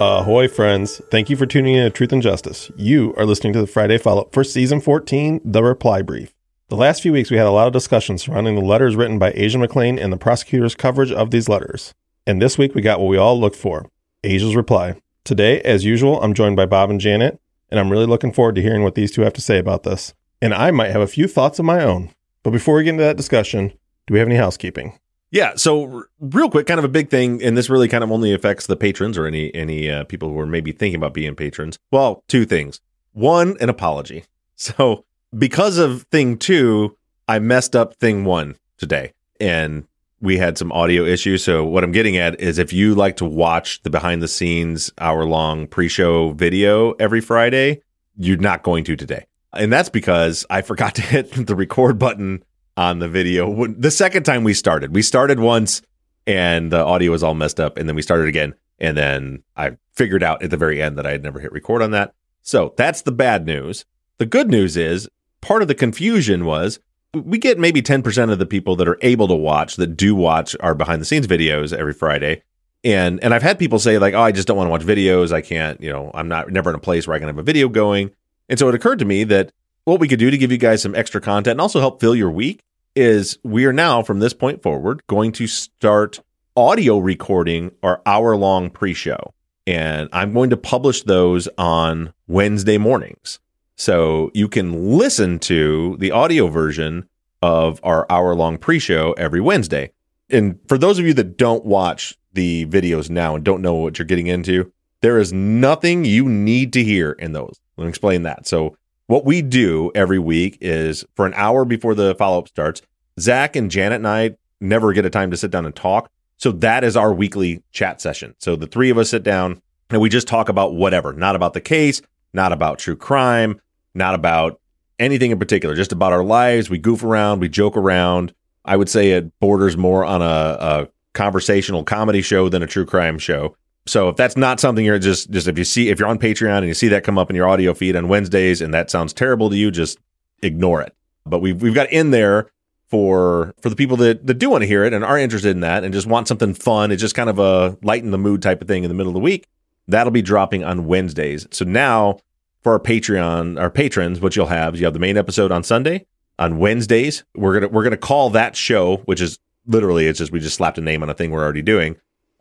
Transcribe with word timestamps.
Uh, 0.00 0.20
Ahoy, 0.20 0.46
friends. 0.46 1.02
Thank 1.10 1.28
you 1.28 1.34
for 1.34 1.44
tuning 1.44 1.74
in 1.74 1.82
to 1.82 1.90
Truth 1.90 2.12
and 2.12 2.22
Justice. 2.22 2.70
You 2.76 3.12
are 3.16 3.26
listening 3.26 3.52
to 3.54 3.60
the 3.60 3.66
Friday 3.66 3.98
follow 3.98 4.22
up 4.22 4.32
for 4.32 4.44
season 4.44 4.80
14, 4.80 5.40
The 5.44 5.60
Reply 5.60 6.02
Brief. 6.02 6.32
The 6.68 6.76
last 6.76 7.02
few 7.02 7.12
weeks, 7.12 7.32
we 7.32 7.36
had 7.36 7.48
a 7.48 7.50
lot 7.50 7.66
of 7.66 7.72
discussion 7.72 8.16
surrounding 8.16 8.54
the 8.54 8.60
letters 8.60 8.94
written 8.94 9.18
by 9.18 9.32
Asia 9.34 9.58
McClain 9.58 10.00
and 10.00 10.12
the 10.12 10.16
prosecutor's 10.16 10.76
coverage 10.76 11.10
of 11.10 11.32
these 11.32 11.48
letters. 11.48 11.94
And 12.28 12.40
this 12.40 12.56
week, 12.56 12.76
we 12.76 12.80
got 12.80 13.00
what 13.00 13.08
we 13.08 13.16
all 13.16 13.40
looked 13.40 13.56
for 13.56 13.90
Asia's 14.22 14.54
reply. 14.54 14.94
Today, 15.24 15.60
as 15.62 15.84
usual, 15.84 16.22
I'm 16.22 16.32
joined 16.32 16.54
by 16.54 16.66
Bob 16.66 16.90
and 16.90 17.00
Janet, 17.00 17.40
and 17.68 17.80
I'm 17.80 17.90
really 17.90 18.06
looking 18.06 18.32
forward 18.32 18.54
to 18.54 18.62
hearing 18.62 18.84
what 18.84 18.94
these 18.94 19.10
two 19.10 19.22
have 19.22 19.32
to 19.32 19.40
say 19.40 19.58
about 19.58 19.82
this. 19.82 20.14
And 20.40 20.54
I 20.54 20.70
might 20.70 20.92
have 20.92 21.02
a 21.02 21.08
few 21.08 21.26
thoughts 21.26 21.58
of 21.58 21.64
my 21.64 21.82
own. 21.82 22.10
But 22.44 22.52
before 22.52 22.76
we 22.76 22.84
get 22.84 22.90
into 22.90 23.02
that 23.02 23.16
discussion, 23.16 23.72
do 24.06 24.14
we 24.14 24.20
have 24.20 24.28
any 24.28 24.36
housekeeping? 24.36 24.96
Yeah. 25.30 25.54
So 25.56 26.04
real 26.20 26.50
quick, 26.50 26.66
kind 26.66 26.78
of 26.78 26.84
a 26.84 26.88
big 26.88 27.10
thing, 27.10 27.42
and 27.42 27.56
this 27.56 27.68
really 27.68 27.88
kind 27.88 28.02
of 28.02 28.10
only 28.10 28.32
affects 28.32 28.66
the 28.66 28.76
patrons 28.76 29.18
or 29.18 29.26
any 29.26 29.54
any 29.54 29.90
uh, 29.90 30.04
people 30.04 30.30
who 30.30 30.38
are 30.38 30.46
maybe 30.46 30.72
thinking 30.72 30.96
about 30.96 31.14
being 31.14 31.34
patrons. 31.34 31.78
Well, 31.90 32.24
two 32.28 32.44
things. 32.44 32.80
One, 33.12 33.56
an 33.60 33.68
apology. 33.68 34.24
So 34.60 35.04
because 35.38 35.78
of 35.78 36.02
thing 36.10 36.36
two, 36.36 36.96
I 37.28 37.38
messed 37.38 37.76
up 37.76 37.94
thing 37.94 38.24
one 38.24 38.56
today, 38.76 39.12
and 39.38 39.86
we 40.20 40.36
had 40.36 40.58
some 40.58 40.72
audio 40.72 41.04
issues. 41.04 41.44
So 41.44 41.64
what 41.64 41.84
I'm 41.84 41.92
getting 41.92 42.16
at 42.16 42.40
is 42.40 42.58
if 42.58 42.72
you 42.72 42.94
like 42.94 43.16
to 43.18 43.24
watch 43.24 43.82
the 43.82 43.90
behind 43.90 44.20
the 44.20 44.26
scenes 44.26 44.90
hour 44.98 45.24
long 45.24 45.68
pre 45.68 45.88
show 45.88 46.32
video 46.32 46.92
every 46.94 47.20
Friday, 47.20 47.82
you're 48.16 48.36
not 48.36 48.62
going 48.62 48.84
to 48.84 48.96
today. 48.96 49.26
And 49.52 49.72
that's 49.72 49.88
because 49.88 50.44
I 50.50 50.62
forgot 50.62 50.94
to 50.96 51.02
hit 51.14 51.46
the 51.46 51.56
record 51.56 51.98
button 51.98 52.42
on 52.78 53.00
the 53.00 53.08
video. 53.08 53.66
The 53.66 53.90
second 53.90 54.22
time 54.22 54.44
we 54.44 54.54
started, 54.54 54.94
we 54.94 55.02
started 55.02 55.40
once 55.40 55.82
and 56.28 56.70
the 56.70 56.78
audio 56.84 57.10
was 57.10 57.24
all 57.24 57.34
messed 57.34 57.58
up, 57.58 57.76
and 57.76 57.88
then 57.88 57.96
we 57.96 58.02
started 58.02 58.28
again, 58.28 58.54
and 58.78 58.96
then 58.96 59.42
I 59.56 59.78
figured 59.94 60.22
out 60.22 60.42
at 60.42 60.50
the 60.50 60.56
very 60.56 60.80
end 60.80 60.96
that 60.96 61.06
I 61.06 61.10
had 61.10 61.22
never 61.22 61.40
hit 61.40 61.50
record 61.52 61.82
on 61.82 61.90
that. 61.90 62.14
So 62.42 62.74
that's 62.76 63.02
the 63.02 63.12
bad 63.12 63.46
news. 63.46 63.84
The 64.18 64.26
good 64.26 64.48
news 64.48 64.76
is 64.76 65.08
part 65.40 65.62
of 65.62 65.68
the 65.68 65.74
confusion 65.74 66.44
was 66.44 66.78
we 67.14 67.38
get 67.38 67.58
maybe 67.58 67.82
10% 67.82 68.30
of 68.30 68.38
the 68.38 68.46
people 68.46 68.76
that 68.76 68.86
are 68.86 68.98
able 69.00 69.26
to 69.26 69.34
watch 69.34 69.76
that 69.76 69.96
do 69.96 70.14
watch 70.14 70.54
our 70.60 70.74
behind 70.74 71.00
the 71.00 71.06
scenes 71.06 71.26
videos 71.26 71.72
every 71.72 71.94
Friday. 71.94 72.42
And 72.84 73.18
and 73.24 73.34
I've 73.34 73.42
had 73.42 73.58
people 73.58 73.80
say 73.80 73.98
like, 73.98 74.14
"Oh, 74.14 74.20
I 74.20 74.30
just 74.30 74.46
don't 74.46 74.56
want 74.56 74.68
to 74.68 74.70
watch 74.70 74.82
videos. 74.82 75.32
I 75.32 75.40
can't, 75.40 75.80
you 75.80 75.90
know, 75.90 76.12
I'm 76.14 76.28
not 76.28 76.52
never 76.52 76.70
in 76.70 76.76
a 76.76 76.78
place 76.78 77.08
where 77.08 77.16
I 77.16 77.18
can 77.18 77.26
have 77.26 77.38
a 77.38 77.42
video 77.42 77.68
going." 77.68 78.10
And 78.48 78.56
so 78.56 78.68
it 78.68 78.74
occurred 78.74 79.00
to 79.00 79.04
me 79.04 79.24
that 79.24 79.50
what 79.84 80.00
we 80.00 80.08
could 80.08 80.18
do 80.18 80.30
to 80.30 80.38
give 80.38 80.52
you 80.52 80.58
guys 80.58 80.82
some 80.82 80.94
extra 80.94 81.20
content 81.20 81.52
and 81.52 81.60
also 81.60 81.80
help 81.80 82.00
fill 82.00 82.14
your 82.14 82.30
week 82.30 82.60
is 82.94 83.38
we 83.44 83.64
are 83.64 83.72
now 83.72 84.02
from 84.02 84.18
this 84.18 84.34
point 84.34 84.62
forward 84.62 85.02
going 85.06 85.32
to 85.32 85.46
start 85.46 86.20
audio 86.56 86.98
recording 86.98 87.70
our 87.82 88.02
hour 88.04 88.36
long 88.36 88.70
pre 88.70 88.92
show. 88.92 89.32
And 89.66 90.08
I'm 90.12 90.32
going 90.32 90.50
to 90.50 90.56
publish 90.56 91.02
those 91.02 91.48
on 91.58 92.12
Wednesday 92.26 92.78
mornings. 92.78 93.38
So 93.76 94.30
you 94.34 94.48
can 94.48 94.98
listen 94.98 95.38
to 95.40 95.96
the 96.00 96.10
audio 96.10 96.48
version 96.48 97.08
of 97.42 97.78
our 97.84 98.04
hour 98.10 98.34
long 98.34 98.58
pre 98.58 98.78
show 98.78 99.12
every 99.12 99.40
Wednesday. 99.40 99.92
And 100.30 100.58
for 100.66 100.76
those 100.76 100.98
of 100.98 101.06
you 101.06 101.14
that 101.14 101.36
don't 101.36 101.64
watch 101.64 102.18
the 102.32 102.66
videos 102.66 103.08
now 103.08 103.36
and 103.36 103.44
don't 103.44 103.62
know 103.62 103.74
what 103.74 103.98
you're 103.98 104.06
getting 104.06 104.26
into, 104.26 104.72
there 105.00 105.18
is 105.18 105.32
nothing 105.32 106.04
you 106.04 106.28
need 106.28 106.72
to 106.72 106.82
hear 106.82 107.12
in 107.12 107.32
those. 107.32 107.60
Let 107.76 107.84
me 107.84 107.88
explain 107.88 108.24
that. 108.24 108.46
So 108.48 108.76
what 109.08 109.24
we 109.24 109.42
do 109.42 109.90
every 109.94 110.18
week 110.18 110.58
is 110.60 111.04
for 111.16 111.26
an 111.26 111.34
hour 111.34 111.64
before 111.64 111.94
the 111.94 112.14
follow 112.14 112.38
up 112.38 112.48
starts, 112.48 112.82
Zaq 113.18 113.56
and 113.56 113.70
Janet 113.70 113.96
and 113.96 114.06
I 114.06 114.36
never 114.60 114.92
get 114.92 115.06
a 115.06 115.10
time 115.10 115.30
to 115.30 115.36
sit 115.36 115.50
down 115.50 115.66
and 115.66 115.74
talk. 115.74 116.10
So 116.36 116.52
that 116.52 116.84
is 116.84 116.96
our 116.96 117.12
weekly 117.12 117.62
chat 117.72 118.00
session. 118.00 118.34
So 118.38 118.54
the 118.54 118.66
three 118.66 118.90
of 118.90 118.98
us 118.98 119.10
sit 119.10 119.22
down 119.22 119.60
and 119.90 120.00
we 120.00 120.08
just 120.10 120.28
talk 120.28 120.48
about 120.48 120.74
whatever, 120.74 121.14
not 121.14 121.34
about 121.34 121.54
the 121.54 121.60
case, 121.60 122.02
not 122.34 122.52
about 122.52 122.78
true 122.78 122.96
crime, 122.96 123.60
not 123.94 124.14
about 124.14 124.60
anything 124.98 125.30
in 125.30 125.38
particular, 125.38 125.74
just 125.74 125.92
about 125.92 126.12
our 126.12 126.22
lives. 126.22 126.68
We 126.68 126.78
goof 126.78 127.02
around, 127.02 127.40
we 127.40 127.48
joke 127.48 127.76
around. 127.76 128.34
I 128.64 128.76
would 128.76 128.90
say 128.90 129.12
it 129.12 129.40
borders 129.40 129.76
more 129.76 130.04
on 130.04 130.20
a, 130.20 130.24
a 130.24 130.88
conversational 131.14 131.82
comedy 131.82 132.20
show 132.20 132.50
than 132.50 132.62
a 132.62 132.66
true 132.66 132.84
crime 132.84 133.18
show. 133.18 133.56
So 133.88 134.08
if 134.10 134.16
that's 134.16 134.36
not 134.36 134.60
something 134.60 134.84
you're 134.84 134.98
just 134.98 135.30
just 135.30 135.48
if 135.48 135.58
you 135.58 135.64
see 135.64 135.88
if 135.88 135.98
you're 135.98 136.08
on 136.08 136.18
Patreon 136.18 136.58
and 136.58 136.66
you 136.66 136.74
see 136.74 136.88
that 136.88 137.04
come 137.04 137.18
up 137.18 137.30
in 137.30 137.36
your 137.36 137.48
audio 137.48 137.74
feed 137.74 137.96
on 137.96 138.08
Wednesdays 138.08 138.60
and 138.60 138.72
that 138.74 138.90
sounds 138.90 139.12
terrible 139.12 139.50
to 139.50 139.56
you, 139.56 139.70
just 139.70 139.98
ignore 140.42 140.82
it. 140.82 140.94
But 141.24 141.40
we've 141.40 141.60
we've 141.60 141.74
got 141.74 141.90
in 141.90 142.10
there 142.10 142.50
for 142.88 143.54
for 143.60 143.70
the 143.70 143.76
people 143.76 143.96
that, 143.98 144.26
that 144.26 144.34
do 144.34 144.50
want 144.50 144.62
to 144.62 144.66
hear 144.66 144.84
it 144.84 144.92
and 144.92 145.04
are 145.04 145.18
interested 145.18 145.50
in 145.50 145.60
that 145.60 145.84
and 145.84 145.92
just 145.92 146.06
want 146.06 146.28
something 146.28 146.54
fun. 146.54 146.90
It's 146.90 147.00
just 147.00 147.14
kind 147.14 147.30
of 147.30 147.38
a 147.38 147.78
lighten 147.82 148.10
the 148.10 148.18
mood 148.18 148.42
type 148.42 148.60
of 148.62 148.68
thing 148.68 148.84
in 148.84 148.88
the 148.88 148.94
middle 148.94 149.10
of 149.10 149.14
the 149.14 149.20
week. 149.20 149.46
That'll 149.86 150.10
be 150.10 150.22
dropping 150.22 150.64
on 150.64 150.86
Wednesdays. 150.86 151.46
So 151.50 151.64
now 151.64 152.18
for 152.62 152.72
our 152.72 152.80
Patreon, 152.80 153.60
our 153.60 153.70
patrons, 153.70 154.20
what 154.20 154.36
you'll 154.36 154.46
have 154.46 154.74
is 154.74 154.80
you 154.80 154.86
have 154.86 154.94
the 154.94 155.00
main 155.00 155.16
episode 155.16 155.52
on 155.52 155.62
Sunday. 155.62 156.06
On 156.38 156.58
Wednesdays, 156.58 157.24
we're 157.34 157.54
gonna 157.54 157.68
we're 157.68 157.82
gonna 157.82 157.96
call 157.96 158.30
that 158.30 158.54
show, 158.54 158.98
which 159.06 159.20
is 159.20 159.38
literally 159.66 160.06
it's 160.06 160.18
just 160.18 160.30
we 160.30 160.40
just 160.40 160.56
slapped 160.56 160.78
a 160.78 160.80
name 160.80 161.02
on 161.02 161.10
a 161.10 161.14
thing 161.14 161.30
we're 161.30 161.42
already 161.42 161.62
doing. 161.62 161.96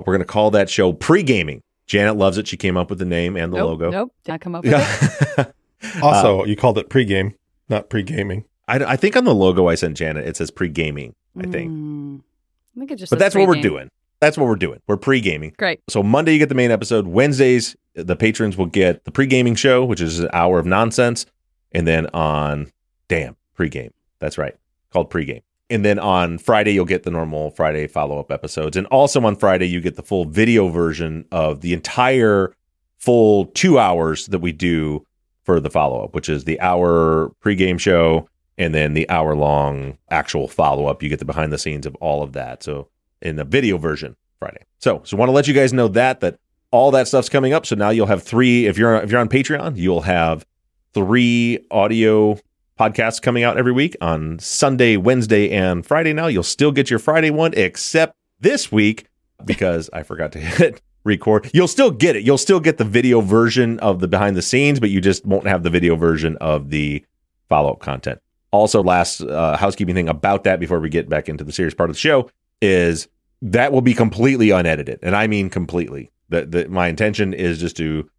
We're 0.06 0.14
gonna 0.14 0.26
call 0.26 0.52
that 0.52 0.70
show 0.70 0.94
pre 0.94 1.24
gaming. 1.24 1.64
Janet 1.88 2.18
loves 2.18 2.38
it. 2.38 2.48
She 2.48 2.58
came 2.58 2.76
up 2.78 2.90
with 2.90 3.00
the 3.00 3.06
name 3.06 3.38
and 3.38 3.52
the 3.54 3.58
nope, 3.58 3.68
logo. 3.68 3.90
Nope, 3.92 4.14
did 4.26 4.32
not 4.34 4.42
come 4.42 4.56
up 4.56 4.64
with 4.64 4.74
it. 4.74 5.38
Yeah. 5.38 5.46
Also, 6.02 6.44
you 6.44 6.56
called 6.56 6.80
it 6.80 6.90
pre-game, 6.90 7.36
not 7.70 7.88
pre-gaming. 7.88 8.46
I, 8.68 8.84
I 8.84 8.96
think 8.96 9.16
on 9.16 9.26
the 9.26 9.34
logo 9.36 9.68
I 9.68 9.76
sent 9.76 9.96
Janet, 9.96 10.28
it 10.28 10.36
says 10.36 10.50
pre 10.50 10.70
gaming, 10.70 11.14
I 11.38 11.44
think. 11.44 11.72
Mm, 11.72 12.20
I 12.76 12.80
think 12.80 12.92
it 12.92 12.96
just. 12.96 13.12
but 13.12 13.18
says 13.18 13.26
that's 13.26 13.36
what 13.36 13.48
we're 13.48 13.62
doing. 13.62 13.92
That's 14.20 14.40
what 14.40 14.48
we're 14.48 14.56
doing. 14.56 14.82
We're 14.88 14.98
pre 14.98 15.22
gaming. 15.22 15.54
Great. 15.56 15.82
So 15.88 16.02
Monday 16.02 16.34
you 16.34 16.40
get 16.40 16.50
the 16.50 16.56
main 16.56 16.72
episode. 16.72 17.06
Wednesdays 17.06 17.76
the 17.94 18.16
patrons 18.16 18.58
will 18.58 18.68
get 18.68 19.04
the 19.06 19.12
pre-gaming 19.12 19.56
show, 19.56 19.84
which 19.84 20.02
is 20.02 20.20
an 20.20 20.30
hour 20.32 20.60
of 20.60 20.66
nonsense, 20.66 21.26
and 21.72 21.88
then 21.88 22.08
on 22.08 22.72
damn 23.08 23.36
pre-game. 23.56 23.92
That's 24.20 24.38
right, 24.38 24.56
called 24.92 25.10
pre-game. 25.10 25.42
And 25.70 25.84
then 25.84 26.00
on 26.00 26.38
Friday 26.38 26.74
you'll 26.74 26.86
get 26.86 27.04
the 27.04 27.12
normal 27.12 27.52
Friday 27.52 27.88
follow-up 27.88 28.32
episodes, 28.32 28.78
and 28.78 28.88
also 28.88 29.22
on 29.26 29.36
Friday 29.36 29.68
you 29.68 29.82
get 29.82 29.96
the 29.96 30.04
full 30.04 30.26
video 30.26 30.70
version 30.70 31.26
of 31.32 31.62
the 31.62 31.74
entire 31.74 32.54
full 32.98 33.46
two 33.48 33.78
hours 33.78 34.28
that 34.28 34.40
we 34.40 34.52
do 34.52 35.06
for 35.44 35.60
the 35.60 35.70
follow-up, 35.70 36.14
which 36.14 36.30
is 36.30 36.46
the 36.46 36.60
hour 36.62 37.30
pre-game 37.42 37.78
show 37.78 38.28
and 38.58 38.74
then 38.74 38.94
the 38.94 39.10
hour-long 39.10 39.98
actual 40.10 40.48
follow-up. 40.48 41.04
You 41.04 41.10
get 41.10 41.20
the 41.20 41.26
behind 41.26 41.54
the 41.54 41.58
scenes 41.58 41.86
of 41.86 41.96
all 41.96 42.24
of 42.24 42.34
that. 42.34 42.64
So 42.64 42.90
in 43.22 43.36
the 43.36 43.44
video 43.44 43.78
version 43.78 44.16
Friday. 44.40 44.64
So, 44.80 45.02
so 45.04 45.18
want 45.18 45.30
to 45.30 45.34
let 45.34 45.48
you 45.48 45.54
guys 45.54 45.74
know 45.74 45.88
that 45.90 46.22
that 46.22 46.40
all 46.72 46.92
that 46.92 47.08
stuff's 47.08 47.30
coming 47.30 47.54
up. 47.54 47.66
So 47.66 47.76
now 47.76 47.90
you'll 47.90 48.08
have 48.08 48.24
three. 48.24 48.66
If 48.68 48.78
you're 48.78 48.96
if 48.98 49.12
you're 49.12 49.22
on 49.22 49.30
Patreon, 49.30 49.78
you'll 49.78 50.02
have 50.02 50.46
three 50.94 51.66
audio 51.72 52.40
podcasts 52.78 53.22
coming 53.22 53.44
out 53.44 53.58
every 53.58 53.72
week 53.72 53.96
on 54.02 54.40
Sunday, 54.40 54.98
Wednesday, 54.98 55.50
and 55.50 55.86
Friday. 55.86 56.14
Now 56.14 56.28
you'll 56.28 56.44
still 56.44 56.72
get 56.72 56.90
your 56.90 57.00
Friday 57.00 57.32
one, 57.32 57.54
except 57.56 58.16
this 58.40 58.72
week 58.72 59.08
because 59.44 59.90
I 59.92 60.04
forgot 60.04 60.32
to 60.34 60.40
hit 60.40 60.82
record. 61.04 61.50
You'll 61.54 61.68
still 61.68 61.92
get 61.92 62.16
it. 62.16 62.24
You'll 62.24 62.38
still 62.38 62.60
get 62.60 62.78
the 62.78 62.86
video 62.86 63.22
version 63.22 63.80
of 63.80 64.00
the 64.00 64.08
behind 64.08 64.36
the 64.36 64.42
scenes, 64.42 64.80
but 64.80 64.90
you 64.90 65.02
just 65.02 65.26
won't 65.26 65.48
have 65.48 65.64
the 65.64 65.70
video 65.70 65.96
version 65.96 66.38
of 66.38 66.70
the 66.70 67.04
follow 67.50 67.72
up 67.72 67.80
content. 67.80 68.22
Also, 68.52 68.84
last 68.84 69.22
uh, 69.22 69.58
housekeeping 69.58 69.96
thing 69.96 70.10
about 70.10 70.44
that 70.44 70.60
before 70.60 70.80
we 70.80 70.90
get 70.90 71.10
back 71.10 71.28
into 71.28 71.44
the 71.44 71.52
serious 71.52 71.74
part 71.74 71.90
of 71.90 71.96
the 71.96 72.00
show 72.00 72.30
is 72.62 73.08
that 73.42 73.72
will 73.72 73.82
be 73.82 73.94
completely 73.94 74.52
unedited, 74.52 75.00
and 75.02 75.16
I 75.16 75.28
mean 75.28 75.50
completely. 75.50 76.12
That 76.30 76.70
my 76.70 76.90
intention 76.90 77.34
is 77.34 77.58
just 77.58 77.78
to 77.78 78.10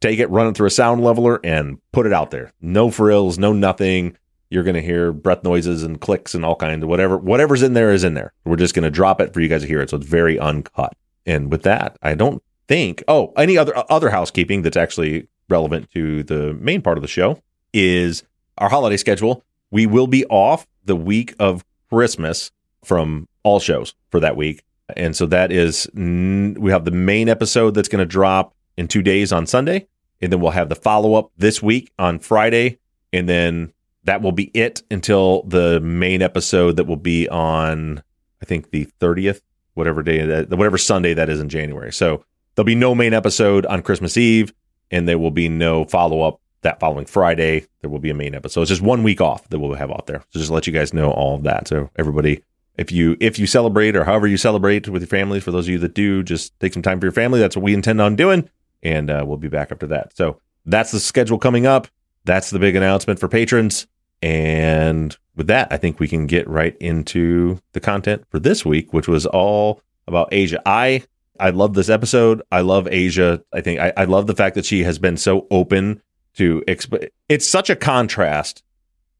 take 0.00 0.18
it, 0.18 0.30
run 0.30 0.46
it 0.48 0.56
through 0.56 0.66
a 0.66 0.70
sound 0.70 1.02
leveler, 1.02 1.40
and 1.44 1.78
put 1.92 2.06
it 2.06 2.12
out 2.12 2.30
there. 2.30 2.52
No 2.60 2.90
frills, 2.90 3.38
no 3.38 3.52
nothing. 3.52 4.16
You're 4.48 4.64
going 4.64 4.74
to 4.74 4.82
hear 4.82 5.12
breath 5.12 5.44
noises 5.44 5.82
and 5.82 6.00
clicks 6.00 6.34
and 6.34 6.44
all 6.44 6.56
kinds 6.56 6.82
of 6.82 6.88
whatever. 6.88 7.16
Whatever's 7.16 7.62
in 7.62 7.74
there 7.74 7.92
is 7.92 8.02
in 8.02 8.14
there. 8.14 8.32
We're 8.44 8.56
just 8.56 8.74
going 8.74 8.84
to 8.84 8.90
drop 8.90 9.20
it 9.20 9.32
for 9.32 9.40
you 9.40 9.48
guys 9.48 9.62
to 9.62 9.68
hear 9.68 9.80
it, 9.80 9.90
so 9.90 9.96
it's 9.96 10.06
very 10.06 10.38
uncut. 10.38 10.96
And 11.24 11.50
with 11.50 11.62
that, 11.62 11.96
I 12.02 12.14
don't 12.14 12.42
think. 12.66 13.04
Oh, 13.06 13.32
any 13.36 13.56
other 13.56 13.76
uh, 13.76 13.84
other 13.88 14.10
housekeeping 14.10 14.62
that's 14.62 14.76
actually 14.76 15.28
relevant 15.48 15.90
to 15.92 16.22
the 16.22 16.54
main 16.54 16.82
part 16.82 16.98
of 16.98 17.02
the 17.02 17.08
show 17.08 17.40
is 17.72 18.24
our 18.58 18.68
holiday 18.68 18.96
schedule. 18.96 19.44
We 19.70 19.86
will 19.86 20.06
be 20.06 20.24
off 20.26 20.66
the 20.84 20.96
week 20.96 21.34
of 21.38 21.64
Christmas 21.88 22.50
from 22.84 23.28
all 23.42 23.60
shows 23.60 23.94
for 24.10 24.20
that 24.20 24.36
week. 24.36 24.64
And 24.96 25.14
so 25.14 25.26
that 25.26 25.52
is, 25.52 25.88
we 25.94 26.70
have 26.70 26.84
the 26.84 26.90
main 26.90 27.28
episode 27.28 27.74
that's 27.74 27.88
going 27.88 28.00
to 28.00 28.06
drop 28.06 28.54
in 28.76 28.88
two 28.88 29.02
days 29.02 29.32
on 29.32 29.46
Sunday. 29.46 29.86
And 30.20 30.32
then 30.32 30.40
we'll 30.40 30.50
have 30.50 30.68
the 30.68 30.74
follow 30.74 31.14
up 31.14 31.30
this 31.36 31.62
week 31.62 31.92
on 31.98 32.18
Friday. 32.18 32.78
And 33.12 33.28
then 33.28 33.72
that 34.04 34.22
will 34.22 34.32
be 34.32 34.50
it 34.54 34.82
until 34.90 35.42
the 35.44 35.80
main 35.80 36.22
episode 36.22 36.76
that 36.76 36.84
will 36.84 36.96
be 36.96 37.28
on, 37.28 38.02
I 38.42 38.44
think, 38.44 38.70
the 38.70 38.86
30th, 39.00 39.40
whatever 39.74 40.02
day 40.02 40.24
that, 40.24 40.50
whatever 40.50 40.78
Sunday 40.78 41.14
that 41.14 41.28
is 41.28 41.40
in 41.40 41.48
January. 41.48 41.92
So 41.92 42.24
there'll 42.54 42.66
be 42.66 42.74
no 42.74 42.94
main 42.94 43.14
episode 43.14 43.66
on 43.66 43.82
Christmas 43.82 44.16
Eve. 44.16 44.52
And 44.92 45.08
there 45.08 45.18
will 45.18 45.30
be 45.30 45.48
no 45.48 45.84
follow 45.84 46.22
up 46.22 46.40
that 46.62 46.80
following 46.80 47.06
Friday, 47.06 47.66
there 47.80 47.90
will 47.90 47.98
be 47.98 48.10
a 48.10 48.14
main 48.14 48.34
episode. 48.34 48.62
It's 48.62 48.70
just 48.70 48.82
one 48.82 49.02
week 49.02 49.20
off 49.20 49.48
that 49.48 49.58
we'll 49.58 49.74
have 49.74 49.90
out 49.90 50.06
there. 50.06 50.22
So 50.30 50.38
just 50.38 50.50
let 50.50 50.66
you 50.66 50.72
guys 50.72 50.92
know 50.92 51.10
all 51.10 51.36
of 51.36 51.42
that. 51.44 51.68
So 51.68 51.90
everybody, 51.96 52.42
if 52.76 52.92
you 52.92 53.16
if 53.20 53.38
you 53.38 53.46
celebrate 53.46 53.96
or 53.96 54.04
however 54.04 54.26
you 54.26 54.36
celebrate 54.36 54.88
with 54.88 55.02
your 55.02 55.08
families, 55.08 55.42
for 55.42 55.50
those 55.50 55.66
of 55.66 55.70
you 55.70 55.78
that 55.78 55.94
do, 55.94 56.22
just 56.22 56.58
take 56.60 56.72
some 56.72 56.82
time 56.82 57.00
for 57.00 57.06
your 57.06 57.12
family. 57.12 57.40
That's 57.40 57.56
what 57.56 57.62
we 57.62 57.74
intend 57.74 58.00
on 58.00 58.16
doing, 58.16 58.48
and 58.82 59.10
uh, 59.10 59.24
we'll 59.26 59.36
be 59.36 59.48
back 59.48 59.72
after 59.72 59.86
that. 59.88 60.16
So 60.16 60.40
that's 60.66 60.92
the 60.92 61.00
schedule 61.00 61.38
coming 61.38 61.66
up. 61.66 61.88
That's 62.24 62.50
the 62.50 62.58
big 62.58 62.76
announcement 62.76 63.18
for 63.18 63.28
patrons. 63.28 63.86
And 64.22 65.16
with 65.36 65.46
that, 65.46 65.68
I 65.70 65.78
think 65.78 65.98
we 65.98 66.08
can 66.08 66.26
get 66.26 66.48
right 66.48 66.76
into 66.78 67.58
the 67.72 67.80
content 67.80 68.24
for 68.30 68.38
this 68.38 68.64
week, 68.64 68.92
which 68.92 69.08
was 69.08 69.26
all 69.26 69.80
about 70.06 70.28
Asia. 70.32 70.60
I 70.66 71.04
I 71.38 71.50
love 71.50 71.72
this 71.72 71.88
episode. 71.88 72.42
I 72.52 72.60
love 72.60 72.86
Asia. 72.90 73.42
I 73.52 73.62
think 73.62 73.80
I, 73.80 73.92
I 73.96 74.04
love 74.04 74.26
the 74.26 74.34
fact 74.34 74.54
that 74.56 74.66
she 74.66 74.84
has 74.84 74.98
been 74.98 75.16
so 75.16 75.46
open 75.50 76.02
to 76.34 76.62
exp- 76.68 77.08
it's 77.28 77.48
such 77.48 77.70
a 77.70 77.76
contrast. 77.76 78.62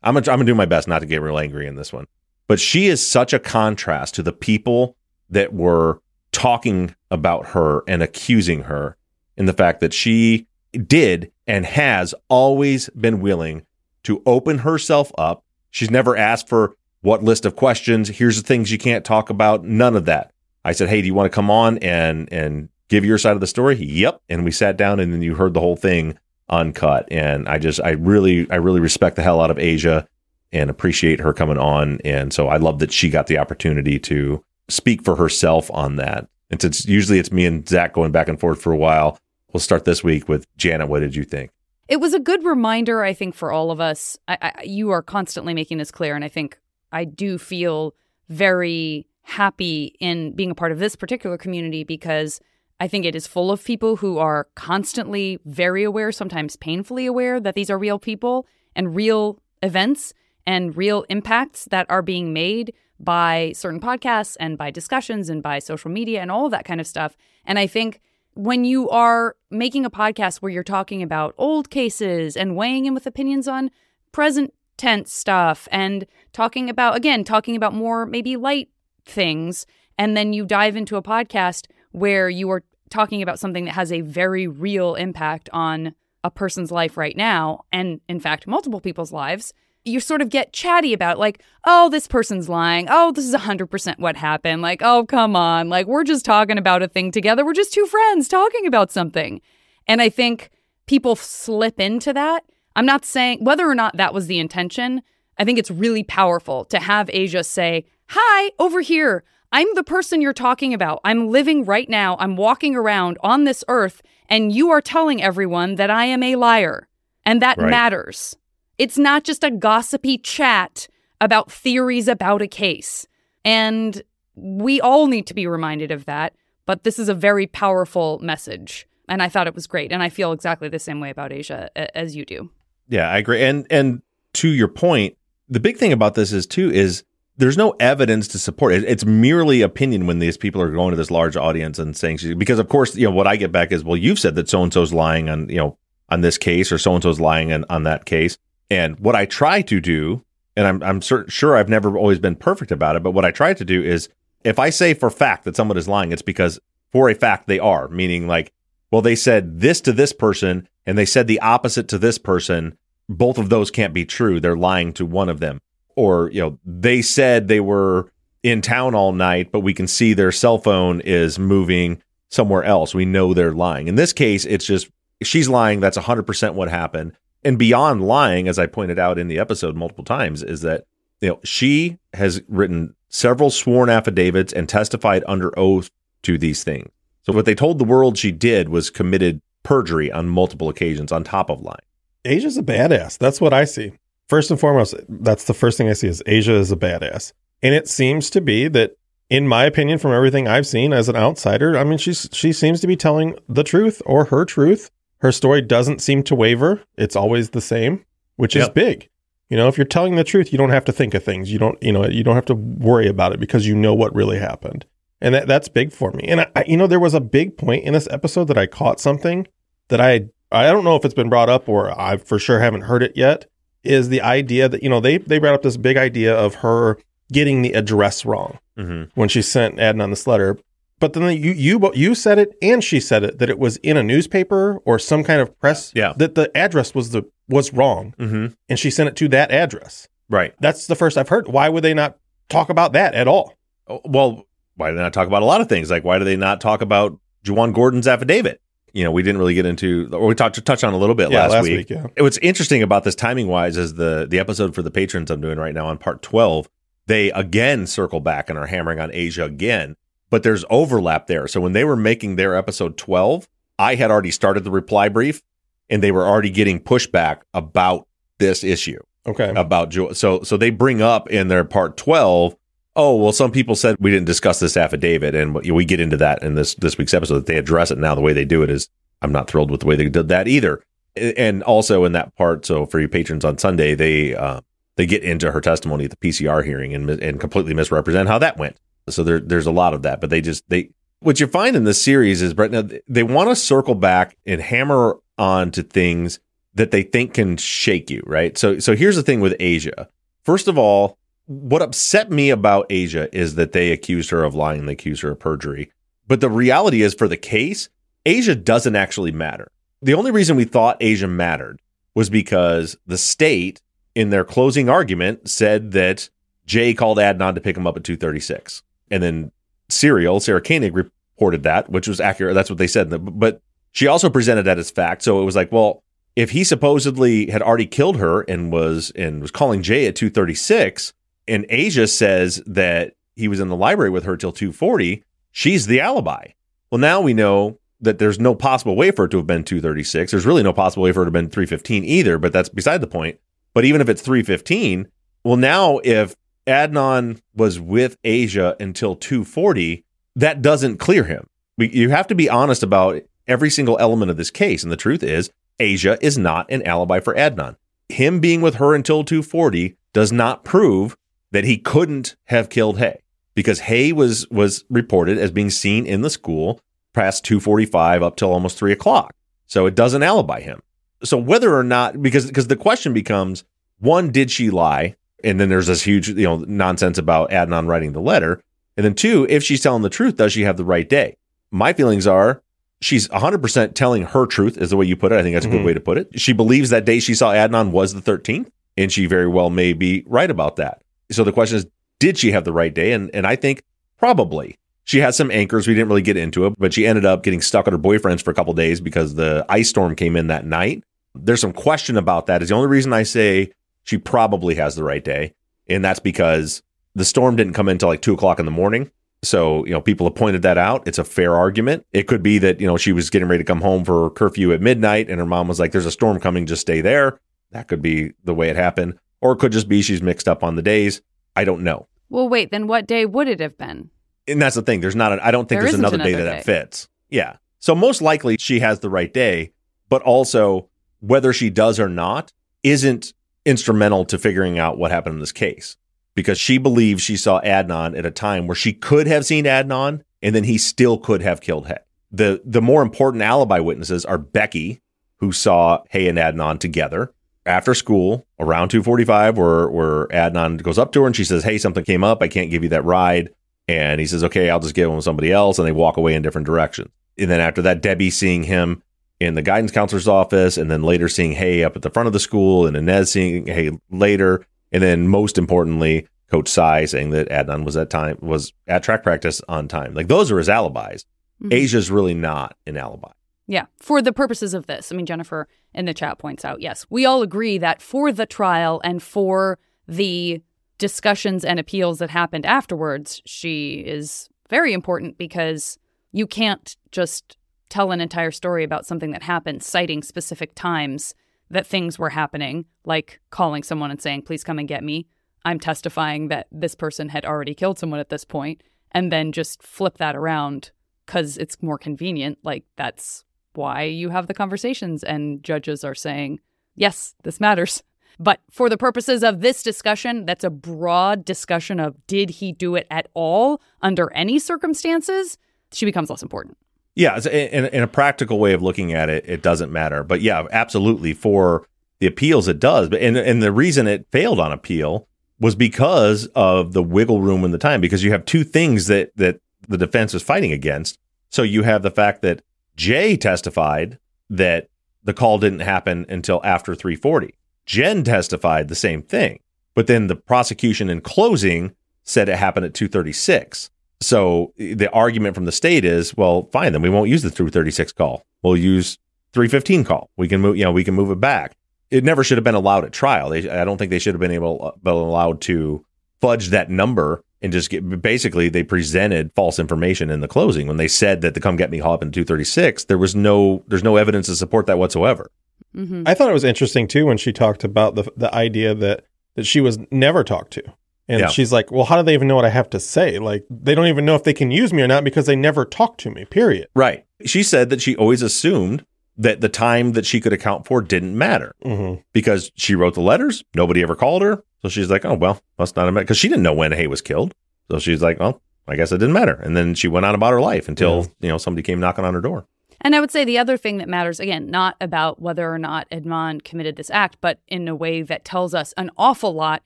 I'm 0.03 0.15
gonna, 0.15 0.31
I'm 0.31 0.39
gonna 0.39 0.45
do 0.45 0.55
my 0.55 0.67
best 0.67 0.87
not 0.87 0.99
to 0.99 1.07
get 1.07 1.23
real 1.23 1.39
angry 1.39 1.67
in 1.67 1.77
this 1.77 1.93
one, 1.93 2.07
but 2.47 2.61
she 2.61 2.87
is 2.87 3.07
such 3.07 3.33
a 3.33 3.39
contrast 3.39 4.15
to 4.17 4.23
the 4.23 4.33
people 4.33 4.97
that 5.31 5.55
were 5.55 6.03
talking 6.33 6.95
about 7.11 7.47
her 7.49 7.83
and 7.89 8.03
accusing 8.03 8.65
her 8.65 8.97
in 9.37 9.47
the 9.47 9.53
fact 9.53 9.81
that 9.81 9.93
she 9.93 10.47
did 10.87 11.33
and 11.47 11.67
has 11.67 12.15
always 12.29 12.89
been 12.91 13.21
willing 13.21 13.65
to 14.05 14.23
open 14.27 14.59
herself 14.59 15.13
up. 15.19 15.45
She's 15.71 15.91
never 15.91 16.17
asked 16.17 16.49
for 16.49 16.75
what 17.03 17.23
list 17.23 17.45
of 17.45 17.57
questions. 17.57 18.09
Here's 18.09 18.41
the 18.41 18.47
things 18.47 18.71
you 18.71 18.79
can't 18.79 19.05
talk 19.05 19.31
about. 19.31 19.65
None 19.65 19.97
of 19.97 20.05
that. 20.07 20.33
I 20.65 20.73
said, 20.73 20.89
"Hey, 20.89 21.01
do 21.01 21.07
you 21.07 21.15
want 21.15 21.31
to 21.31 21.35
come 21.35 21.51
on 21.51 21.79
and 21.79 22.31
and 22.33 22.69
give 22.89 23.05
your 23.05 23.19
side 23.19 23.35
of 23.35 23.41
the 23.41 23.47
story?" 23.47 23.77
Yep. 23.77 24.21
And 24.29 24.45
we 24.45 24.51
sat 24.51 24.77
down, 24.77 25.01
and 25.01 25.13
then 25.13 25.23
you 25.23 25.35
heard 25.35 25.55
the 25.55 25.61
whole 25.61 25.77
thing 25.77 26.19
uncut. 26.51 27.09
And 27.11 27.49
I 27.49 27.59
just, 27.59 27.81
I 27.83 27.91
really, 27.91 28.51
I 28.51 28.57
really 28.57 28.81
respect 28.81 29.17
the 29.17 29.23
hell 29.23 29.41
out 29.41 29.51
of 29.51 29.59
Asia 29.59 30.07
and 30.53 30.69
appreciate 30.69 31.21
her 31.21 31.33
coming 31.33 31.59
on. 31.59 32.01
And 32.05 32.33
so 32.33 32.49
I 32.49 32.57
love 32.57 32.81
that 32.81 32.93
she 32.93 33.09
got 33.09 33.29
the 33.29 33.39
opportunity 33.39 33.99
to 34.01 34.45
speak 34.69 35.05
for 35.05 35.17
herself 35.17 35.71
on 35.73 35.97
that. 35.97 36.29
And 36.51 36.61
since 36.61 36.87
usually 36.87 37.19
it's 37.19 37.33
me 37.33 37.47
and 37.47 37.65
Zaq 37.65 37.93
going 37.93 38.13
back 38.13 38.29
and 38.29 38.39
forth 38.39 38.61
for 38.61 38.73
a 38.73 38.77
while, 38.77 39.19
we'll 39.53 39.61
start 39.61 39.85
this 39.85 40.03
week 40.03 40.29
with 40.29 40.47
Janet. 40.57 40.89
What 40.89 41.01
did 41.01 41.15
you 41.15 41.25
think? 41.25 41.51
It 41.89 42.01
was 42.01 42.15
a 42.15 42.21
good 42.21 42.45
reminder, 42.45 43.03
I 43.03 43.13
think, 43.13 43.35
for 43.35 43.51
all 43.53 43.71
of 43.71 43.81
us. 43.81 44.17
I, 44.29 44.39
I, 44.41 44.63
you 44.63 44.91
are 44.91 45.03
constantly 45.03 45.55
making 45.55 45.79
this 45.79 45.91
clear, 45.91 46.15
and 46.15 46.25
I 46.25 46.29
think 46.29 46.59
I 46.93 47.05
do 47.05 47.37
feel 47.39 47.95
very 48.29 49.07
happy 49.23 49.97
in 50.01 50.33
being 50.33 50.53
a 50.53 50.55
part 50.55 50.73
of 50.73 50.79
this 50.79 50.97
particular 50.97 51.37
community 51.37 51.85
because 51.85 52.41
I 52.79 52.89
think 52.89 53.05
it 53.05 53.15
is 53.15 53.27
full 53.27 53.51
of 53.51 53.65
people 53.65 53.97
who 53.97 54.19
are 54.19 54.49
constantly 54.55 55.39
very 55.45 55.85
aware, 55.85 56.13
sometimes 56.13 56.57
painfully 56.57 57.07
aware, 57.07 57.39
that 57.41 57.55
these 57.55 57.71
are 57.71 57.79
real 57.79 57.99
people 57.99 58.47
and 58.75 58.95
real 58.95 59.41
events 59.63 60.15
and 60.47 60.77
real 60.77 61.05
impacts 61.09 61.67
that 61.67 61.87
are 61.91 62.03
being 62.03 62.33
made 62.33 62.73
by 63.01 63.53
certain 63.57 63.81
podcasts 63.81 64.37
and 64.39 64.59
by 64.59 64.71
discussions 64.71 65.29
and 65.29 65.43
by 65.43 65.59
social 65.59 65.91
media 65.91 66.21
and 66.21 66.31
all 66.31 66.45
of 66.45 66.51
that 66.51 66.65
kind 66.65 66.81
of 66.81 66.87
stuff. 66.87 67.17
And 67.47 67.59
I 67.59 67.67
think 67.67 68.01
when 68.35 68.65
you 68.65 68.89
are 68.91 69.37
making 69.51 69.85
a 69.85 69.91
podcast 69.91 70.37
where 70.39 70.53
you're 70.53 70.63
talking 70.63 71.03
about 71.03 71.35
old 71.39 71.71
cases 71.71 72.37
and 72.37 72.55
weighing 72.55 72.87
in 72.87 72.95
with 72.95 73.07
opinions 73.07 73.49
on 73.49 73.71
present 74.13 74.53
tense 74.77 75.13
stuff 75.13 75.67
and 75.73 76.07
talking 76.33 76.71
about, 76.71 76.97
again, 76.97 77.25
talking 77.25 77.57
about 77.57 77.75
more 77.75 78.07
maybe 78.07 78.37
light 78.37 78.69
things, 79.05 79.67
and 79.99 80.17
then 80.17 80.33
you 80.33 80.45
dive 80.47 80.77
into 80.77 80.97
a 80.97 81.03
podcast 81.03 81.67
where 81.93 82.31
you 82.31 82.51
are 82.51 82.63
talking 82.91 83.23
about 83.23 83.39
something 83.39 83.65
that 83.65 83.75
has 83.75 83.93
a 83.93 84.01
very 84.01 84.47
real 84.47 84.95
impact 84.95 85.49
on 85.53 85.95
a 86.23 86.31
person's 86.31 86.71
life 86.71 86.97
right 86.97 87.17
now, 87.17 87.63
and 87.73 88.01
in 88.09 88.21
fact, 88.21 88.47
multiple 88.47 88.81
people's 88.81 89.13
lives, 89.13 89.53
you 89.85 90.01
sort 90.01 90.21
of 90.21 90.29
get 90.29 90.53
chatty 90.53 90.93
about 90.93 91.19
like, 91.19 91.43
oh, 91.65 91.89
this 91.89 92.07
person's 92.07 92.49
lying. 92.49 92.87
Oh, 92.91 93.13
this 93.13 93.25
is 93.27 93.35
100% 93.35 93.99
what 93.99 94.17
happened. 94.17 94.63
Like, 94.63 94.83
oh, 94.83 95.07
come 95.07 95.35
on. 95.35 95.69
Like, 95.69 95.87
we're 95.87 96.05
just 96.05 96.25
talking 96.25 96.59
about 96.59 96.83
a 96.83 96.89
thing 96.89 97.11
together. 97.11 97.45
We're 97.45 97.55
just 97.55 97.73
two 97.73 97.87
friends 97.87 98.29
talking 98.29 98.67
about 98.67 98.93
something. 98.93 99.41
And 99.87 100.03
I 100.03 100.09
think 100.09 100.51
people 100.87 101.17
slip 101.17 101.81
into 101.81 102.13
that. 102.13 102.45
I'm 102.77 102.87
not 102.87 103.05
saying 103.05 103.43
whether 103.43 103.69
or 103.69 103.75
not 103.75 103.97
that 103.97 104.15
was 104.15 104.27
the 104.27 104.39
intention. 104.39 105.03
I 105.39 105.45
think 105.45 105.59
it's 105.59 105.71
really 105.71 106.05
powerful 106.05 106.65
to 106.67 106.79
have 106.79 107.09
Asia 107.13 107.43
say, 107.43 107.87
Hi, 108.11 108.51
over 108.59 108.81
here. 108.81 109.25
I'm 109.53 109.67
the 109.75 109.83
person 109.85 110.21
you're 110.21 110.33
talking 110.33 110.75
about. 110.75 111.01
I'm 111.05 111.29
living 111.29 111.65
right 111.65 111.89
now. 111.89 112.17
I'm 112.21 112.37
walking 112.37 112.77
around 112.77 113.19
on 113.21 113.45
this 113.45 113.65
earth, 113.67 114.01
and 114.29 114.53
you 114.53 114.71
are 114.71 114.81
telling 114.81 115.23
everyone 115.23 115.75
that 115.77 115.91
I 115.91 116.05
am 116.05 116.23
a 116.23 116.37
liar. 116.37 116.89
And 117.25 117.43
that 117.43 117.59
Right. 117.59 117.71
matters. 117.71 118.37
It's 118.81 118.97
not 118.97 119.25
just 119.25 119.45
a 119.45 119.51
gossipy 119.51 120.17
chat 120.17 120.89
about 121.21 121.53
theories 121.53 122.09
about 122.09 122.41
a 122.41 122.49
case. 122.49 123.07
And 123.45 124.03
we 124.35 124.81
all 124.81 125.07
need 125.07 125.27
to 125.27 125.35
be 125.35 125.47
reminded 125.47 125.91
of 125.91 126.07
that. 126.07 126.35
But 126.65 126.83
this 126.83 126.99
is 126.99 127.11
a 127.11 127.15
very 127.15 127.47
powerful 127.47 128.19
message. 128.21 128.89
And 129.07 129.23
I 129.23 129.29
thought 129.29 129.47
it 129.47 129.55
was 129.55 129.67
great. 129.67 129.93
And 129.93 130.03
I 130.03 130.09
feel 130.09 130.33
exactly 130.33 130.71
the 130.71 130.79
same 130.79 130.99
way 130.99 131.11
about 131.11 131.31
Asia 131.31 131.69
as 131.95 132.17
you 132.17 132.25
do. 132.25 132.51
Yeah, 132.89 133.11
I 133.11 133.19
agree. 133.19 133.43
And 133.43 133.67
and 133.69 134.01
to 134.35 134.49
your 134.49 134.69
point, 134.69 135.15
the 135.51 135.61
big 135.61 135.77
thing 135.77 135.93
about 135.93 136.15
this 136.15 136.33
is 136.33 136.47
too 136.47 136.71
is 136.71 137.05
there's 137.37 137.59
no 137.59 137.75
evidence 137.81 138.29
to 138.29 138.39
support 138.39 138.73
it. 138.73 138.85
It's 138.85 139.05
merely 139.05 139.61
opinion 139.61 140.07
when 140.07 140.21
these 140.21 140.39
people 140.39 140.63
are 140.63 140.71
going 140.71 140.93
to 140.93 140.97
this 140.97 141.11
large 141.11 141.37
audience 141.37 141.79
and 141.79 141.95
saying 141.95 142.39
because 142.39 142.59
of 142.59 142.71
course, 142.71 142.97
you 142.97 143.07
know, 143.07 143.15
what 143.15 143.27
I 143.27 143.37
get 143.37 143.53
back 143.53 143.73
is, 143.73 143.85
well, 143.85 143.99
you've 143.99 144.19
said 144.19 144.37
that 144.37 144.49
so 144.49 144.63
and 144.63 144.73
so's 144.73 144.95
lying 144.95 145.29
on, 145.29 145.51
you 145.51 145.59
know, 145.59 145.77
on 146.09 146.23
this 146.23 146.39
case 146.39 146.73
or 146.73 146.79
so 146.79 146.95
and 146.95 147.03
so's 147.03 147.21
lying 147.21 147.53
on, 147.53 147.67
on 147.69 147.83
that 147.83 148.07
case. 148.07 148.39
And 148.71 148.99
what 149.01 149.17
I 149.17 149.27
try 149.27 149.63
to 149.63 149.81
do, 149.81 150.25
and 150.57 150.67
I'm 150.67 150.83
I'm 150.83 151.01
sure 151.01 151.57
I've 151.57 151.69
never 151.69 151.97
always 151.99 152.19
been 152.19 152.37
perfect 152.37 152.71
about 152.71 152.97
it, 152.97 153.03
but 153.03 153.11
what 153.11 153.25
I 153.25 153.31
try 153.31 153.53
to 153.53 153.65
do 153.65 153.83
is 153.83 154.09
if 154.45 154.59
I 154.59 154.71
say 154.71 154.95
for 154.95 155.11
fact 155.11 155.45
that 155.45 155.57
someone 155.57 155.77
is 155.77 155.89
lying, 155.89 156.13
it's 156.13 156.23
because 156.23 156.61
for 156.93 157.11
a 157.11 157.15
fact 157.15 157.47
they 157.47 157.59
are, 157.59 157.89
meaning 157.89 158.27
like, 158.27 158.53
well, 158.91 159.03
they 159.03 159.17
said 159.17 159.61
this 159.61 159.81
to 159.83 159.93
this 159.93 160.13
person 160.13 160.69
and 160.87 160.97
they 160.97 161.05
said 161.05 161.27
the 161.27 161.41
opposite 161.41 161.89
to 161.89 161.99
this 161.99 162.19
person. 162.19 162.77
Both 163.09 163.39
of 163.39 163.49
those 163.49 163.71
can't 163.71 163.95
be 163.95 164.05
true. 164.05 164.41
They're 164.41 164.57
lying 164.57 164.93
to 164.95 165.05
one 165.05 165.29
of 165.29 165.41
them. 165.41 165.61
Or, 165.97 166.31
you 166.31 166.41
know, 166.41 166.59
they 166.65 167.03
said 167.03 167.49
they 167.49 167.61
were 167.61 168.13
in 168.43 168.63
town 168.63 168.95
all 168.95 169.13
night, 169.13 169.53
but 169.53 169.61
we 169.61 169.75
can 169.75 169.87
see 169.87 170.15
their 170.15 170.33
cell 170.33 170.59
phone 170.59 171.01
is 171.01 171.39
moving 171.39 172.03
somewhere 172.29 172.65
else. 172.65 172.95
We 172.95 173.05
know 173.05 173.35
they're 173.35 173.53
lying. 173.53 173.89
In 173.89 173.97
this 173.97 174.13
case, 174.13 174.45
it's 174.45 174.65
just 174.65 174.89
she's 175.23 175.49
lying. 175.49 175.81
That's 175.81 175.99
100% 175.99 176.55
what 176.55 176.71
happened. 176.71 177.13
And 177.45 177.59
beyond 177.59 178.03
lying, 178.03 178.49
as 178.49 178.59
I 178.59 178.67
pointed 178.67 178.99
out 178.99 179.19
in 179.19 179.29
the 179.29 179.39
episode 179.39 179.77
multiple 179.77 180.05
times, 180.05 180.43
is 180.43 180.61
that, 180.63 180.85
you 181.21 181.31
know, 181.31 181.41
she 181.43 181.99
has 182.13 182.43
written 182.49 182.95
several 183.09 183.51
sworn 183.51 183.89
affidavits 183.89 184.53
and 184.53 184.69
testified 184.69 185.25
under 185.27 185.57
oath 185.59 185.91
to 186.23 186.39
these 186.39 186.65
things. 186.65 186.91
So 187.23 187.33
what 187.33 187.45
they 187.45 187.55
told 187.55 187.79
the 187.79 187.85
world 187.85 188.19
she 188.19 188.33
did 188.33 188.69
was 188.69 188.91
committed 188.91 189.41
perjury 189.63 190.11
on 190.11 190.29
multiple 190.29 190.69
occasions 190.69 191.13
on 191.13 191.25
top 191.25 191.51
of 191.51 191.61
lying. 191.61 191.77
Asia's 192.25 192.57
a 192.57 192.63
badass. 192.63 193.19
That's 193.19 193.41
what 193.41 193.53
I 193.53 193.65
see. 193.65 193.93
First 194.29 194.51
and 194.51 194.61
foremost, 194.61 194.95
that's 195.09 195.45
the 195.45 195.55
first 195.55 195.77
thing 195.77 195.89
I 195.89 195.95
see 195.95 196.09
is 196.09 196.23
Asia 196.27 196.55
is 196.55 196.71
a 196.71 196.77
badass. 196.77 197.33
And 197.63 197.75
it 197.75 197.89
seems 197.89 198.31
to 198.31 198.41
be 198.41 198.69
that 198.69 198.97
in 199.29 199.49
my 199.49 199.65
opinion 199.65 199.99
from 199.99 200.13
everything 200.13 200.49
I've 200.49 200.67
seen 200.67 200.93
as 200.93 201.09
an 201.09 201.17
outsider, 201.17 201.77
I 201.77 201.85
mean 201.85 201.99
she's 201.99 202.29
she 202.33 202.53
seems 202.53 202.81
to 202.81 202.87
be 202.87 202.97
telling 202.97 203.37
the 203.49 203.65
truth 203.65 204.03
or 204.07 204.27
her 204.27 204.45
truth. 204.45 204.91
Her 205.21 205.33
story 205.33 205.63
doesn't 205.63 206.01
seem 206.01 206.23
to 206.25 206.35
waver. 206.35 206.83
It's 206.97 207.17
always 207.17 207.51
the 207.51 207.61
same, 207.61 208.05
which 208.37 208.57
is 208.57 208.69
big. 208.69 209.09
You 209.49 209.57
know, 209.57 209.69
if 209.69 209.77
you're 209.77 209.85
telling 209.85 210.17
the 210.17 210.25
truth, 210.25 210.53
you 210.53 210.59
don't 210.59 210.71
have 210.71 210.85
to 210.87 210.93
think 210.93 211.13
of 211.15 211.25
things. 211.25 211.53
You 211.53 211.59
don't, 211.59 211.83
you 211.83 211.93
know, 211.93 212.07
you 212.07 212.23
don't 212.23 212.37
have 212.37 212.45
to 212.47 212.55
worry 212.55 213.09
about 213.09 213.33
it 213.33 213.41
because 213.41 213.67
you 213.67 213.75
know 213.75 213.95
what 213.95 214.15
really 214.15 214.39
happened. 214.39 214.87
And 215.21 215.35
that, 215.35 215.47
that's 215.49 215.69
big 215.69 215.93
for 215.93 216.13
me. 216.13 216.25
And 216.29 216.41
I, 216.43 216.47
I, 216.57 216.65
you 216.67 216.77
know, 216.77 216.87
there 216.87 217.01
was 217.01 217.15
a 217.15 217.21
big 217.21 217.57
point 217.59 217.85
in 217.85 217.93
this 217.93 218.09
episode 218.11 218.45
that 218.47 218.57
I 218.57 218.67
caught 218.67 219.01
something 219.01 219.47
that 219.89 220.01
I, 220.01 220.29
I 220.53 220.67
don't 220.73 220.85
know 220.85 220.97
if 220.97 221.05
it's 221.05 221.15
been 221.15 221.29
brought 221.29 221.51
up 221.51 221.69
or 221.69 221.91
I 222.01 222.17
for 222.17 222.39
sure 222.39 222.61
haven't 222.61 222.83
heard 222.83 223.03
it 223.03 223.13
yet. 223.17 223.47
Is 223.83 224.09
the 224.11 224.21
idea 224.21 224.69
that 224.69 224.83
you 224.83 224.91
know 224.91 225.01
they 225.01 225.17
they 225.17 225.39
brought 225.39 225.55
up 225.55 225.63
this 225.63 225.79
big 225.79 225.97
idea 225.97 226.35
of 226.37 226.57
her 226.57 226.99
getting 227.33 227.63
the 227.63 227.73
address 227.73 228.25
wrong 228.27 228.59
Mm-hmm. 228.77 229.11
when 229.19 229.29
she 229.29 229.41
sent 229.43 229.77
Adnan 229.77 230.11
this 230.11 230.27
letter. 230.27 230.59
But 231.01 231.15
then 231.15 231.23
you 231.37 231.53
you 231.53 231.91
you 231.95 232.15
said 232.15 232.39
it 232.39 232.55
and 232.63 232.85
she 232.85 233.01
said 233.01 233.25
it 233.25 233.39
that 233.39 233.51
it 233.51 233.59
was 233.59 233.77
in 233.79 233.97
a 233.97 234.03
newspaper 234.03 234.79
or 234.85 234.99
some 234.99 235.25
kind 235.25 235.41
of 235.41 235.59
press. 235.59 235.91
Yeah. 235.95 236.13
That 236.17 236.35
the 236.37 236.55
address 236.57 236.95
was 236.95 237.11
the 237.11 237.23
was 237.49 237.73
wrong 237.73 238.15
Mm-hmm. 238.19 238.47
and 238.69 238.79
she 238.79 238.91
sent 238.91 239.09
it 239.09 239.17
to 239.17 239.29
that 239.29 239.51
address. 239.51 240.07
Right. 240.29 240.55
That's 240.61 240.87
the 240.87 240.95
first 240.95 241.19
I've 241.19 241.29
heard. 241.31 241.49
Why 241.49 241.69
would 241.69 241.83
they 241.83 241.95
not 241.95 242.19
talk 242.49 242.69
about 242.71 242.93
that 242.93 243.15
at 243.15 243.27
all? 243.27 243.55
Oh, 243.89 244.01
Well, 244.05 244.47
why 244.77 244.91
do 244.91 244.97
they 244.97 245.03
not 245.03 245.13
talk 245.13 245.27
about 245.27 245.43
a 245.43 245.47
lot 245.47 245.61
of 245.61 245.69
things? 245.69 245.91
Like, 245.91 246.05
why 246.05 246.19
do 246.19 246.25
they 246.25 246.37
not 246.37 246.61
talk 246.61 246.81
about 246.83 247.19
Juwan 247.45 247.75
Gordon's 247.75 248.07
affidavit? 248.07 248.61
You 248.93 249.05
know, 249.05 249.11
we 249.13 249.23
didn't 249.23 249.39
really 249.39 249.55
get 249.55 249.67
into, 249.67 250.09
or 250.13 250.27
we 250.27 250.35
talked 250.35 250.57
to 250.57 250.61
touch 250.61 250.83
on 250.85 250.93
a 250.95 250.99
little 250.99 251.15
bit 251.15 251.31
last, 251.31 251.63
week. 251.63 251.91
yeah. 251.91 252.07
What's 252.19 252.39
interesting 252.39 252.83
about 252.83 253.05
this 253.05 253.15
timing 253.15 253.47
wise 253.49 253.77
is 253.77 253.95
the 253.95 254.27
the 254.29 254.39
episode 254.39 254.75
for 254.75 254.83
the 254.83 254.91
patrons 254.91 255.31
I'm 255.31 255.41
doing 255.41 255.59
right 255.59 255.73
now 255.75 255.87
on 255.87 255.97
part 255.99 256.23
12. 256.23 256.69
They 257.07 257.31
again 257.33 257.87
circle 257.87 258.21
back 258.21 258.51
and 258.51 258.59
are 258.59 258.67
hammering 258.67 258.99
on 259.01 259.11
Asia 259.13 259.45
again, 259.45 259.97
but 260.31 260.43
there's 260.43 260.65
overlap 260.71 261.27
there. 261.27 261.47
So 261.49 261.61
when 261.61 261.73
they 261.73 261.85
were 261.85 261.97
making 261.97 262.37
their 262.37 262.55
episode 262.55 262.97
12, 262.97 263.49
I 263.79 263.95
had 263.97 264.11
already 264.11 264.31
started 264.31 264.65
the 264.65 264.71
reply 264.71 265.09
brief 265.09 265.43
and 265.89 266.03
they 266.03 266.13
were 266.13 266.27
already 266.27 266.51
getting 266.51 266.81
pushback 266.81 267.41
about 267.55 268.07
this 268.39 268.63
issue 268.65 268.99
Okay. 269.27 269.53
about 269.57 269.91
Jo- 269.91 270.13
so 270.13 270.43
so 270.43 270.57
they 270.57 270.71
bring 270.71 271.03
up 271.03 271.29
in 271.31 271.49
their 271.49 271.63
part 271.65 271.97
12 271.99 272.57
oh 272.97 273.17
well 273.17 273.33
some 273.33 273.51
people 273.53 273.75
said 273.75 273.97
we 274.01 274.11
didn't 274.11 274.25
discuss 274.27 274.61
this 274.61 274.77
affidavit 274.79 275.35
and 275.35 275.55
we 275.55 275.71
we 275.71 275.85
get 275.85 276.01
into 276.01 276.17
that 276.17 276.43
in 276.43 276.55
this 276.55 276.75
this 276.77 276.97
week's 276.97 277.13
episode 277.13 277.35
that 277.35 277.47
they 277.47 277.57
address 277.59 277.91
it 277.91 277.99
now 277.99 278.15
the 278.15 278.21
way 278.23 278.33
they 278.33 278.47
do 278.47 278.63
it 278.63 278.71
is 278.71 278.89
i'm 279.21 279.31
not 279.31 279.47
thrilled 279.49 279.71
with 279.71 279.81
the 279.81 279.87
way 279.87 279.95
they 279.95 280.09
did 280.09 280.29
that 280.29 280.49
either 280.49 280.83
and 281.17 281.63
also 281.65 282.05
in 282.05 282.13
that 282.13 282.35
part 282.35 282.65
so 282.65 282.87
for 282.87 282.99
your 282.99 283.09
patrons 283.11 283.45
on 283.45 283.59
sunday 283.59 283.95
they 283.95 284.35
uh 284.35 284.61
they 284.97 285.05
get 285.05 285.23
into 285.23 285.51
her 285.53 285.61
testimony 285.61 286.05
at 286.07 286.11
the 286.11 286.17
pcr 286.17 286.65
hearing 286.65 286.95
and 286.95 287.11
and 287.11 287.39
completely 287.41 287.75
misrepresent 287.75 288.27
how 288.27 288.39
that 288.39 288.57
went 288.57 288.77
so 289.11 289.23
there 289.23 289.41
there's 289.41 289.67
a 289.67 289.73
lot 289.73 289.95
of 289.95 290.03
that 290.03 290.21
but 290.21 290.31
they 290.31 290.41
just 290.41 290.69
they 290.69 290.91
what 291.21 291.39
you 291.39 291.47
find 291.47 291.77
in 291.77 291.85
this 291.85 292.03
series 292.03 292.43
is 292.43 292.55
Brett, 292.55 292.71
now 292.71 292.89
they 293.07 293.23
want 293.23 293.51
to 293.51 293.57
circle 293.57 293.95
back 293.95 294.37
and 294.47 294.61
hammer 294.61 295.19
on 295.39 295.71
to 295.73 295.83
things 295.83 296.41
that 296.75 296.91
they 296.91 297.03
think 297.03 297.35
can 297.35 297.57
shake 297.57 298.11
you, 298.11 298.23
right? 298.27 298.57
So 298.57 298.79
so 298.79 298.97
here's 298.97 299.17
the 299.17 299.23
thing 299.23 299.41
with 299.41 299.55
Asia. 299.61 300.09
First 300.45 300.67
of 300.67 300.79
all, 300.79 301.19
what 301.47 301.83
upset 301.83 302.31
me 302.31 302.51
about 302.51 302.87
Asia 302.91 303.29
is 303.37 303.57
that 303.57 303.73
they 303.73 303.93
accused 303.93 304.31
her 304.31 304.45
of 304.45 304.55
lying, 304.55 304.87
they 304.87 304.93
accused 304.93 305.23
her 305.23 305.33
of 305.33 305.41
perjury. 305.41 305.93
But 306.27 306.41
the 306.41 306.49
reality 306.49 307.03
is 307.03 307.15
for 307.15 307.29
the 307.29 307.37
case, 307.37 307.89
Asia 308.25 308.55
doesn't 308.55 308.97
actually 308.97 309.33
matter. 309.33 309.71
The 310.01 310.15
only 310.15 310.31
reason 310.31 310.57
we 310.57 310.65
thought 310.65 310.97
Asia 311.01 311.27
mattered 311.27 311.81
was 312.15 312.31
because 312.31 312.97
the 313.07 313.19
state 313.19 313.83
in 314.15 314.31
their 314.31 314.45
closing 314.45 314.89
argument 314.89 315.51
said 315.51 315.93
that 315.93 316.31
Jay 316.67 316.95
called 316.95 317.19
Adnan 317.19 317.55
to 317.55 317.61
pick 317.61 317.77
him 317.77 317.87
up 317.87 317.97
at 317.97 318.05
236. 318.05 318.83
And 319.11 319.23
then 319.23 319.53
Serial, 319.89 320.41
Sarah 320.41 320.63
Koenig 320.63 320.95
reported 320.95 321.63
that, 321.65 321.91
which 321.91 322.09
was 322.09 322.21
accurate. 322.21 322.55
That's 322.55 322.71
what 322.71 322.79
they 322.79 322.87
said. 322.87 323.11
But 323.39 323.61
she 323.93 324.07
also 324.07 324.31
presented 324.31 324.65
that 324.65 324.79
as 324.79 324.91
fact. 324.91 325.23
So 325.23 325.41
it 325.41 325.45
was 325.45 325.57
like, 325.57 325.73
well, 325.73 326.03
if 326.37 326.51
he 326.51 326.65
supposedly 326.65 327.51
had 327.51 327.63
already 327.63 327.87
killed 327.87 328.17
her 328.19 328.43
and 328.43 328.73
was 328.73 329.11
and 329.17 329.43
was 329.43 329.51
calling 329.51 329.83
Jay 329.83 330.07
at 330.07 330.17
236, 330.17 331.13
and 331.49 331.67
Asia 331.69 332.07
says 332.07 332.63
that 332.67 333.15
he 333.35 333.49
was 333.49 333.61
in 333.61 333.69
the 333.69 333.77
library 333.77 334.11
with 334.11 334.25
her 334.25 334.37
till 334.37 334.53
240, 334.53 335.25
she's 335.51 335.87
the 335.87 336.01
alibi. 336.01 336.49
Well, 336.91 337.01
now 337.01 337.21
we 337.21 337.35
know 337.35 337.79
that 338.01 338.19
there's 338.19 338.39
no 338.39 338.55
possible 338.55 338.97
way 338.97 339.11
for 339.11 339.25
it 339.25 339.31
to 339.31 339.37
have 339.37 339.47
been 339.47 339.65
236. 339.65 340.31
There's 340.31 340.47
really 340.47 340.63
no 340.63 340.73
possible 340.73 341.03
way 341.03 341.13
for 341.13 341.23
it 341.23 341.25
to 341.25 341.29
have 341.29 341.33
been 341.33 341.51
315 341.51 342.05
either, 342.05 342.39
but 342.39 342.53
that's 342.53 342.69
beside 342.69 343.01
the 343.01 343.07
point. 343.07 343.39
But 343.75 343.85
even 343.85 344.01
if 344.01 344.09
it's 344.09 344.23
315, 344.23 345.09
well, 345.45 345.57
now 345.57 345.99
if 345.99 346.35
Adnan 346.71 347.41
was 347.55 347.81
with 347.81 348.17
Asia 348.25 348.77
until 348.81 349.17
240, 349.17 350.05
that 350.37 350.63
doesn't 350.63 350.99
clear 350.99 351.25
him. 351.25 351.49
You 351.77 352.11
have 352.11 352.27
to 352.29 352.35
be 352.35 352.49
honest 352.49 352.83
about 352.83 353.23
every 353.47 353.71
single 353.71 353.99
element 353.99 354.31
of 354.31 354.37
this 354.37 354.51
case. 354.51 354.83
And 354.83 354.93
the 354.93 354.97
truth 354.97 355.23
is, 355.23 355.51
Asia 355.79 356.19
is 356.21 356.39
not 356.39 356.71
an 356.71 356.87
alibi 356.87 357.21
for 357.21 357.35
Adnan. 357.35 357.77
Him 358.09 358.41
being 358.41 358.61
with 358.61 358.77
her 358.77 358.95
until 358.95 359.25
240 359.25 359.97
does 360.13 360.31
not 360.31 360.65
prove 360.65 361.17
that 361.53 361.65
he 361.65 361.79
couldn't 361.79 362.37
have 362.45 362.69
killed 362.69 362.99
Hae 362.99 363.19
because 363.55 363.81
Hae 363.81 364.13
was 364.13 364.49
was 364.51 364.85
reported 364.89 365.39
as 365.39 365.51
being 365.51 365.71
seen 365.71 366.07
in 366.07 366.23
the 366.23 366.31
school 366.31 366.81
past 367.13 367.45
245 367.45 368.23
up 368.23 368.37
till 368.37 368.53
almost 368.53 368.79
three 368.79 368.93
o'clock. 368.93 369.35
So 369.67 369.87
it 369.87 369.95
doesn't 369.95 370.23
alibi 370.23 370.61
him. 370.61 370.81
So 371.25 371.37
whether 371.37 371.75
or 371.75 371.85
not 371.85 372.23
because 372.23 372.47
because 372.47 372.69
the 372.69 372.77
question 372.77 373.13
becomes 373.13 373.65
one, 373.99 374.31
did 374.31 374.51
she 374.51 374.71
lie? 374.71 375.17
And 375.45 375.59
then 375.61 375.69
there's 375.69 375.87
this 375.87 376.03
huge, 376.03 376.29
you 376.29 376.45
know, 376.45 376.59
nonsense 376.67 377.19
about 377.19 377.51
Adnan 377.51 377.87
writing 377.87 378.13
the 378.13 378.21
letter. 378.21 378.63
And 378.97 379.05
then 379.05 379.15
two, 379.15 379.47
if 379.49 379.63
she's 379.63 379.81
telling 379.81 380.03
the 380.03 380.11
truth, 380.11 380.37
does 380.37 380.53
she 380.53 380.63
have 380.63 380.77
the 380.77 380.85
right 380.85 381.09
day? 381.09 381.37
My 381.71 381.93
feelings 381.93 382.27
are 382.27 382.63
she's 383.01 383.29
100% 383.29 383.95
telling 383.95 384.25
her 384.25 384.45
truth 384.47 384.77
is 384.77 384.91
the 384.91 384.97
way 384.97 385.07
you 385.07 385.17
put 385.17 385.33
it. 385.33 385.39
I 385.39 385.43
think 385.43 385.55
that's 385.55 385.65
a 385.67 385.71
good 385.71 385.81
Mhm. 385.81 385.87
way 385.87 385.95
to 385.95 386.01
put 386.01 386.19
it. 386.19 386.29
She 386.39 386.53
believes 386.53 386.91
that 386.91 387.05
day 387.07 387.19
she 387.21 387.35
saw 387.35 387.53
Adnan 387.53 387.91
was 387.93 388.13
the 388.13 388.21
13th, 388.21 388.69
and 388.97 389.11
she 389.11 389.25
very 389.27 389.47
well 389.49 389.71
may 389.71 389.93
be 389.95 390.23
right 390.27 390.51
about 390.51 390.77
that. 390.77 391.01
So 391.31 391.45
the 391.45 391.53
question 391.53 391.79
is, 391.79 391.87
did 392.19 392.37
she 392.37 392.51
have 392.53 392.65
the 392.65 392.73
right 392.73 392.93
day? 392.93 393.13
And 393.13 393.31
and 393.33 393.47
I 393.47 393.57
think 393.57 393.83
probably. 394.19 394.77
She 395.05 395.19
had 395.21 395.35
some 395.35 395.51
anchors. 395.51 395.89
We 395.89 395.95
didn't 395.95 396.09
really 396.09 396.23
get 396.23 396.37
into 396.37 396.67
it, 396.67 396.75
but 396.79 396.93
she 396.93 397.07
ended 397.07 397.25
up 397.25 397.43
getting 397.43 397.61
stuck 397.63 397.87
at 397.89 397.93
her 397.93 397.99
boyfriend's 397.99 398.43
for 398.43 398.51
a 398.51 398.55
couple 398.55 398.73
days 398.75 399.01
because 399.01 399.35
the 399.35 399.65
ice 399.69 399.89
storm 399.89 400.15
came 400.15 400.37
in 400.37 400.49
that 400.49 400.67
night. 400.67 401.03
There's 401.35 401.61
some 401.61 401.73
question 401.73 402.17
about 402.17 402.47
that. 402.47 402.63
Is 402.63 402.69
the 402.69 402.75
only 402.77 402.87
reason 402.89 403.13
I 403.13 403.23
say 403.25 403.71
she 404.11 404.19
probably 404.19 404.75
has 404.75 404.97
the 404.97 405.05
right 405.05 405.23
day, 405.23 405.55
and 405.89 406.05
that's 406.05 406.19
because 406.19 406.83
the 407.15 407.25
storm 407.25 407.55
didn't 407.55 407.75
come 407.75 407.89
in 407.89 407.93
until 407.93 408.09
like 408.09 408.23
two 408.23 408.35
o'clock 408.35 408.59
in 408.59 408.65
the 408.65 408.73
morning. 408.73 409.09
So, 409.45 409.85
you 409.85 409.93
know, 409.93 410.01
people 410.01 410.27
have 410.27 410.35
pointed 410.35 410.63
that 410.63 410.79
out. 410.79 411.07
It's 411.07 411.19
a 411.19 411.23
fair 411.23 411.55
argument. 411.55 412.05
It 412.13 412.25
could 412.27 412.43
be 412.43 412.59
that, 412.59 412.81
you 412.81 412.89
know, 412.89 412.97
she 412.97 413.13
was 413.13 413.31
getting 413.31 413.47
ready 413.47 413.63
to 413.63 413.67
come 413.67 413.81
home 413.81 414.05
for 414.05 414.31
curfew 414.31 414.73
at 414.73 414.81
midnight 414.81 415.31
and 415.31 415.39
her 415.39 415.47
mom 415.47 415.69
was 415.69 415.79
like, 415.79 415.93
there's 415.93 416.07
a 416.07 416.11
storm 416.11 416.41
coming, 416.41 416.67
just 416.67 416.83
stay 416.83 417.01
there. 417.01 417.39
That 417.71 417.87
could 417.89 418.03
be 418.03 418.33
the 418.45 418.53
way 418.53 418.69
it 418.69 418.77
happened. 418.77 419.19
Or 419.41 419.53
it 419.53 419.57
could 419.59 419.73
just 419.73 419.89
be 419.89 420.03
she's 420.03 420.21
mixed 420.21 420.47
up 420.49 420.63
on 420.65 420.75
the 420.75 420.83
days. 420.83 421.23
I 421.57 421.65
don't 421.65 421.83
know. 421.83 422.07
Well, 422.29 422.49
wait, 422.49 422.71
then 422.71 422.87
what 422.89 423.07
day 423.07 423.25
would 423.25 423.49
it 423.49 423.61
have 423.61 423.79
been? 423.79 424.11
And 424.47 424.61
that's 424.61 424.75
the 424.77 424.83
thing. 424.83 425.01
There's 425.01 425.17
not, 425.17 425.33
a, 425.33 425.47
I 425.47 425.53
don't 425.53 425.69
think 425.69 425.81
There 425.81 425.83
there's 425.83 425.95
isn't 425.95 426.05
another, 426.05 426.19
day 426.23 426.33
that 426.33 426.39
day. 426.39 426.45
that 426.57 426.65
fits. 426.65 427.09
Yeah. 427.31 427.57
So 427.79 427.95
most 427.95 428.21
likely 428.21 428.57
she 428.59 428.81
has 428.81 429.01
the 429.01 429.09
right 429.09 429.33
day, 429.33 429.73
but 430.11 430.21
also 430.23 430.91
whether 431.21 431.55
she 431.55 431.71
does 431.71 431.99
or 431.99 432.11
not 432.11 432.53
isn't 432.83 433.33
instrumental 433.65 434.25
to 434.27 434.39
figuring 434.39 434.79
out 434.79 434.99
what 434.99 435.11
happened 435.11 435.35
in 435.35 435.41
this 435.41 435.53
case. 435.53 435.97
because 436.37 436.59
she 436.59 436.79
believes 436.79 437.23
she 437.23 437.37
saw 437.37 437.61
Adnan 437.63 438.17
at 438.17 438.25
a 438.25 438.31
time 438.31 438.67
where 438.67 438.75
she 438.75 438.93
could 438.93 439.27
have 439.27 439.45
seen 439.45 439.65
Adnan 439.65 440.23
and 440.41 440.55
then 440.55 440.65
he 440.65 440.79
still 440.79 441.19
could 441.19 441.43
have 441.43 441.61
killed 441.61 441.87
Hae. 441.89 441.99
The 442.31 442.63
the 442.65 442.81
more 442.81 443.03
important 443.03 443.43
alibi 443.43 443.81
witnesses 443.81 444.25
are 444.25 444.39
Becky, 444.39 445.01
who 445.39 445.53
saw 445.53 446.03
Hae 446.11 446.29
and 446.29 446.39
Adnan 446.39 446.79
together 446.79 447.33
after 447.67 447.95
school 447.95 448.47
around 448.59 448.89
245 448.89 449.59
where 449.59 449.89
where 449.91 450.27
Adnan 450.29 450.81
goes 450.83 450.99
up 450.99 451.13
to 451.13 451.21
her 451.23 451.27
and 451.27 451.37
she 451.37 451.45
says, 451.45 451.65
Hey, 451.65 451.77
something 451.79 452.05
came 452.05 452.25
up. 452.25 452.41
I 452.43 452.49
can't 452.49 452.71
give 452.71 452.83
you 452.85 452.89
that 452.91 453.05
ride. 453.05 453.51
And 453.89 454.21
he 454.21 454.27
says, 454.27 454.45
Okay, 454.45 454.71
I'll 454.71 454.81
just 454.81 454.95
give 454.95 455.11
him 455.11 455.21
somebody 455.21 455.53
else. 455.53 455.79
And 455.79 455.87
they 455.87 455.93
walk 455.93 456.17
away 456.17 456.35
in 456.35 456.43
different 456.43 456.67
directions. 456.67 457.11
And 457.37 457.51
then 457.51 457.61
after 457.61 457.83
that, 457.83 458.03
Debbie 458.03 458.31
seeing 458.31 458.63
him 458.63 459.03
in 459.41 459.55
the 459.55 459.63
guidance 459.63 459.91
counselor's 459.91 460.29
office 460.29 460.77
and 460.77 460.91
then 460.91 461.03
later 461.03 461.29
seeing 461.29 461.53
Hae 461.53 461.83
up 461.83 461.97
at 461.97 462.03
the 462.03 462.11
front 462.11 462.27
of 462.27 462.33
the 462.33 462.39
school 462.41 462.87
and 462.87 462.97
Inez 462.97 463.33
seeing 463.33 463.67
Hae 463.67 463.91
later. 464.11 464.65
And 464.93 465.03
then 465.03 465.27
most 465.27 465.57
importantly, 465.57 466.29
Coach 466.51 466.69
Sye 466.69 467.07
saying 467.07 467.31
that 467.31 467.49
Adnan 467.49 467.85
was 467.85 467.97
at 467.97 468.11
time 468.11 468.39
was 468.41 468.73
at 468.87 469.03
track 469.03 469.23
practice 469.23 469.63
on 469.69 469.89
time. 469.89 470.15
Like 470.15 470.29
those 470.29 470.51
are 470.51 470.59
his 470.59 470.69
alibis. 470.69 471.25
Mhm. 471.63 471.73
Asia's 471.73 472.11
really 472.11 472.35
not 472.35 472.77
an 472.87 472.97
alibi. 472.97 473.31
Yeah, 473.67 473.87
for 473.99 474.21
the 474.21 474.33
purposes 474.33 474.75
of 474.75 474.87
this. 474.87 475.13
I 475.13 475.17
mean, 475.17 475.27
Jennifer 475.27 475.69
in 475.95 476.05
the 476.05 476.15
chat 476.15 476.39
points 476.39 476.65
out, 476.65 476.81
yes, 476.81 477.07
we 477.09 477.25
all 477.25 477.41
agree 477.43 477.79
that 477.79 478.03
for 478.03 478.33
the 478.33 478.47
trial 478.47 479.01
and 479.05 479.23
for 479.23 479.79
the 480.09 480.61
discussions 480.99 481.65
and 481.65 481.79
appeals 481.79 482.19
that 482.19 482.31
happened 482.31 482.67
afterwards, 482.67 483.41
she 483.47 484.01
is 484.01 484.49
very 484.69 484.93
important 484.93 485.39
because 485.39 485.99
you 486.33 486.47
can't 486.47 486.97
just 487.13 487.57
tell 487.91 488.13
an 488.13 488.21
entire 488.21 488.51
story 488.51 488.85
about 488.85 489.05
something 489.05 489.33
that 489.33 489.43
happened, 489.43 489.83
citing 489.83 490.23
specific 490.23 490.75
times 490.75 491.35
that 491.69 491.87
things 491.87 492.19
were 492.19 492.31
happening, 492.31 492.87
like 493.05 493.41
calling 493.51 493.83
someone 493.83 494.11
and 494.11 494.23
saying, 494.23 494.43
please 494.43 494.65
come 494.65 494.79
and 494.79 494.89
get 494.89 495.05
me. 495.05 495.27
I'm 495.65 495.79
testifying 495.79 496.49
that 496.49 496.69
this 496.73 496.95
person 496.95 497.29
had 497.29 497.45
already 497.45 497.75
killed 497.75 497.99
someone 497.99 498.21
at 498.21 498.31
this 498.31 498.45
point, 498.45 498.83
and 499.13 499.31
then 499.31 499.53
just 499.53 499.83
flip 499.83 500.17
that 500.19 500.35
around 500.35 500.91
because 501.27 501.59
it's 501.59 501.83
more 501.83 501.99
convenient. 501.99 502.59
Like, 502.63 502.85
that's 502.97 503.45
why 503.75 504.05
you 504.05 504.31
have 504.31 504.47
the 504.47 504.55
conversations, 504.55 505.23
and 505.23 505.63
judges 505.63 506.03
are 506.03 506.15
saying, 506.15 506.61
yes, 506.97 507.35
this 507.45 507.61
matters. 507.61 508.03
But 508.39 508.61
for 508.71 508.89
the 508.89 508.97
purposes 508.97 509.45
of 509.45 509.61
this 509.61 509.83
discussion, 509.83 510.47
that's 510.47 510.65
a 510.65 510.71
broad 510.71 511.45
discussion 511.45 512.01
of 512.01 512.17
did 512.27 512.51
he 512.51 512.73
do 512.73 512.95
it 512.95 513.07
at 513.11 513.29
all 513.35 513.83
under 514.01 514.33
any 514.33 514.59
circumstances, 514.59 515.59
she 515.93 516.07
becomes 516.07 516.31
less 516.31 516.43
important. 516.43 516.79
Yeah, 517.21 517.39
in, 517.39 517.85
in 517.85 518.03
a 518.03 518.07
practical 518.07 518.59
way 518.59 518.73
of 518.73 518.83
looking 518.83 519.13
at 519.13 519.29
it, 519.29 519.45
it 519.47 519.61
doesn't 519.61 519.93
matter. 519.93 520.25
But 520.25 520.41
yeah, 520.41 520.65
absolutely 520.73 521.35
for 521.35 521.87
the 522.19 522.27
appeals, 522.27 522.67
it 522.67 522.81
does. 522.81 523.11
But 523.11 523.21
and 523.21 523.37
and 523.37 523.63
the 523.63 523.71
reason 523.71 524.07
it 524.07 524.27
failed 524.33 524.59
on 524.59 524.73
appeal 524.73 525.29
was 525.59 525.75
because 525.75 526.47
of 526.55 526.95
the 526.95 527.03
wiggle 527.03 527.43
room 527.43 527.63
in 527.63 527.73
the 527.73 527.79
time. 527.79 528.01
Because 528.01 528.25
you 528.25 528.33
have 528.33 528.47
two 528.47 528.65
things 528.65 529.07
that 529.09 529.37
that 529.37 529.61
the 529.87 529.99
defense 529.99 530.33
is 530.33 530.43
fighting 530.43 530.73
against. 530.73 531.19
So 531.51 531.63
you 531.63 531.83
have 531.83 532.01
the 532.01 532.11
fact 532.11 532.41
that 532.41 532.63
Jay 532.97 533.37
testified 533.37 534.19
that 534.49 534.89
the 535.23 535.35
call 535.35 535.59
didn't 535.59 535.81
happen 535.81 536.25
until 536.31 536.63
after 536.65 536.95
340. 536.95 537.55
Jen 537.85 538.25
testified 538.25 538.89
the 538.89 538.95
same 538.95 539.21
thing, 539.21 539.61
but 539.95 540.07
then 540.07 540.29
the 540.29 540.37
prosecution 540.37 541.11
in 541.11 541.21
closing 541.21 541.95
said 542.23 542.49
it 542.49 542.57
happened 542.57 542.87
at 542.87 542.95
236. 542.95 543.91
So 544.21 544.73
the 544.77 545.11
argument 545.13 545.55
from 545.55 545.65
the 545.65 545.73
state 545.73 546.05
is, 546.05 546.37
well, 546.37 546.69
fine, 546.73 546.93
then 546.93 547.03
we 547.03 547.09
won't 547.09 547.31
use 547.31 547.43
the 547.43 547.51
236 547.51 548.13
call. 548.13 548.45
We'll 548.63 548.77
use 548.77 549.19
315 549.53 550.05
call. 550.05 550.31
We 550.37 550.47
can 550.47 550.61
move, 550.61 550.77
you 550.77 550.85
know, 550.85 550.93
we 550.93 551.05
can 551.05 551.15
move 551.15 551.31
it 551.31 551.41
back. 551.41 551.77
It 552.11 552.25
never 552.25 552.45
should 552.45 552.59
have 552.59 552.65
been 552.65 552.75
allowed 552.75 553.05
at 553.05 553.13
trial. 553.13 553.51
They, 553.51 553.71
I 553.71 553.85
don't 553.85 553.97
think 553.97 554.11
they 554.11 554.19
should 554.19 554.35
have 554.35 554.41
been 554.41 554.51
able, 554.51 554.99
been 555.03 555.15
allowed 555.15 555.61
to 555.63 556.05
fudge 556.41 556.69
that 556.69 556.91
number 556.91 557.43
and 557.63 557.73
just 557.73 557.89
get. 557.89 558.21
Basically, 558.21 558.69
they 558.69 558.83
presented 558.83 559.53
false 559.55 559.79
information 559.79 560.29
in 560.29 560.41
the 560.41 560.49
closing 560.49 560.87
when 560.87 560.97
they 560.97 561.09
said 561.09 561.41
that 561.43 561.55
the 561.55 561.61
come 561.61 561.77
get 561.77 561.91
me 561.91 561.99
hop 561.99 562.15
up 562.15 562.23
in 562.23 562.33
236. 562.33 563.05
There 563.05 563.19
was 563.19 563.35
no, 563.35 563.85
there's 563.87 564.03
no 564.03 564.17
evidence 564.17 564.47
to 564.47 564.57
support 564.57 564.87
that 564.87 564.99
whatsoever. 564.99 565.51
Mm-hmm. 565.95 566.25
I 566.27 566.35
thought 566.35 566.51
it 566.51 566.55
was 566.55 566.65
interesting 566.65 567.09
too 567.09 567.27
when 567.27 567.37
she 567.37 567.53
talked 567.53 567.85
about 567.85 568.15
the 568.15 568.31
the 568.37 568.55
idea 568.55 568.95
that 568.95 569.25
that 569.57 569.65
she 569.65 569.81
was 569.81 569.99
never 570.11 570.45
talked 570.45 570.73
to. 570.73 570.83
And 571.31 571.41
Yeah. 571.41 571.49
she's 571.49 571.73
like, 571.73 571.91
"Well, 571.93 572.05
how 572.05 572.17
do 572.17 572.23
they 572.23 572.35
even 572.35 572.49
know 572.49 572.57
what 572.57 572.65
I 572.65 572.71
have 572.71 572.91
to 572.91 573.01
say? 573.01 573.39
Like 573.39 573.65
they 573.71 573.95
don't 573.95 574.07
even 574.09 574.25
know 574.25 574.35
if 574.35 574.45
they 574.45 574.53
can 574.53 574.71
use 574.71 574.93
me 574.93 575.03
or 575.03 575.07
not 575.09 575.25
because 575.25 575.47
they 575.47 575.57
never 575.57 575.85
talked 575.85 576.21
to 576.21 576.31
me." 576.31 576.45
Period. 576.45 576.89
Right. 576.95 577.25
She 577.47 577.63
said 577.63 577.89
that 577.91 578.03
she 578.03 578.17
always 578.17 578.43
assumed 578.43 579.05
that 579.37 579.61
the 579.61 579.69
time 579.69 580.13
that 580.13 580.27
she 580.27 580.41
could 580.41 580.53
account 580.53 580.87
for 580.87 581.01
didn't 581.01 581.37
matter. 581.39 581.75
Mm-hmm. 581.85 582.21
because 582.33 582.71
she 582.75 582.95
wrote 582.95 583.15
the 583.15 583.21
letters. 583.23 583.65
Nobody 583.75 584.03
ever 584.03 584.15
called 584.17 584.43
her. 584.43 584.63
So 584.83 584.89
she's 584.89 585.09
like, 585.11 585.25
oh, 585.25 585.35
well, 585.35 585.61
must 585.79 585.97
not 585.97 586.05
have 586.07 586.15
met 586.15 586.21
because 586.23 586.37
she 586.39 586.49
didn't 586.49 586.63
know 586.63 586.75
when 586.75 586.93
Hae 586.93 587.07
was 587.07 587.21
killed. 587.23 587.55
So 587.91 587.99
she's 587.99 588.21
like, 588.23 588.39
well, 588.41 588.61
I 588.89 588.97
guess 588.97 589.13
it 589.13 589.19
didn't 589.19 589.33
matter. 589.35 589.55
And 589.55 589.77
then 589.77 589.95
she 589.95 590.09
went 590.09 590.27
on 590.27 590.35
about 590.35 590.53
her 590.53 590.61
life 590.61 590.89
until, 590.89 591.27
you 591.41 591.49
know, 591.49 591.59
somebody 591.59 591.83
came 591.83 592.01
knocking 592.01 592.25
on 592.25 592.35
her 592.35 592.41
door. 592.41 592.67
And 593.03 593.15
I 593.17 593.21
would 593.21 593.31
say 593.31 593.45
the 593.45 593.57
other 593.59 593.77
thing 593.79 593.97
that 593.99 594.09
matters, 594.09 594.41
again, 594.41 594.71
not 594.71 594.97
about 595.01 595.41
whether 595.41 595.73
or 595.73 595.79
not 595.79 596.09
Adnan 596.11 596.63
committed 596.65 596.97
this 596.97 597.11
act, 597.11 597.39
but 597.41 597.61
in 597.69 597.89
a 597.89 597.95
way 597.95 598.21
that 598.23 598.45
tells 598.45 598.75
us 598.75 598.93
an 598.99 599.11
awful 599.17 599.55
lot 599.55 599.83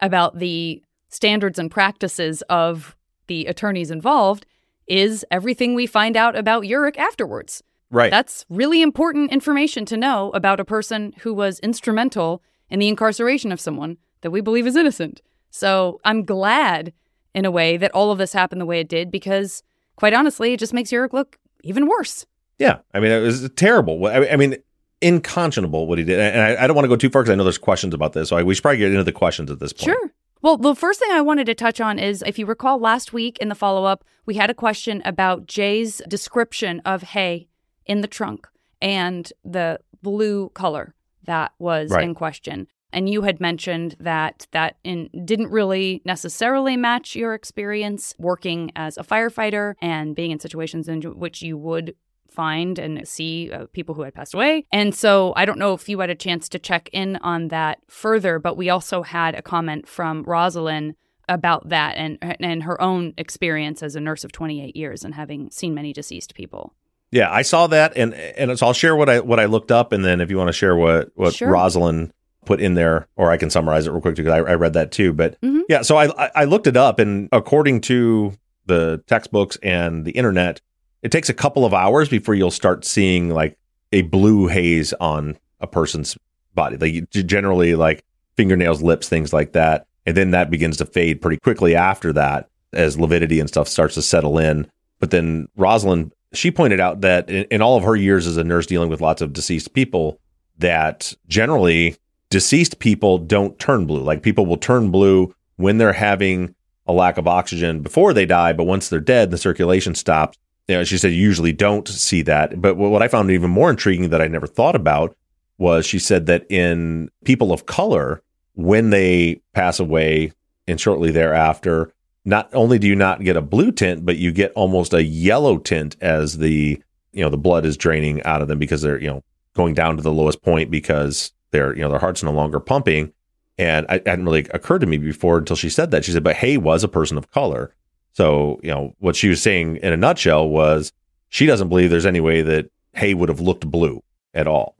about 0.00 0.38
the 0.38 0.82
standards 1.08 1.58
and 1.58 1.70
practices 1.70 2.42
of 2.48 2.96
the 3.26 3.46
attorneys 3.46 3.90
involved, 3.90 4.46
is 4.86 5.24
everything 5.30 5.74
we 5.74 5.86
find 5.86 6.16
out 6.16 6.36
about 6.36 6.64
Urick 6.64 6.96
afterwards. 6.96 7.62
Right. 7.90 8.10
That's 8.10 8.44
really 8.48 8.82
important 8.82 9.32
information 9.32 9.84
to 9.86 9.96
know 9.96 10.30
about 10.32 10.60
a 10.60 10.64
person 10.64 11.14
who 11.20 11.32
was 11.34 11.58
instrumental 11.60 12.42
in 12.70 12.78
the 12.78 12.88
incarceration 12.88 13.50
of 13.52 13.60
someone 13.60 13.96
that 14.20 14.30
we 14.30 14.40
believe 14.40 14.66
is 14.66 14.76
innocent. 14.76 15.22
So 15.50 16.00
I'm 16.04 16.24
glad, 16.24 16.92
in 17.34 17.44
a 17.44 17.50
way, 17.50 17.76
that 17.78 17.90
all 17.92 18.10
of 18.10 18.18
this 18.18 18.32
happened 18.32 18.60
the 18.60 18.66
way 18.66 18.80
it 18.80 18.88
did 18.88 19.10
because, 19.10 19.62
quite 19.96 20.12
honestly, 20.12 20.52
it 20.52 20.60
just 20.60 20.74
makes 20.74 20.90
Urick 20.90 21.12
look 21.14 21.38
even 21.64 21.86
worse. 21.86 22.26
yeah. 22.58 22.78
I 22.92 23.00
mean, 23.00 23.10
it 23.10 23.20
was 23.20 23.48
terrible. 23.56 24.06
I 24.06 24.28
I 24.28 24.36
mean, 24.36 24.56
inconscionable 25.00 25.86
what 25.86 25.98
he 25.98 26.04
did. 26.04 26.18
And 26.18 26.40
I, 26.40 26.64
I 26.64 26.66
don't 26.66 26.76
want 26.76 26.84
to 26.84 26.88
go 26.88 26.96
too 26.96 27.08
far 27.10 27.22
because 27.22 27.32
I 27.32 27.36
know 27.36 27.44
there's 27.44 27.58
questions 27.58 27.94
about 27.94 28.12
this. 28.12 28.28
So 28.28 28.36
I, 28.36 28.42
we 28.42 28.54
should 28.54 28.62
probably 28.62 28.78
get 28.78 28.90
into 28.90 29.04
the 29.04 29.12
questions 29.12 29.50
at 29.50 29.60
this 29.60 29.72
point. 29.72 29.84
Sure. 29.84 30.10
Well, 30.40 30.56
the 30.56 30.74
first 30.74 31.00
thing 31.00 31.10
I 31.10 31.20
wanted 31.20 31.46
to 31.46 31.54
touch 31.54 31.80
on 31.80 31.98
is 31.98 32.22
if 32.26 32.38
you 32.38 32.46
recall 32.46 32.78
last 32.78 33.12
week 33.12 33.38
in 33.38 33.48
the 33.48 33.54
follow 33.54 33.84
up, 33.84 34.04
we 34.24 34.34
had 34.34 34.50
a 34.50 34.54
question 34.54 35.02
about 35.04 35.46
Jay's 35.46 36.00
description 36.08 36.80
of 36.84 37.02
Hae 37.02 37.48
in 37.86 38.02
the 38.02 38.06
trunk 38.06 38.46
and 38.80 39.32
the 39.44 39.80
blue 40.02 40.50
color 40.50 40.94
that 41.24 41.52
was 41.58 41.90
Right. 41.90 42.04
in 42.04 42.14
question. 42.14 42.68
And 42.92 43.08
you 43.08 43.22
had 43.22 43.40
mentioned 43.40 43.96
that 44.00 44.46
that 44.52 44.76
in, 44.82 45.10
didn't 45.24 45.50
really 45.50 46.00
necessarily 46.06 46.76
match 46.76 47.14
your 47.16 47.34
experience 47.34 48.14
working 48.18 48.70
as 48.76 48.96
a 48.96 49.02
firefighter 49.02 49.74
and 49.82 50.14
being 50.14 50.30
in 50.30 50.40
situations 50.40 50.88
in 50.88 51.02
which 51.02 51.42
you 51.42 51.58
would 51.58 51.94
find 52.30 52.78
and 52.78 53.06
see 53.06 53.50
uh, 53.52 53.66
people 53.72 53.94
who 53.94 54.02
had 54.02 54.14
passed 54.14 54.34
away. 54.34 54.64
And 54.72 54.94
so 54.94 55.32
I 55.36 55.44
don't 55.44 55.58
know 55.58 55.72
if 55.74 55.88
you 55.88 55.98
had 56.00 56.10
a 56.10 56.14
chance 56.14 56.48
to 56.50 56.58
check 56.58 56.88
in 56.92 57.16
on 57.16 57.48
that 57.48 57.78
further, 57.88 58.38
but 58.38 58.56
we 58.56 58.70
also 58.70 59.02
had 59.02 59.34
a 59.34 59.42
comment 59.42 59.88
from 59.88 60.22
Rosalind 60.24 60.94
about 61.30 61.68
that 61.68 61.96
and 61.96 62.16
and 62.40 62.62
her 62.62 62.80
own 62.80 63.12
experience 63.18 63.82
as 63.82 63.94
a 63.94 64.00
nurse 64.00 64.24
of 64.24 64.32
28 64.32 64.74
years 64.74 65.04
and 65.04 65.14
having 65.14 65.50
seen 65.50 65.74
many 65.74 65.92
deceased 65.92 66.34
people. 66.34 66.72
Yeah, 67.10 67.30
I 67.30 67.42
saw 67.42 67.66
that, 67.68 67.92
and 67.96 68.14
and 68.14 68.58
so 68.58 68.66
I'll 68.66 68.72
share 68.72 68.94
what 68.96 69.08
I 69.08 69.20
what 69.20 69.38
I 69.40 69.44
looked 69.46 69.70
up, 69.70 69.92
and 69.92 70.04
then 70.04 70.20
if 70.20 70.30
you 70.30 70.36
want 70.38 70.48
to 70.48 70.52
share 70.54 70.76
what 70.76 71.10
what 71.16 71.34
Sure. 71.34 71.50
Rosalind 71.50 72.12
put 72.46 72.60
in 72.62 72.74
there, 72.74 73.08
or 73.16 73.30
I 73.30 73.36
can 73.36 73.50
summarize 73.50 73.86
it 73.86 73.90
real 73.90 74.00
quick 74.00 74.14
because 74.16 74.32
I, 74.32 74.38
I 74.38 74.54
read 74.54 74.72
that 74.74 74.90
too. 74.90 75.12
But 75.12 75.38
Mhm. 75.42 75.62
yeah, 75.68 75.82
so 75.82 75.96
I- 75.98 76.30
I 76.34 76.44
looked 76.44 76.66
it 76.66 76.76
up, 76.78 76.98
and 76.98 77.28
according 77.32 77.82
to 77.82 78.32
the 78.66 79.02
textbooks 79.06 79.56
and 79.62 80.04
the 80.06 80.12
internet, 80.12 80.60
it 81.02 81.12
takes 81.12 81.28
a 81.28 81.34
couple 81.34 81.64
of 81.64 81.74
hours 81.74 82.08
before 82.08 82.34
you'll 82.34 82.50
start 82.50 82.84
seeing 82.84 83.30
like 83.30 83.58
a 83.92 84.02
blue 84.02 84.48
haze 84.48 84.92
on 84.94 85.38
a 85.60 85.66
person's 85.66 86.16
body. 86.54 86.76
Like 86.76 87.10
generally, 87.10 87.74
like 87.74 88.04
fingernails, 88.36 88.82
lips, 88.82 89.08
things 89.08 89.32
like 89.32 89.52
that, 89.52 89.86
and 90.06 90.16
then 90.16 90.30
that 90.32 90.50
begins 90.50 90.76
to 90.78 90.86
fade 90.86 91.20
pretty 91.20 91.38
quickly 91.38 91.74
after 91.74 92.12
that 92.12 92.48
as 92.72 92.98
lividity 92.98 93.40
and 93.40 93.48
stuff 93.48 93.68
starts 93.68 93.94
to 93.94 94.02
settle 94.02 94.38
in. 94.38 94.70
But 94.98 95.10
then 95.10 95.48
Rosalind, 95.56 96.12
she 96.32 96.50
pointed 96.50 96.80
out 96.80 97.00
that 97.00 97.30
in, 97.30 97.44
in 97.44 97.62
all 97.62 97.76
of 97.76 97.84
her 97.84 97.96
years 97.96 98.26
as 98.26 98.36
a 98.36 98.44
nurse 98.44 98.66
dealing 98.66 98.90
with 98.90 99.00
lots 99.00 99.22
of 99.22 99.32
deceased 99.32 99.72
people, 99.72 100.20
that 100.58 101.14
generally 101.28 101.96
deceased 102.30 102.78
people 102.78 103.18
don't 103.18 103.58
turn 103.58 103.86
blue. 103.86 104.02
Like 104.02 104.22
people 104.22 104.44
will 104.44 104.56
turn 104.56 104.90
blue 104.90 105.34
when 105.56 105.78
they're 105.78 105.92
having 105.92 106.54
a 106.86 106.92
lack 106.92 107.18
of 107.18 107.28
oxygen 107.28 107.80
before 107.80 108.12
they 108.12 108.26
die, 108.26 108.52
but 108.52 108.64
once 108.64 108.88
they're 108.88 109.00
dead, 109.00 109.30
the 109.30 109.38
circulation 109.38 109.94
stops. 109.94 110.38
You 110.68 110.76
know, 110.76 110.84
she 110.84 110.98
said 110.98 111.12
you 111.12 111.20
usually 111.20 111.52
don't 111.52 111.88
see 111.88 112.22
that. 112.22 112.60
But 112.60 112.76
what 112.76 113.02
I 113.02 113.08
found 113.08 113.30
even 113.30 113.50
more 113.50 113.70
intriguing 113.70 114.10
that 114.10 114.20
I 114.20 114.28
never 114.28 114.46
thought 114.46 114.76
about 114.76 115.16
was 115.56 115.86
she 115.86 115.98
said 115.98 116.26
that 116.26 116.46
in 116.50 117.10
people 117.24 117.52
of 117.52 117.66
color, 117.66 118.22
when 118.54 118.90
they 118.90 119.40
pass 119.54 119.80
away 119.80 120.32
and 120.66 120.80
shortly 120.80 121.10
thereafter, 121.10 121.92
not 122.24 122.50
only 122.54 122.78
do 122.78 122.86
you 122.86 122.94
not 122.94 123.24
get 123.24 123.36
a 123.36 123.42
blue 123.42 123.72
tint, 123.72 124.04
but 124.04 124.18
you 124.18 124.30
get 124.30 124.52
almost 124.52 124.92
a 124.92 125.02
yellow 125.02 125.56
tint 125.56 125.96
as 126.00 126.38
the 126.38 126.82
you 127.12 127.24
know 127.24 127.30
the 127.30 127.38
blood 127.38 127.64
is 127.64 127.76
draining 127.76 128.22
out 128.24 128.42
of 128.42 128.48
them 128.48 128.58
because 128.58 128.82
they're 128.82 129.00
you 129.00 129.08
know 129.08 129.24
going 129.54 129.74
down 129.74 129.96
to 129.96 130.02
the 130.02 130.12
lowest 130.12 130.42
point 130.42 130.70
because 130.70 131.32
their 131.50 131.74
you 131.74 131.82
know 131.82 131.88
their 131.88 131.98
heart's 131.98 132.22
no 132.22 132.30
longer 132.30 132.60
pumping, 132.60 133.12
And 133.56 133.86
it 133.88 134.06
hadn't 134.06 134.26
really 134.26 134.46
occurred 134.52 134.80
to 134.80 134.86
me 134.86 134.98
before 134.98 135.38
until 135.38 135.56
she 135.56 135.70
said 135.70 135.90
that. 135.90 136.04
She 136.04 136.12
said, 136.12 136.22
but 136.22 136.36
Hae 136.36 136.58
was 136.58 136.84
a 136.84 136.88
person 136.88 137.18
of 137.18 137.30
color. 137.30 137.74
So, 138.18 138.58
you 138.64 138.70
know, 138.72 138.96
what 138.98 139.14
she 139.14 139.28
was 139.28 139.40
saying 139.40 139.76
in 139.76 139.92
a 139.92 139.96
nutshell 139.96 140.48
was 140.48 140.92
she 141.28 141.46
doesn't 141.46 141.68
believe 141.68 141.88
there's 141.88 142.04
any 142.04 142.18
way 142.18 142.42
that 142.42 142.68
Hae 142.94 143.14
would 143.14 143.28
have 143.28 143.38
looked 143.38 143.64
blue 143.70 144.02
at 144.34 144.48
all. 144.48 144.74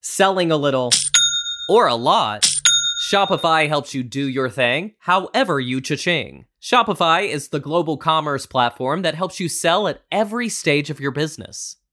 Selling 0.00 0.52
a 0.52 0.56
little 0.56 0.92
or 1.68 1.88
a 1.88 1.96
lot, 1.96 2.48
Shopify 3.10 3.66
helps 3.66 3.94
you 3.94 4.04
do 4.04 4.28
your 4.28 4.48
thing 4.48 4.94
however 5.00 5.58
you 5.58 5.80
cha-ching. 5.80 6.46
Shopify 6.62 7.28
is 7.28 7.48
the 7.48 7.58
global 7.58 7.96
commerce 7.96 8.46
platform 8.46 9.02
that 9.02 9.16
helps 9.16 9.40
you 9.40 9.48
sell 9.48 9.88
at 9.88 10.02
every 10.12 10.48
stage 10.48 10.88
of 10.88 11.00
your 11.00 11.10
business. 11.10 11.78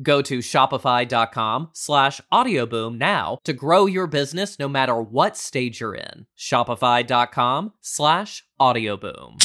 Go 0.00 0.22
to 0.22 0.38
shopify.com 0.38 1.70
slash 1.72 2.20
audioboom 2.32 2.98
now 2.98 3.38
to 3.44 3.52
grow 3.52 3.86
your 3.86 4.06
business 4.06 4.58
no 4.58 4.68
matter 4.68 5.00
what 5.00 5.36
stage 5.36 5.80
you're 5.80 5.94
in. 5.94 6.26
Shopify.com 6.38 7.72
slash 7.80 8.44
audioboom. 8.60 9.44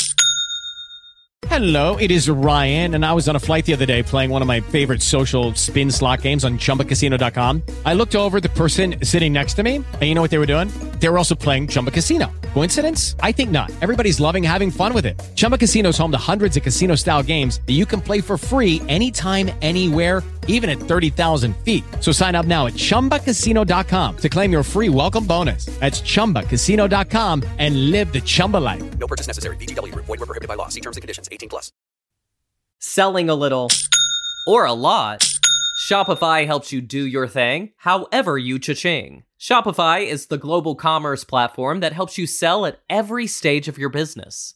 Hello, 1.47 1.97
it 1.97 2.09
is 2.09 2.29
Ryan, 2.29 2.95
and 2.95 3.05
I 3.05 3.11
was 3.11 3.27
on 3.27 3.35
a 3.35 3.39
flight 3.39 3.65
the 3.65 3.73
other 3.73 3.85
day 3.85 4.01
playing 4.01 4.29
one 4.29 4.41
of 4.41 4.47
my 4.47 4.61
favorite 4.61 5.01
social 5.01 5.53
spin 5.55 5.91
slot 5.91 6.21
games 6.21 6.45
on 6.45 6.57
chumbacasino.com. 6.57 7.61
I 7.85 7.93
looked 7.93 8.15
over 8.15 8.39
the 8.39 8.49
person 8.49 8.95
sitting 9.03 9.33
next 9.33 9.55
to 9.55 9.63
me, 9.63 9.75
and 9.75 10.03
you 10.03 10.15
know 10.15 10.21
what 10.21 10.31
they 10.31 10.37
were 10.37 10.45
doing? 10.47 10.69
They 10.99 11.09
were 11.09 11.17
also 11.17 11.35
playing 11.35 11.67
Chumba 11.67 11.91
Casino. 11.91 12.31
Coincidence? 12.53 13.15
I 13.19 13.33
think 13.33 13.51
not. 13.51 13.71
Everybody's 13.81 14.19
loving 14.19 14.41
having 14.41 14.71
fun 14.71 14.93
with 14.93 15.05
it. 15.05 15.21
Chumba 15.35 15.57
Casino 15.57 15.89
is 15.89 15.97
home 15.97 16.11
to 16.11 16.17
hundreds 16.17 16.55
of 16.55 16.63
casino 16.63 16.95
style 16.95 17.21
games 17.21 17.59
that 17.67 17.73
you 17.73 17.85
can 17.85 17.99
play 17.99 18.21
for 18.21 18.37
free 18.37 18.81
anytime, 18.87 19.51
anywhere, 19.61 20.23
even 20.47 20.69
at 20.71 20.79
30,000 20.79 21.55
feet. 21.57 21.83
So 21.99 22.11
sign 22.11 22.33
up 22.33 22.47
now 22.47 22.65
at 22.65 22.73
chumbacasino.com 22.73 24.17
to 24.17 24.29
claim 24.29 24.51
your 24.51 24.63
free 24.63 24.89
welcome 24.89 25.27
bonus. 25.27 25.65
That's 25.79 26.01
chumbacasino.com 26.01 27.43
and 27.59 27.91
live 27.91 28.11
the 28.11 28.21
Chumba 28.21 28.57
life. 28.57 28.97
No 28.97 29.05
purchase 29.07 29.27
necessary. 29.27 29.57
VGW 29.57 29.91
Group. 29.93 30.05
Void 30.05 30.19
were 30.21 30.25
prohibited 30.25 30.47
by 30.47 30.55
law. 30.55 30.69
See 30.69 30.81
terms 30.81 30.97
and 30.97 31.01
conditions. 31.01 31.27
18 31.31 31.49
plus. 31.49 31.71
Selling 32.79 33.29
a 33.29 33.35
little 33.35 33.69
or 34.45 34.65
a 34.65 34.73
lot, 34.73 35.29
Shopify 35.79 36.45
helps 36.45 36.71
you 36.73 36.81
do 36.81 37.05
your 37.05 37.27
thing 37.27 37.71
however 37.77 38.37
you 38.37 38.59
cha-ching. 38.59 39.23
Shopify 39.39 40.05
is 40.05 40.27
the 40.27 40.37
global 40.37 40.75
commerce 40.75 41.23
platform 41.23 41.79
that 41.81 41.93
helps 41.93 42.17
you 42.17 42.25
sell 42.25 42.65
at 42.65 42.79
every 42.89 43.27
stage 43.27 43.67
of 43.67 43.77
your 43.77 43.89
business. 43.89 44.55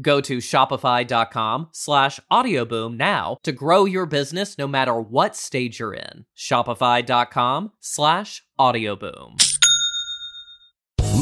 Go 0.00 0.20
to 0.22 0.38
shopify.com 0.38 1.68
slash 1.72 2.20
audioboom 2.30 2.96
now 2.96 3.36
to 3.42 3.52
grow 3.52 3.84
your 3.84 4.06
business 4.06 4.56
no 4.56 4.66
matter 4.66 4.98
what 4.98 5.36
stage 5.36 5.78
you're 5.80 5.94
in. 5.94 6.24
Shopify.com 6.36 7.72
slash 7.80 8.42
audioboom. 8.58 9.36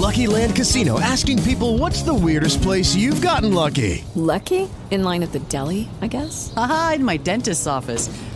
Lucky 0.01 0.27
Land 0.27 0.57
Casino 0.57 0.99
asking 0.99 1.43
people 1.43 1.77
what's 1.77 2.03
the 2.03 2.15
weirdest 2.15 2.63
place 2.63 2.95
you've 2.95 3.21
gotten 3.21 3.53
lucky? 3.53 4.05
Lucky? 4.15 4.69
In 4.91 5.05
line 5.05 5.23
at 5.23 5.33
the 5.33 5.41
deli, 5.41 5.89
I 6.01 6.07
guess? 6.07 6.53
Aha, 6.57 6.93
in 6.95 7.05
my 7.05 7.17
dentist's 7.19 7.67
office. 7.67 8.09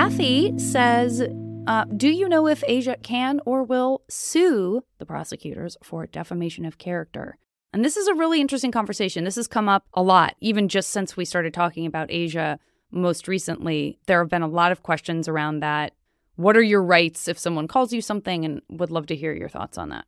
Kathy 0.00 0.58
says, 0.58 1.20
uh, 1.66 1.84
Do 1.94 2.08
you 2.08 2.26
know 2.26 2.46
if 2.46 2.64
Asia 2.66 2.96
can 3.02 3.38
or 3.44 3.62
will 3.62 4.00
sue 4.08 4.82
the 4.98 5.04
prosecutors 5.04 5.76
for 5.82 6.06
defamation 6.06 6.64
of 6.64 6.78
character? 6.78 7.36
And 7.74 7.84
this 7.84 7.98
is 7.98 8.08
a 8.08 8.14
really 8.14 8.40
interesting 8.40 8.72
conversation. 8.72 9.24
This 9.24 9.36
has 9.36 9.46
come 9.46 9.68
up 9.68 9.84
a 9.92 10.02
lot, 10.02 10.36
even 10.40 10.68
just 10.68 10.88
since 10.88 11.18
we 11.18 11.26
started 11.26 11.52
talking 11.52 11.84
about 11.84 12.10
Asia 12.10 12.58
most 12.90 13.28
recently. 13.28 13.98
There 14.06 14.20
have 14.20 14.30
been 14.30 14.40
a 14.40 14.48
lot 14.48 14.72
of 14.72 14.82
questions 14.82 15.28
around 15.28 15.60
that. 15.60 15.92
What 16.36 16.56
are 16.56 16.62
your 16.62 16.82
rights 16.82 17.28
if 17.28 17.38
someone 17.38 17.68
calls 17.68 17.92
you 17.92 18.00
something? 18.00 18.46
And 18.46 18.62
would 18.70 18.90
love 18.90 19.04
to 19.08 19.14
hear 19.14 19.34
your 19.34 19.50
thoughts 19.50 19.76
on 19.76 19.90
that. 19.90 20.06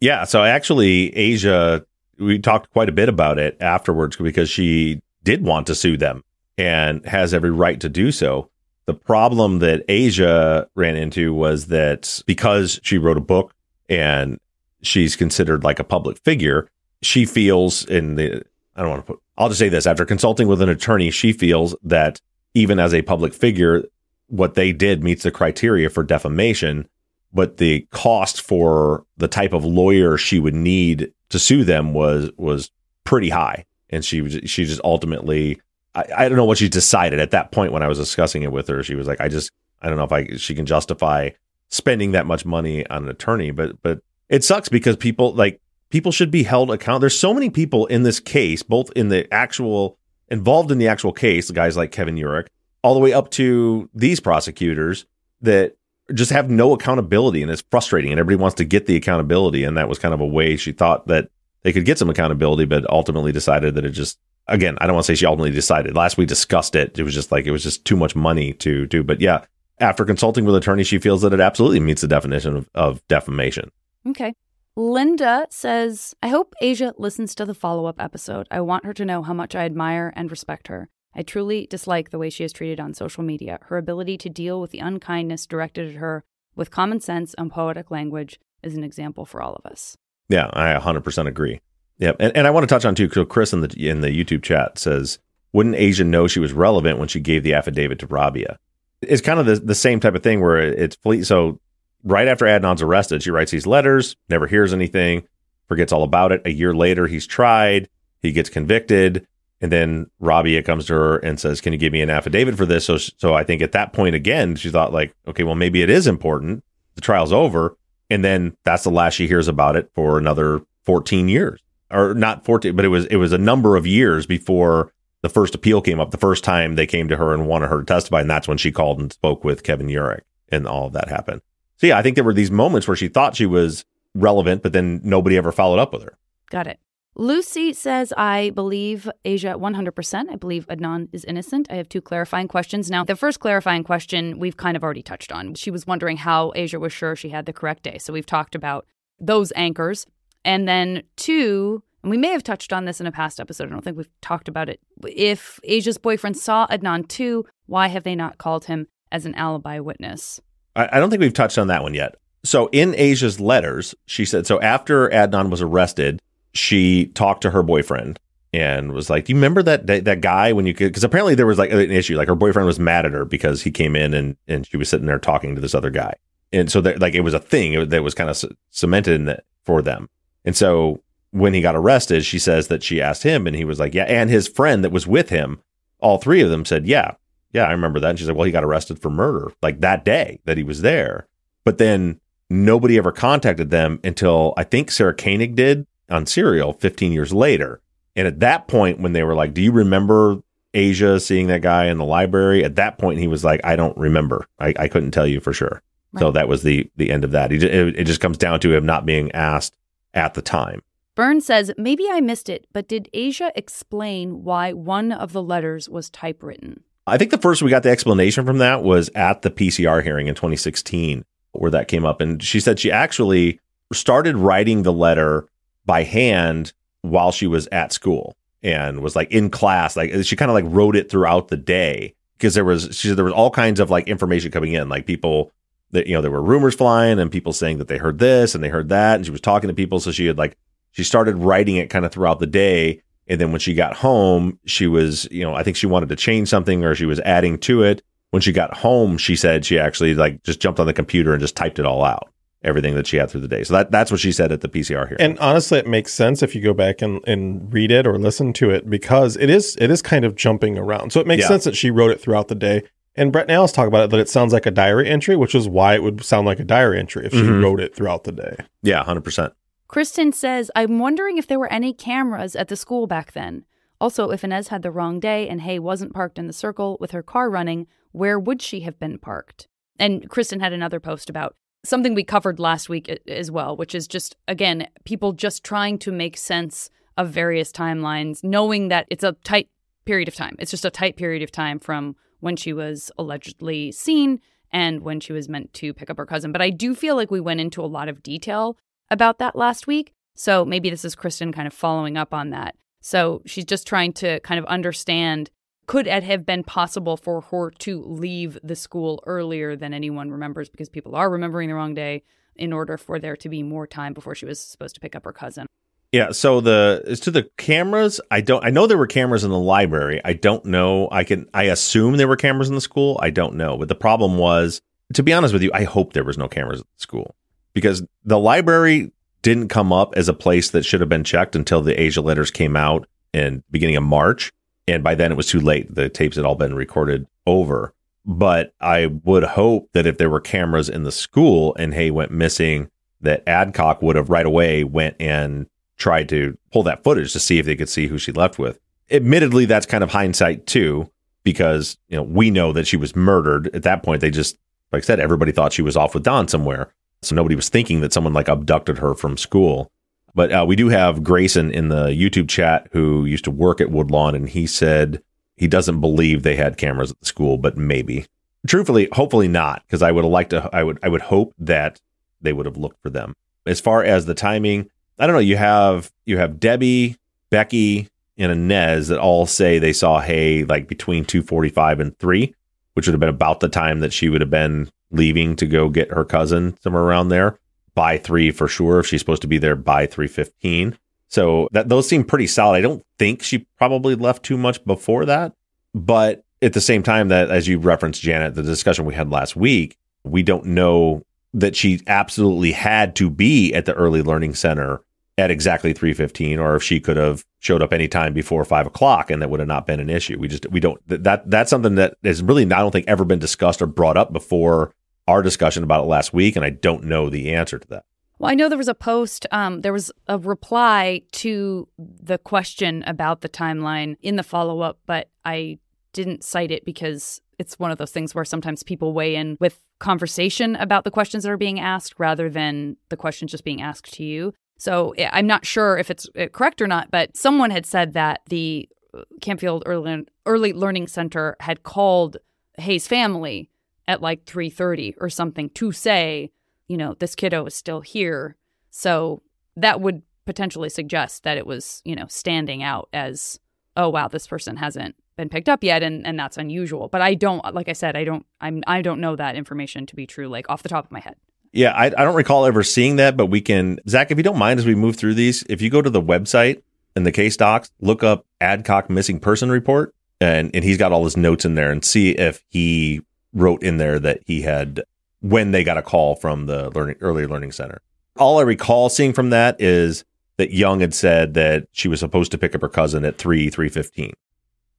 Yeah. 0.00 0.22
So 0.22 0.44
actually, 0.44 1.12
Asia, 1.16 1.84
we 2.16 2.38
talked 2.38 2.72
quite 2.72 2.88
a 2.88 2.92
bit 2.92 3.08
about 3.08 3.40
it 3.40 3.56
afterwards 3.60 4.14
because 4.14 4.48
she 4.48 5.02
did 5.24 5.42
want 5.42 5.66
to 5.66 5.74
sue 5.74 5.96
them 5.96 6.22
and 6.56 7.04
has 7.06 7.34
every 7.34 7.50
right 7.50 7.80
to 7.80 7.88
do 7.88 8.12
so. 8.12 8.48
The 8.86 8.94
problem 8.94 9.60
that 9.60 9.84
Asia 9.88 10.68
ran 10.74 10.96
into 10.96 11.32
was 11.32 11.66
that 11.66 12.22
because 12.26 12.80
she 12.82 12.98
wrote 12.98 13.16
a 13.16 13.20
book 13.20 13.54
and 13.88 14.38
she's 14.82 15.16
considered 15.16 15.62
like 15.62 15.78
a 15.78 15.84
public 15.84 16.18
figure, 16.18 16.68
she 17.00 17.24
feels 17.24 17.84
in 17.86 18.16
the 18.16 18.42
I 18.74 18.80
don't 18.80 18.90
want 18.90 19.06
to 19.06 19.12
put 19.12 19.22
I'll 19.38 19.48
just 19.48 19.58
say 19.58 19.68
this 19.68 19.86
after 19.86 20.04
consulting 20.04 20.48
with 20.48 20.60
an 20.62 20.68
attorney, 20.68 21.10
she 21.10 21.32
feels 21.32 21.74
that 21.82 22.20
even 22.54 22.78
as 22.78 22.92
a 22.92 23.02
public 23.02 23.32
figure, 23.32 23.84
what 24.28 24.54
they 24.54 24.72
did 24.72 25.02
meets 25.02 25.22
the 25.22 25.30
criteria 25.30 25.88
for 25.88 26.02
defamation, 26.02 26.88
but 27.32 27.56
the 27.56 27.86
cost 27.90 28.40
for 28.40 29.04
the 29.16 29.28
type 29.28 29.52
of 29.52 29.64
lawyer 29.64 30.16
she 30.18 30.38
would 30.38 30.54
need 30.54 31.12
to 31.30 31.38
sue 31.38 31.64
them 31.64 31.94
was 31.94 32.30
was 32.36 32.70
pretty 33.04 33.30
high. 33.30 33.64
And 33.90 34.04
she 34.04 34.46
she 34.46 34.64
just 34.64 34.80
ultimately 34.84 35.60
I, 35.94 36.04
I 36.16 36.28
don't 36.28 36.36
know 36.36 36.44
what 36.44 36.58
she 36.58 36.68
decided 36.68 37.20
at 37.20 37.32
that 37.32 37.52
point 37.52 37.72
when 37.72 37.82
I 37.82 37.88
was 37.88 37.98
discussing 37.98 38.42
it 38.42 38.52
with 38.52 38.68
her. 38.68 38.82
She 38.82 38.94
was 38.94 39.06
like, 39.06 39.20
I 39.20 39.28
just 39.28 39.50
I 39.80 39.88
don't 39.88 39.98
know 39.98 40.04
if 40.04 40.12
I 40.12 40.36
she 40.36 40.54
can 40.54 40.66
justify 40.66 41.30
spending 41.68 42.12
that 42.12 42.26
much 42.26 42.44
money 42.44 42.86
on 42.88 43.04
an 43.04 43.08
attorney, 43.08 43.50
but 43.50 43.80
but 43.82 44.00
it 44.28 44.44
sucks 44.44 44.68
because 44.68 44.96
people 44.96 45.34
like 45.34 45.60
people 45.90 46.12
should 46.12 46.30
be 46.30 46.42
held 46.42 46.70
account. 46.70 47.00
There's 47.00 47.18
so 47.18 47.34
many 47.34 47.50
people 47.50 47.86
in 47.86 48.02
this 48.02 48.20
case, 48.20 48.62
both 48.62 48.90
in 48.92 49.08
the 49.08 49.32
actual 49.32 49.98
involved 50.28 50.70
in 50.70 50.78
the 50.78 50.88
actual 50.88 51.12
case, 51.12 51.50
guys 51.50 51.76
like 51.76 51.92
Kevin 51.92 52.16
Urick, 52.16 52.46
all 52.82 52.94
the 52.94 53.00
way 53.00 53.12
up 53.12 53.30
to 53.32 53.88
these 53.94 54.20
prosecutors 54.20 55.04
that 55.42 55.76
just 56.14 56.32
have 56.32 56.50
no 56.50 56.72
accountability 56.72 57.42
and 57.42 57.50
it's 57.50 57.62
frustrating 57.70 58.10
and 58.10 58.18
everybody 58.18 58.40
wants 58.40 58.56
to 58.56 58.64
get 58.64 58.86
the 58.86 58.96
accountability 58.96 59.64
and 59.64 59.76
that 59.76 59.88
was 59.88 59.98
kind 59.98 60.12
of 60.12 60.20
a 60.20 60.26
way 60.26 60.56
she 60.56 60.72
thought 60.72 61.06
that 61.06 61.30
they 61.62 61.72
could 61.72 61.84
get 61.84 61.98
some 61.98 62.10
accountability 62.10 62.64
but 62.64 62.88
ultimately 62.90 63.32
decided 63.32 63.74
that 63.74 63.84
it 63.84 63.90
just 63.90 64.18
again 64.48 64.76
i 64.80 64.86
don't 64.86 64.94
want 64.94 65.06
to 65.06 65.12
say 65.12 65.16
she 65.16 65.26
ultimately 65.26 65.50
decided 65.50 65.94
last 65.94 66.16
we 66.16 66.26
discussed 66.26 66.74
it 66.74 66.98
it 66.98 67.02
was 67.02 67.14
just 67.14 67.32
like 67.32 67.46
it 67.46 67.52
was 67.52 67.62
just 67.62 67.84
too 67.84 67.96
much 67.96 68.16
money 68.16 68.52
to 68.52 68.86
do 68.86 69.02
but 69.02 69.20
yeah 69.20 69.44
after 69.80 70.04
consulting 70.04 70.44
with 70.44 70.54
attorney, 70.54 70.84
she 70.84 70.98
feels 70.98 71.22
that 71.22 71.32
it 71.32 71.40
absolutely 71.40 71.80
meets 71.80 72.02
the 72.02 72.06
definition 72.06 72.54
of, 72.54 72.70
of 72.72 73.06
defamation 73.08 73.72
Okay. 74.08 74.34
Linda 74.74 75.46
says, 75.50 76.14
I 76.22 76.28
hope 76.28 76.54
Asia 76.60 76.94
listens 76.96 77.34
to 77.34 77.44
the 77.44 77.54
follow 77.54 77.86
up 77.86 78.00
episode. 78.00 78.48
I 78.50 78.60
want 78.60 78.84
her 78.84 78.94
to 78.94 79.04
know 79.04 79.22
how 79.22 79.34
much 79.34 79.54
I 79.54 79.64
admire 79.64 80.12
and 80.16 80.30
respect 80.30 80.68
her. 80.68 80.88
I 81.14 81.22
truly 81.22 81.66
dislike 81.66 82.10
the 82.10 82.18
way 82.18 82.30
she 82.30 82.42
is 82.42 82.52
treated 82.52 82.80
on 82.80 82.94
social 82.94 83.22
media. 83.22 83.58
Her 83.64 83.76
ability 83.76 84.16
to 84.18 84.30
deal 84.30 84.60
with 84.60 84.70
the 84.70 84.78
unkindness 84.78 85.46
directed 85.46 85.90
at 85.90 85.96
her 85.96 86.24
with 86.56 86.70
common 86.70 87.00
sense 87.00 87.34
and 87.36 87.50
poetic 87.50 87.90
language 87.90 88.40
is 88.62 88.74
an 88.74 88.82
example 88.82 89.26
for 89.26 89.42
all 89.42 89.54
of 89.54 89.70
us. 89.70 89.96
Yeah, 90.28 90.48
I 90.54 90.74
100% 90.78 91.26
agree. 91.26 91.60
Yeah, 92.02 92.14
and, 92.18 92.36
and 92.36 92.48
I 92.48 92.50
want 92.50 92.64
to 92.64 92.66
touch 92.66 92.84
on 92.84 92.96
too. 92.96 93.08
So 93.08 93.24
Chris 93.24 93.52
in 93.52 93.60
the 93.60 93.88
in 93.88 94.00
the 94.00 94.08
YouTube 94.08 94.42
chat 94.42 94.76
says, 94.76 95.20
"Wouldn't 95.52 95.76
Asia 95.76 96.02
know 96.02 96.26
she 96.26 96.40
was 96.40 96.52
relevant 96.52 96.98
when 96.98 97.06
she 97.06 97.20
gave 97.20 97.44
the 97.44 97.54
affidavit 97.54 98.00
to 98.00 98.08
Rabia?" 98.08 98.58
It's 99.02 99.22
kind 99.22 99.38
of 99.38 99.46
the, 99.46 99.54
the 99.54 99.74
same 99.76 100.00
type 100.00 100.16
of 100.16 100.22
thing 100.24 100.40
where 100.40 100.58
it's 100.58 100.96
fleet. 100.96 101.26
so 101.26 101.60
right 102.02 102.26
after 102.26 102.44
Adnan's 102.44 102.82
arrested, 102.82 103.22
she 103.22 103.30
writes 103.30 103.52
these 103.52 103.68
letters, 103.68 104.16
never 104.28 104.48
hears 104.48 104.72
anything, 104.72 105.28
forgets 105.68 105.92
all 105.92 106.02
about 106.02 106.32
it. 106.32 106.42
A 106.44 106.50
year 106.50 106.74
later, 106.74 107.06
he's 107.06 107.24
tried, 107.24 107.88
he 108.20 108.32
gets 108.32 108.50
convicted, 108.50 109.24
and 109.60 109.70
then 109.70 110.10
Rabia 110.18 110.64
comes 110.64 110.86
to 110.86 110.94
her 110.94 111.18
and 111.18 111.38
says, 111.38 111.60
"Can 111.60 111.72
you 111.72 111.78
give 111.78 111.92
me 111.92 112.02
an 112.02 112.10
affidavit 112.10 112.56
for 112.56 112.66
this?" 112.66 112.84
So, 112.84 112.96
so 112.98 113.32
I 113.32 113.44
think 113.44 113.62
at 113.62 113.70
that 113.72 113.92
point 113.92 114.16
again, 114.16 114.56
she 114.56 114.70
thought 114.70 114.92
like, 114.92 115.14
okay, 115.28 115.44
well 115.44 115.54
maybe 115.54 115.82
it 115.82 115.90
is 115.90 116.08
important. 116.08 116.64
The 116.96 117.00
trial's 117.00 117.32
over, 117.32 117.76
and 118.10 118.24
then 118.24 118.56
that's 118.64 118.82
the 118.82 118.90
last 118.90 119.14
she 119.14 119.28
hears 119.28 119.46
about 119.46 119.76
it 119.76 119.88
for 119.94 120.18
another 120.18 120.62
14 120.82 121.28
years, 121.28 121.62
or 121.92 122.14
not 122.14 122.44
14, 122.44 122.74
but 122.74 122.84
it 122.84 122.88
was 122.88 123.06
it 123.06 123.16
was 123.16 123.32
a 123.32 123.38
number 123.38 123.76
of 123.76 123.86
years 123.86 124.26
before 124.26 124.92
the 125.22 125.28
first 125.28 125.54
appeal 125.54 125.80
came 125.80 126.00
up. 126.00 126.10
The 126.10 126.18
first 126.18 126.44
time 126.44 126.74
they 126.74 126.86
came 126.86 127.08
to 127.08 127.16
her 127.16 127.32
and 127.32 127.46
wanted 127.46 127.68
her 127.68 127.80
to 127.80 127.86
testify, 127.86 128.20
and 128.20 128.30
that's 128.30 128.48
when 128.48 128.58
she 128.58 128.72
called 128.72 129.00
and 129.00 129.12
spoke 129.12 129.44
with 129.44 129.62
Kevin 129.62 129.88
Urick, 129.88 130.22
and 130.48 130.66
all 130.66 130.86
of 130.86 130.92
that 130.94 131.08
happened. 131.08 131.42
So 131.76 131.86
yeah, 131.86 131.98
I 131.98 132.02
think 132.02 132.16
there 132.16 132.24
were 132.24 132.34
these 132.34 132.50
moments 132.50 132.86
where 132.86 132.96
she 132.96 133.08
thought 133.08 133.36
she 133.36 133.46
was 133.46 133.84
relevant, 134.14 134.62
but 134.62 134.72
then 134.72 135.00
nobody 135.02 135.36
ever 135.36 135.52
followed 135.52 135.78
up 135.78 135.92
with 135.92 136.02
her. 136.02 136.18
Got 136.50 136.66
it. 136.66 136.78
Lucy 137.14 137.74
says, 137.74 138.12
I 138.16 138.50
believe 138.50 139.08
Asia 139.24 139.54
100%. 139.58 140.30
I 140.30 140.36
believe 140.36 140.66
Adnan 140.68 141.08
is 141.12 141.24
innocent. 141.26 141.66
I 141.70 141.74
have 141.74 141.88
two 141.88 142.00
clarifying 142.00 142.48
questions. 142.48 142.90
Now, 142.90 143.04
the 143.04 143.16
first 143.16 143.38
clarifying 143.38 143.84
question 143.84 144.38
we've 144.38 144.56
kind 144.56 144.78
of 144.78 144.82
already 144.82 145.02
touched 145.02 145.30
on. 145.30 145.54
She 145.54 145.70
was 145.70 145.86
wondering 145.86 146.16
how 146.16 146.52
Asia 146.54 146.80
was 146.80 146.92
sure 146.92 147.14
she 147.14 147.28
had 147.28 147.44
the 147.44 147.52
correct 147.52 147.82
day. 147.82 147.98
So 147.98 148.14
we've 148.14 148.24
talked 148.24 148.54
about 148.54 148.86
those 149.20 149.52
anchors. 149.54 150.06
And 150.44 150.68
then 150.68 151.02
two, 151.16 151.82
and 152.02 152.10
we 152.10 152.16
may 152.16 152.28
have 152.28 152.42
touched 152.42 152.72
on 152.72 152.84
this 152.84 153.00
in 153.00 153.06
a 153.06 153.12
past 153.12 153.38
episode. 153.40 153.68
I 153.68 153.70
don't 153.70 153.82
think 153.82 153.96
we've 153.96 154.20
talked 154.20 154.48
about 154.48 154.68
it. 154.68 154.80
If 155.04 155.60
Asia's 155.64 155.98
boyfriend 155.98 156.36
saw 156.36 156.66
Adnan 156.66 157.08
too, 157.08 157.44
why 157.66 157.88
have 157.88 158.04
they 158.04 158.14
not 158.14 158.38
called 158.38 158.64
him 158.64 158.88
as 159.10 159.26
an 159.26 159.34
alibi 159.34 159.78
witness? 159.78 160.40
I, 160.74 160.88
I 160.92 161.00
don't 161.00 161.10
think 161.10 161.20
we've 161.20 161.32
touched 161.32 161.58
on 161.58 161.68
that 161.68 161.82
one 161.82 161.94
yet. 161.94 162.16
So 162.44 162.68
in 162.72 162.94
Asia's 162.96 163.38
letters, 163.38 163.94
she 164.06 164.24
said, 164.24 164.46
so 164.46 164.60
after 164.60 165.08
Adnan 165.10 165.50
was 165.50 165.62
arrested, 165.62 166.20
she 166.52 167.06
talked 167.06 167.42
to 167.42 167.50
her 167.50 167.62
boyfriend 167.62 168.18
and 168.52 168.92
was 168.92 169.08
like, 169.08 169.24
"Do 169.24 169.32
you 169.32 169.36
remember 169.36 169.62
that 169.62 169.86
that, 169.86 170.04
that 170.04 170.20
guy 170.20 170.52
when 170.52 170.66
you 170.66 170.74
could?" 170.74 170.88
Because 170.88 171.04
apparently 171.04 171.34
there 171.34 171.46
was 171.46 171.58
like 171.58 171.72
an 171.72 171.90
issue, 171.90 172.16
like 172.16 172.28
her 172.28 172.34
boyfriend 172.34 172.66
was 172.66 172.78
mad 172.78 173.06
at 173.06 173.12
her 173.12 173.24
because 173.24 173.62
he 173.62 173.70
came 173.70 173.96
in 173.96 174.12
and 174.12 174.36
and 174.46 174.66
she 174.66 174.76
was 174.76 174.88
sitting 174.88 175.06
there 175.06 175.18
talking 175.18 175.54
to 175.54 175.60
this 175.60 175.74
other 175.74 175.90
guy, 175.90 176.14
and 176.52 176.70
so 176.70 176.80
that 176.82 177.00
like 177.00 177.14
it 177.14 177.22
was 177.22 177.34
a 177.34 177.38
thing 177.38 177.88
that 177.88 178.02
was 178.02 178.14
kind 178.14 178.28
of 178.28 178.44
cemented 178.70 179.40
for 179.64 179.80
them. 179.80 180.08
And 180.44 180.56
so 180.56 181.02
when 181.30 181.54
he 181.54 181.60
got 181.60 181.76
arrested, 181.76 182.24
she 182.24 182.38
says 182.38 182.68
that 182.68 182.82
she 182.82 183.00
asked 183.00 183.22
him, 183.22 183.46
and 183.46 183.56
he 183.56 183.64
was 183.64 183.80
like, 183.80 183.94
"Yeah," 183.94 184.04
and 184.04 184.28
his 184.30 184.48
friend 184.48 184.84
that 184.84 184.92
was 184.92 185.06
with 185.06 185.30
him, 185.30 185.60
all 186.00 186.18
three 186.18 186.42
of 186.42 186.50
them 186.50 186.64
said, 186.64 186.86
"Yeah, 186.86 187.12
yeah, 187.52 187.64
I 187.64 187.72
remember 187.72 188.00
that." 188.00 188.10
And 188.10 188.18
she's 188.18 188.28
like, 188.28 188.36
"Well, 188.36 188.46
he 188.46 188.52
got 188.52 188.64
arrested 188.64 189.00
for 189.00 189.10
murder 189.10 189.52
like 189.62 189.80
that 189.80 190.04
day 190.04 190.40
that 190.44 190.58
he 190.58 190.64
was 190.64 190.82
there," 190.82 191.26
but 191.64 191.78
then 191.78 192.20
nobody 192.52 192.98
ever 192.98 193.12
contacted 193.12 193.70
them 193.70 193.98
until 194.04 194.52
I 194.56 194.64
think 194.64 194.90
Sarah 194.90 195.14
Koenig 195.14 195.56
did 195.56 195.86
on 196.10 196.26
Serial 196.26 196.74
15 196.74 197.12
years 197.12 197.32
later. 197.32 197.80
And 198.14 198.28
at 198.28 198.40
that 198.40 198.68
point, 198.68 199.00
when 199.00 199.14
they 199.14 199.22
were 199.22 199.34
like, 199.34 199.54
Do 199.54 199.62
you 199.62 199.72
remember 199.72 200.42
Asia 200.74 201.18
seeing 201.18 201.46
that 201.48 201.62
guy 201.62 201.86
in 201.86 201.98
the 201.98 202.04
library? 202.04 202.62
At 202.64 202.76
that 202.76 202.98
point, 202.98 203.18
he 203.18 203.26
was 203.26 203.42
like, 203.42 203.60
I 203.64 203.74
don't 203.74 203.96
remember. 203.96 204.46
I, 204.58 204.74
I 204.78 204.88
couldn't 204.88 205.12
tell 205.12 205.26
you 205.26 205.40
for 205.40 205.52
sure. 205.52 205.82
So 206.18 206.30
that 206.32 206.46
was 206.46 206.62
the 206.62 206.90
the 206.96 207.10
end 207.10 207.24
of 207.24 207.30
that. 207.30 207.50
He, 207.50 207.56
it, 207.56 208.00
it 208.00 208.04
just 208.04 208.20
comes 208.20 208.36
down 208.36 208.60
to 208.60 208.74
him 208.74 208.84
not 208.84 209.06
being 209.06 209.32
asked 209.32 209.74
at 210.14 210.34
the 210.34 210.42
time. 210.42 210.82
Byrne 211.14 211.40
says, 211.40 211.70
maybe 211.76 212.06
I 212.10 212.20
missed 212.20 212.48
it, 212.48 212.66
but 212.72 212.88
did 212.88 213.08
Asia 213.12 213.52
explain 213.54 214.44
why 214.44 214.72
one 214.72 215.12
of 215.12 215.32
the 215.32 215.42
letters 215.42 215.88
was 215.88 216.08
typewritten? 216.08 216.84
I 217.06 217.18
think 217.18 217.30
the 217.30 217.38
first 217.38 217.62
we 217.62 217.70
got 217.70 217.82
the 217.82 217.90
explanation 217.90 218.46
from 218.46 218.58
that 218.58 218.82
was 218.82 219.10
at 219.14 219.42
the 219.42 219.50
PCR 219.50 220.02
hearing 220.02 220.28
in 220.28 220.34
2016, 220.34 221.24
where 221.52 221.70
that 221.70 221.88
came 221.88 222.06
up. 222.06 222.20
And 222.20 222.42
she 222.42 222.60
said 222.60 222.78
she 222.78 222.90
actually 222.90 223.60
started 223.92 224.36
writing 224.36 224.82
the 224.82 224.92
letter 224.92 225.46
by 225.84 226.04
hand 226.04 226.72
while 227.02 227.32
she 227.32 227.46
was 227.46 227.66
at 227.72 227.92
school 227.92 228.36
and 228.62 229.00
was 229.00 229.16
like 229.16 229.30
in 229.30 229.50
class. 229.50 229.96
Like 229.96 230.12
she 230.22 230.36
kind 230.36 230.50
of 230.50 230.54
like 230.54 230.64
wrote 230.66 230.96
it 230.96 231.10
throughout 231.10 231.48
the 231.48 231.56
day 231.56 232.14
because 232.38 232.54
there 232.54 232.64
was, 232.64 232.88
she 232.92 233.08
said 233.08 233.18
there 233.18 233.24
was 233.24 233.34
all 233.34 233.50
kinds 233.50 233.80
of 233.80 233.90
like 233.90 234.06
information 234.06 234.50
coming 234.50 234.72
in, 234.72 234.88
like 234.88 235.04
people 235.04 235.52
that, 235.92 236.06
you 236.06 236.14
know, 236.14 236.20
there 236.22 236.30
were 236.30 236.42
rumors 236.42 236.74
flying 236.74 237.18
and 237.18 237.30
people 237.30 237.52
saying 237.52 237.78
that 237.78 237.88
they 237.88 237.98
heard 237.98 238.18
this 238.18 238.54
and 238.54 238.62
they 238.64 238.68
heard 238.68 238.88
that. 238.88 239.16
And 239.16 239.24
she 239.24 239.30
was 239.30 239.40
talking 239.40 239.68
to 239.68 239.74
people. 239.74 240.00
So 240.00 240.10
she 240.12 240.26
had 240.26 240.38
like, 240.38 240.56
she 240.90 241.04
started 241.04 241.36
writing 241.38 241.76
it 241.76 241.88
kind 241.90 242.04
of 242.04 242.12
throughout 242.12 242.38
the 242.38 242.46
day. 242.46 243.02
And 243.28 243.40
then 243.40 243.50
when 243.52 243.60
she 243.60 243.72
got 243.74 243.94
home, 243.96 244.58
she 244.66 244.86
was, 244.86 245.28
you 245.30 245.42
know, 245.44 245.54
I 245.54 245.62
think 245.62 245.76
she 245.76 245.86
wanted 245.86 246.08
to 246.08 246.16
change 246.16 246.48
something 246.48 246.84
or 246.84 246.94
she 246.94 247.06
was 247.06 247.20
adding 247.20 247.58
to 247.60 247.82
it. 247.82 248.02
When 248.30 248.42
she 248.42 248.52
got 248.52 248.74
home, 248.78 249.16
she 249.18 249.36
said 249.36 249.64
she 249.64 249.78
actually 249.78 250.14
like 250.14 250.42
just 250.42 250.60
jumped 250.60 250.80
on 250.80 250.86
the 250.86 250.92
computer 250.94 251.32
and 251.32 251.40
just 251.40 251.54
typed 251.54 251.78
it 251.78 251.84
all 251.84 252.02
out, 252.02 252.32
everything 252.64 252.94
that 252.94 253.06
she 253.06 253.18
had 253.18 253.30
through 253.30 253.42
the 253.42 253.48
day. 253.48 253.62
So 253.62 253.74
that, 253.74 253.90
that's 253.90 254.10
what 254.10 254.20
she 254.20 254.32
said 254.32 254.50
at 254.52 254.62
the 254.62 254.68
PCR 254.68 255.06
hearing. 255.06 255.20
And 255.20 255.38
honestly, 255.38 255.78
it 255.78 255.86
makes 255.86 256.12
sense 256.14 256.42
if 256.42 256.54
you 256.54 256.62
go 256.62 256.72
back 256.72 257.02
and, 257.02 257.20
and 257.28 257.72
read 257.72 257.90
it 257.90 258.06
or 258.06 258.18
listen 258.18 258.54
to 258.54 258.70
it 258.70 258.88
because 258.88 259.36
it 259.36 259.50
is 259.50 259.76
it 259.76 259.90
is 259.90 260.00
kind 260.00 260.24
of 260.24 260.34
jumping 260.34 260.78
around. 260.78 261.12
So 261.12 261.20
it 261.20 261.26
makes 261.26 261.42
Yeah. 261.42 261.48
sense 261.48 261.64
that 261.64 261.76
she 261.76 261.90
wrote 261.90 262.10
it 262.10 262.20
throughout 262.22 262.48
the 262.48 262.54
day. 262.54 262.82
And 263.14 263.30
Brett 263.32 263.44
and 263.44 263.52
Alice 263.52 263.72
talk 263.72 263.86
about 263.88 264.04
it 264.04 264.10
that 264.10 264.20
it 264.20 264.28
sounds 264.28 264.52
like 264.52 264.64
a 264.66 264.70
diary 264.70 265.08
entry, 265.08 265.36
which 265.36 265.54
is 265.54 265.68
why 265.68 265.94
it 265.94 266.02
would 266.02 266.24
sound 266.24 266.46
like 266.46 266.60
a 266.60 266.64
diary 266.64 266.98
entry 266.98 267.26
if 267.26 267.32
she 267.32 267.42
Mhm. 267.42 267.62
wrote 267.62 267.80
it 267.80 267.94
throughout 267.94 268.24
the 268.24 268.32
day. 268.32 268.56
yeah, 268.82 269.00
100%. 269.00 269.52
Kristen 269.88 270.32
says, 270.32 270.70
I'm 270.74 270.98
wondering 270.98 271.36
if 271.36 271.46
there 271.46 271.58
were 271.58 271.70
any 271.70 271.92
cameras 271.92 272.56
at 272.56 272.68
the 272.68 272.76
school 272.76 273.06
back 273.06 273.32
then. 273.32 273.64
Also, 274.00 274.30
if 274.30 274.42
Inez 274.42 274.68
had 274.68 274.82
the 274.82 274.90
wrong 274.90 275.20
day 275.20 275.46
and 275.48 275.60
Hae 275.60 275.78
wasn't 275.78 276.14
parked 276.14 276.38
in 276.38 276.46
the 276.46 276.52
circle 276.54 276.96
with 277.00 277.10
her 277.10 277.22
car 277.22 277.50
running, 277.50 277.86
where 278.12 278.38
would 278.38 278.62
she 278.62 278.80
have 278.80 278.98
been 278.98 279.18
parked? 279.18 279.68
And 279.98 280.28
Kristen 280.30 280.60
had 280.60 280.72
another 280.72 280.98
post 280.98 281.28
about 281.28 281.54
something 281.84 282.14
we 282.14 282.24
covered 282.24 282.58
last 282.58 282.88
week 282.88 283.08
as 283.28 283.50
well, 283.50 283.76
which 283.76 283.94
is 283.94 284.08
just, 284.08 284.36
again, 284.48 284.88
people 285.04 285.32
just 285.32 285.62
trying 285.62 285.98
to 285.98 286.10
make 286.10 286.36
sense 286.38 286.88
of 287.18 287.28
various 287.28 287.70
timelines, 287.70 288.42
knowing 288.42 288.88
that 288.88 289.06
it's 289.10 289.22
a 289.24 289.36
tight 289.44 289.68
period 290.06 290.26
of 290.28 290.34
time. 290.34 290.56
It's 290.58 290.70
just 290.70 290.84
a 290.86 290.90
tight 290.90 291.16
period 291.16 291.42
of 291.42 291.52
time 291.52 291.78
from 291.78 292.16
when 292.42 292.56
she 292.56 292.72
was 292.72 293.12
allegedly 293.16 293.92
seen 293.92 294.40
and 294.72 295.02
when 295.02 295.20
she 295.20 295.32
was 295.32 295.48
meant 295.48 295.72
to 295.74 295.94
pick 295.94 296.10
up 296.10 296.16
her 296.16 296.26
cousin. 296.26 296.50
But 296.50 296.60
I 296.60 296.70
do 296.70 296.92
feel 296.94 297.14
like 297.14 297.30
we 297.30 297.40
went 297.40 297.60
into 297.60 297.80
a 297.80 297.86
lot 297.86 298.08
of 298.08 298.22
detail 298.22 298.76
about 299.10 299.38
that 299.38 299.54
last 299.54 299.86
week. 299.86 300.12
So 300.34 300.64
maybe 300.64 300.90
this 300.90 301.04
is 301.04 301.14
Kristen 301.14 301.52
kind 301.52 301.68
of 301.68 301.72
following 301.72 302.16
up 302.16 302.34
on 302.34 302.50
that. 302.50 302.74
So 303.00 303.42
she's 303.46 303.64
just 303.64 303.86
trying 303.86 304.12
to 304.14 304.40
kind 304.40 304.58
of 304.58 304.64
understand 304.64 305.50
could 305.86 306.06
it 306.06 306.22
have 306.24 306.44
been 306.44 306.64
possible 306.64 307.16
for 307.16 307.42
her 307.42 307.70
to 307.70 308.02
leave 308.02 308.58
the 308.62 308.76
school 308.76 309.22
earlier 309.26 309.76
than 309.76 309.94
anyone 309.94 310.30
remembers 310.30 310.68
because 310.68 310.88
people 310.88 311.14
are 311.14 311.30
remembering 311.30 311.68
the 311.68 311.74
wrong 311.74 311.94
day 311.94 312.22
in 312.56 312.72
order 312.72 312.96
for 312.96 313.18
there 313.18 313.36
to 313.36 313.48
be 313.48 313.62
more 313.62 313.86
time 313.86 314.14
before 314.14 314.34
she 314.34 314.46
was 314.46 314.60
supposed 314.60 314.94
to 314.94 315.00
pick 315.00 315.14
up 315.14 315.24
her 315.24 315.32
cousin? 315.32 315.66
Yeah, 316.12 316.32
so 316.32 316.60
the 316.60 317.02
as 317.06 317.20
to 317.20 317.30
the 317.30 317.44
cameras, 317.56 318.20
I 318.30 318.42
don't 318.42 318.64
I 318.64 318.70
know 318.70 318.86
there 318.86 318.98
were 318.98 319.06
cameras 319.06 319.44
in 319.44 319.50
the 319.50 319.58
library. 319.58 320.20
I 320.24 320.34
don't 320.34 320.64
know. 320.66 321.08
I 321.10 321.24
can 321.24 321.48
I 321.54 321.64
assume 321.64 322.16
there 322.16 322.28
were 322.28 322.36
cameras 322.36 322.68
in 322.68 322.74
the 322.74 322.82
school. 322.82 323.18
I 323.22 323.30
don't 323.30 323.54
know. 323.54 323.78
But 323.78 323.88
the 323.88 323.94
problem 323.94 324.36
was, 324.36 324.82
to 325.14 325.22
be 325.22 325.32
honest 325.32 325.54
with 325.54 325.62
you, 325.62 325.70
I 325.72 325.84
hope 325.84 326.12
there 326.12 326.22
was 326.22 326.36
no 326.36 326.48
cameras 326.48 326.80
at 326.80 326.86
the 326.86 327.00
school 327.00 327.34
because 327.72 328.02
the 328.24 328.38
library 328.38 329.10
didn't 329.40 329.68
come 329.68 329.90
up 329.90 330.14
as 330.14 330.28
a 330.28 330.34
place 330.34 330.70
that 330.70 330.84
should 330.84 331.00
have 331.00 331.08
been 331.08 331.24
checked 331.24 331.56
until 331.56 331.80
the 331.80 331.98
Asia 332.00 332.20
letters 332.20 332.50
came 332.50 332.76
out 332.76 333.08
in 333.32 333.62
beginning 333.70 333.96
of 333.96 334.02
March, 334.02 334.52
and 334.86 335.02
by 335.02 335.14
then 335.14 335.32
it 335.32 335.36
was 335.36 335.48
too 335.48 335.60
late. 335.60 335.94
The 335.94 336.10
tapes 336.10 336.36
had 336.36 336.44
all 336.44 336.54
been 336.54 336.74
recorded 336.74 337.26
over. 337.46 337.94
But 338.24 338.72
I 338.80 339.06
would 339.06 339.42
hope 339.42 339.88
that 339.94 340.06
if 340.06 340.18
there 340.18 340.30
were 340.30 340.40
cameras 340.40 340.88
in 340.88 341.02
the 341.02 341.10
school 341.10 341.74
and 341.76 341.92
Hae 341.92 342.12
went 342.12 342.30
missing, 342.30 342.88
that 343.20 343.42
Adcock 343.48 344.00
would 344.02 344.14
have 344.14 344.30
right 344.30 344.46
away 344.46 344.84
went 344.84 345.16
and 345.18 345.66
tried 345.98 346.28
to 346.30 346.56
pull 346.72 346.82
that 346.84 347.02
footage 347.02 347.32
to 347.32 347.40
see 347.40 347.58
if 347.58 347.66
they 347.66 347.76
could 347.76 347.88
see 347.88 348.06
who 348.06 348.18
she 348.18 348.32
left 348.32 348.58
with. 348.58 348.78
Admittedly, 349.10 349.64
that's 349.64 349.86
kind 349.86 350.02
of 350.02 350.10
hindsight 350.10 350.66
too, 350.66 351.10
because 351.44 351.98
you 352.08 352.16
know 352.16 352.22
we 352.22 352.50
know 352.50 352.72
that 352.72 352.86
she 352.86 352.96
was 352.96 353.14
murdered. 353.14 353.68
At 353.74 353.82
that 353.82 354.02
point, 354.02 354.20
they 354.20 354.30
just 354.30 354.58
like 354.92 355.02
I 355.02 355.06
said, 355.06 355.20
everybody 355.20 355.52
thought 355.52 355.72
she 355.72 355.82
was 355.82 355.96
off 355.96 356.14
with 356.14 356.22
Don 356.22 356.48
somewhere, 356.48 356.92
so 357.22 357.34
nobody 357.34 357.54
was 357.54 357.68
thinking 357.68 358.00
that 358.00 358.12
someone 358.12 358.32
like 358.32 358.48
abducted 358.48 358.98
her 358.98 359.14
from 359.14 359.36
school. 359.36 359.90
But 360.34 360.52
uh, 360.52 360.64
we 360.66 360.76
do 360.76 360.88
have 360.88 361.22
Grayson 361.22 361.70
in 361.70 361.88
the 361.88 362.06
YouTube 362.06 362.48
chat 362.48 362.88
who 362.92 363.24
used 363.24 363.44
to 363.44 363.50
work 363.50 363.80
at 363.80 363.90
Woodlawn, 363.90 364.34
and 364.34 364.48
he 364.48 364.66
said 364.66 365.22
he 365.56 365.66
doesn't 365.66 366.00
believe 366.00 366.42
they 366.42 366.56
had 366.56 366.78
cameras 366.78 367.10
at 367.10 367.20
the 367.20 367.26
school, 367.26 367.58
but 367.58 367.76
maybe. 367.76 368.26
Truthfully, 368.66 369.08
hopefully 369.12 369.48
not, 369.48 369.82
because 369.86 370.02
I 370.02 370.12
would 370.12 370.24
have 370.24 370.32
liked 370.32 370.50
to. 370.50 370.70
I 370.72 370.84
would. 370.84 370.98
I 371.02 371.08
would 371.08 371.22
hope 371.22 371.52
that 371.58 372.00
they 372.40 372.52
would 372.52 372.66
have 372.66 372.76
looked 372.76 373.02
for 373.02 373.10
them. 373.10 373.34
As 373.66 373.80
far 373.80 374.02
as 374.02 374.26
the 374.26 374.34
timing, 374.34 374.90
I 375.22 375.26
don't 375.28 375.36
know. 375.36 375.40
You 375.40 375.56
have 375.56 376.10
you 376.26 376.38
have 376.38 376.58
Debbie, 376.58 377.16
Becky, 377.48 378.08
and 378.36 378.50
Inez 378.50 379.06
that 379.06 379.20
all 379.20 379.46
say 379.46 379.78
they 379.78 379.92
saw 379.92 380.18
Hae 380.18 380.64
like 380.64 380.88
between 380.88 381.24
two 381.24 381.44
forty 381.44 381.68
five 381.68 382.00
and 382.00 382.18
three, 382.18 382.56
which 382.94 383.06
would 383.06 383.12
have 383.12 383.20
been 383.20 383.28
about 383.28 383.60
the 383.60 383.68
time 383.68 384.00
that 384.00 384.12
she 384.12 384.28
would 384.28 384.40
have 384.40 384.50
been 384.50 384.90
leaving 385.12 385.54
to 385.54 385.66
go 385.66 385.88
get 385.88 386.10
her 386.10 386.24
cousin 386.24 386.76
somewhere 386.80 387.04
around 387.04 387.28
there. 387.28 387.56
By 387.94 388.18
three 388.18 388.50
for 388.50 388.66
sure, 388.66 388.98
if 388.98 389.06
she's 389.06 389.20
supposed 389.20 389.42
to 389.42 389.48
be 389.48 389.58
there 389.58 389.76
by 389.76 390.06
three 390.06 390.26
fifteen. 390.26 390.98
So 391.28 391.68
that 391.70 391.88
those 391.88 392.08
seem 392.08 392.24
pretty 392.24 392.48
solid. 392.48 392.78
I 392.78 392.80
don't 392.80 393.06
think 393.16 393.44
she 393.44 393.58
probably 393.78 394.16
left 394.16 394.42
too 394.42 394.58
much 394.58 394.84
before 394.84 395.24
that, 395.26 395.52
but 395.94 396.42
at 396.60 396.72
the 396.72 396.80
same 396.80 397.04
time, 397.04 397.28
that 397.28 397.48
as 397.48 397.68
you 397.68 397.78
referenced, 397.78 398.22
Janet, 398.22 398.56
the 398.56 398.62
discussion 398.64 399.04
we 399.04 399.14
had 399.14 399.30
last 399.30 399.54
week, 399.54 399.96
we 400.24 400.42
don't 400.42 400.64
know 400.66 401.22
that 401.54 401.76
she 401.76 402.00
absolutely 402.08 402.72
had 402.72 403.14
to 403.14 403.30
be 403.30 403.72
at 403.72 403.86
the 403.86 403.94
early 403.94 404.20
learning 404.20 404.56
center 404.56 405.00
at 405.38 405.50
exactly 405.50 405.92
315 405.92 406.58
or 406.58 406.76
if 406.76 406.82
she 406.82 407.00
could 407.00 407.16
have 407.16 407.44
showed 407.60 407.82
up 407.82 407.92
anytime 407.92 408.34
before 408.34 408.64
five 408.64 408.86
o'clock 408.86 409.30
and 409.30 409.40
that 409.40 409.48
would 409.48 409.60
have 409.60 409.68
not 409.68 409.86
been 409.86 410.00
an 410.00 410.10
issue 410.10 410.38
we 410.38 410.46
just 410.46 410.70
we 410.70 410.78
don't 410.78 411.00
that 411.06 411.48
that's 411.48 411.70
something 411.70 411.94
that 411.94 412.16
has 412.22 412.42
really 412.42 412.64
i 412.64 412.66
don't 412.66 412.90
think 412.90 413.08
ever 413.08 413.24
been 413.24 413.38
discussed 413.38 413.80
or 413.80 413.86
brought 413.86 414.16
up 414.16 414.32
before 414.32 414.92
our 415.26 415.40
discussion 415.40 415.82
about 415.82 416.04
it 416.04 416.08
last 416.08 416.34
week 416.34 416.54
and 416.54 416.64
i 416.64 416.70
don't 416.70 417.04
know 417.04 417.30
the 417.30 417.54
answer 417.54 417.78
to 417.78 417.88
that 417.88 418.04
well, 418.38 418.50
I 418.50 418.54
know 418.54 418.68
there 418.68 418.76
was 418.76 418.88
a 418.88 418.94
post, 418.94 419.46
um, 419.52 419.82
there 419.82 419.92
was 419.92 420.10
a 420.26 420.36
reply 420.36 421.22
to 421.30 421.86
the 421.96 422.38
question 422.38 423.04
about 423.06 423.40
the 423.40 423.48
timeline 423.48 424.16
in 424.20 424.34
the 424.34 424.42
follow 424.42 424.80
up, 424.80 424.98
but 425.06 425.28
I 425.44 425.78
didn't 426.12 426.42
cite 426.42 426.72
it 426.72 426.84
because 426.84 427.40
it's 427.60 427.78
one 427.78 427.92
of 427.92 427.98
those 427.98 428.10
things 428.10 428.34
where 428.34 428.44
sometimes 428.44 428.82
people 428.82 429.12
weigh 429.12 429.36
in 429.36 429.56
with 429.60 429.78
conversation 430.00 430.74
about 430.74 431.04
the 431.04 431.10
questions 431.12 431.44
that 431.44 431.52
are 431.52 431.56
being 431.56 431.78
asked 431.78 432.14
rather 432.18 432.50
than 432.50 432.96
the 433.10 433.16
questions 433.16 433.52
just 433.52 433.62
being 433.62 433.80
asked 433.80 434.12
to 434.14 434.24
you. 434.24 434.52
So 434.82 435.14
I'm 435.16 435.46
not 435.46 435.64
sure 435.64 435.96
if 435.96 436.10
it's 436.10 436.28
uh, 436.36 436.48
correct 436.48 436.82
or 436.82 436.88
not, 436.88 437.08
but 437.12 437.36
someone 437.36 437.70
had 437.70 437.86
said 437.86 438.14
that 438.14 438.40
the 438.48 438.88
uh, 439.16 439.22
Campfield 439.40 439.82
Early, 439.86 440.26
Early 440.44 440.72
Learning 440.72 441.06
Center 441.06 441.54
had 441.60 441.84
called 441.84 442.38
Hae's 442.78 443.06
family 443.06 443.70
at 444.08 444.20
like 444.20 444.44
3:30 444.44 445.14
or 445.20 445.30
something 445.30 445.70
to 445.70 445.92
say, 445.92 446.50
you 446.88 446.96
know, 446.96 447.14
this 447.20 447.36
kiddo 447.36 447.64
is 447.66 447.76
still 447.76 448.00
here. 448.00 448.56
So 448.90 449.42
that 449.76 450.00
would 450.00 450.22
potentially 450.46 450.88
suggest 450.88 451.44
that 451.44 451.56
it 451.56 451.64
was, 451.64 452.02
you 452.04 452.16
know, 452.16 452.26
standing 452.26 452.82
out 452.82 453.08
as, 453.12 453.60
oh 453.96 454.08
wow, 454.08 454.26
this 454.26 454.48
person 454.48 454.78
hasn't 454.78 455.14
been 455.36 455.48
picked 455.48 455.68
up 455.68 455.84
yet 455.84 456.02
and, 456.02 456.26
and 456.26 456.36
that's 456.36 456.58
unusual. 456.58 457.06
But 457.06 457.20
I 457.20 457.34
don't 457.34 457.72
like 457.72 457.88
I 457.88 457.92
said, 457.92 458.16
I 458.16 458.24
don't 458.24 458.44
I'm 458.60 458.82
I 458.88 459.00
don't 459.00 459.20
know 459.20 459.36
that 459.36 459.54
information 459.54 460.06
to 460.06 460.16
be 460.16 460.26
true, 460.26 460.48
like 460.48 460.68
off 460.68 460.82
the 460.82 460.88
top 460.88 461.04
of 461.04 461.12
my 461.12 461.20
head. 461.20 461.36
Yeah, 461.72 461.92
I, 461.92 462.06
I 462.06 462.10
don't 462.10 462.34
recall 462.34 462.66
ever 462.66 462.82
seeing 462.82 463.16
that, 463.16 463.36
but 463.36 463.46
we 463.46 463.60
can 463.60 463.98
Zaq, 464.06 464.30
if 464.30 464.36
you 464.36 464.42
don't 464.42 464.58
mind 464.58 464.78
as 464.78 464.86
we 464.86 464.94
move 464.94 465.16
through 465.16 465.34
these, 465.34 465.64
if 465.68 465.80
you 465.80 465.88
go 465.88 466.02
to 466.02 466.10
the 466.10 466.20
website 466.20 466.82
and 467.16 467.26
the 467.26 467.32
case 467.32 467.56
docs, 467.56 467.90
look 468.00 468.22
up 468.22 468.44
Adcock 468.60 469.08
missing 469.08 469.40
person 469.40 469.70
report 469.70 470.14
and, 470.40 470.70
and 470.74 470.84
he's 470.84 470.98
got 470.98 471.12
all 471.12 471.24
his 471.24 471.36
notes 471.36 471.64
in 471.64 471.74
there 471.74 471.90
and 471.90 472.04
see 472.04 472.32
if 472.32 472.62
he 472.68 473.22
wrote 473.54 473.82
in 473.82 473.96
there 473.96 474.18
that 474.18 474.40
he 474.46 474.62
had 474.62 475.02
when 475.40 475.72
they 475.72 475.82
got 475.82 475.98
a 475.98 476.02
call 476.02 476.36
from 476.36 476.66
the 476.66 476.90
learning 476.90 477.16
early 477.20 477.46
learning 477.46 477.72
center. 477.72 478.00
All 478.36 478.58
I 478.58 478.62
recall 478.62 479.08
seeing 479.08 479.32
from 479.32 479.50
that 479.50 479.80
is 479.80 480.24
that 480.56 480.72
Young 480.72 481.00
had 481.00 481.14
said 481.14 481.54
that 481.54 481.86
she 481.92 482.08
was 482.08 482.20
supposed 482.20 482.52
to 482.52 482.58
pick 482.58 482.74
up 482.74 482.80
her 482.82 482.88
cousin 482.88 483.24
at 483.24 483.38
three 483.38 483.70
three 483.70 483.88
fifteen. 483.88 484.32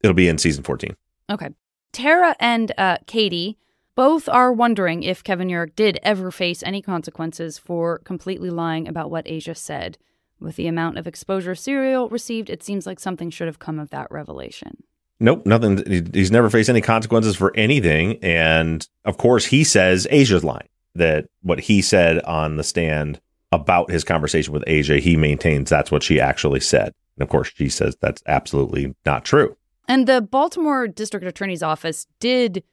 It'll 0.02 0.14
be 0.14 0.28
in 0.28 0.38
season 0.38 0.64
fourteen. 0.64 0.96
Okay. 1.30 1.50
Tara 1.92 2.36
and 2.40 2.72
uh, 2.78 2.98
Katie 3.06 3.58
both 3.96 4.28
are 4.28 4.52
wondering 4.52 5.04
if 5.04 5.24
Kevin 5.24 5.50
Urick 5.50 5.76
did 5.76 6.00
ever 6.04 6.32
face 6.32 6.64
any 6.64 6.82
consequences 6.82 7.58
for 7.58 8.00
completely 8.00 8.50
lying 8.50 8.88
about 8.88 9.12
what 9.12 9.28
Asia 9.28 9.56
said. 9.56 9.98
With 10.40 10.56
the 10.56 10.68
amount 10.68 10.98
of 10.98 11.08
exposure 11.08 11.56
Serial 11.56 12.10
received, 12.10 12.50
it 12.50 12.64
seems 12.64 12.86
like 12.86 13.00
something 13.00 13.30
should 13.30 13.48
have 13.48 13.60
come 13.60 13.80
of 13.80 13.92
that 13.92 14.12
revelation. 14.12 14.84
Nope, 15.20 15.46
nothing. 15.46 16.10
He's 16.14 16.32
never 16.32 16.50
faced 16.50 16.70
any 16.70 16.82
consequences 16.82 17.36
for 17.36 17.56
anything. 17.56 18.18
And 18.22 18.86
of 19.06 19.18
course, 19.18 19.46
he 19.46 19.64
says 19.64 20.08
Asia's 20.12 20.44
lying. 20.44 20.68
That 20.96 21.26
what 21.42 21.60
he 21.60 21.82
said 21.82 22.20
on 22.24 22.58
the 22.58 22.64
stand 22.64 23.20
about 23.52 23.90
his 23.90 24.04
conversation 24.04 24.54
with 24.54 24.64
Asia, 24.68 25.00
he 25.00 25.16
maintains 25.16 25.70
that's 25.70 25.92
what 25.92 26.04
she 26.04 26.20
actually 26.20 26.60
said. 26.60 26.94
And 27.16 27.24
of 27.24 27.30
course, 27.30 27.52
she 27.56 27.70
says 27.70 27.96
that's 28.00 28.22
absolutely 28.28 28.94
not 29.06 29.26
true. 29.26 29.56
And 29.88 30.08
the 30.08 30.22
Baltimore 30.22 30.88
District 30.88 31.26
Attorney's 31.26 31.64
Office 31.64 32.06
did 32.20 32.64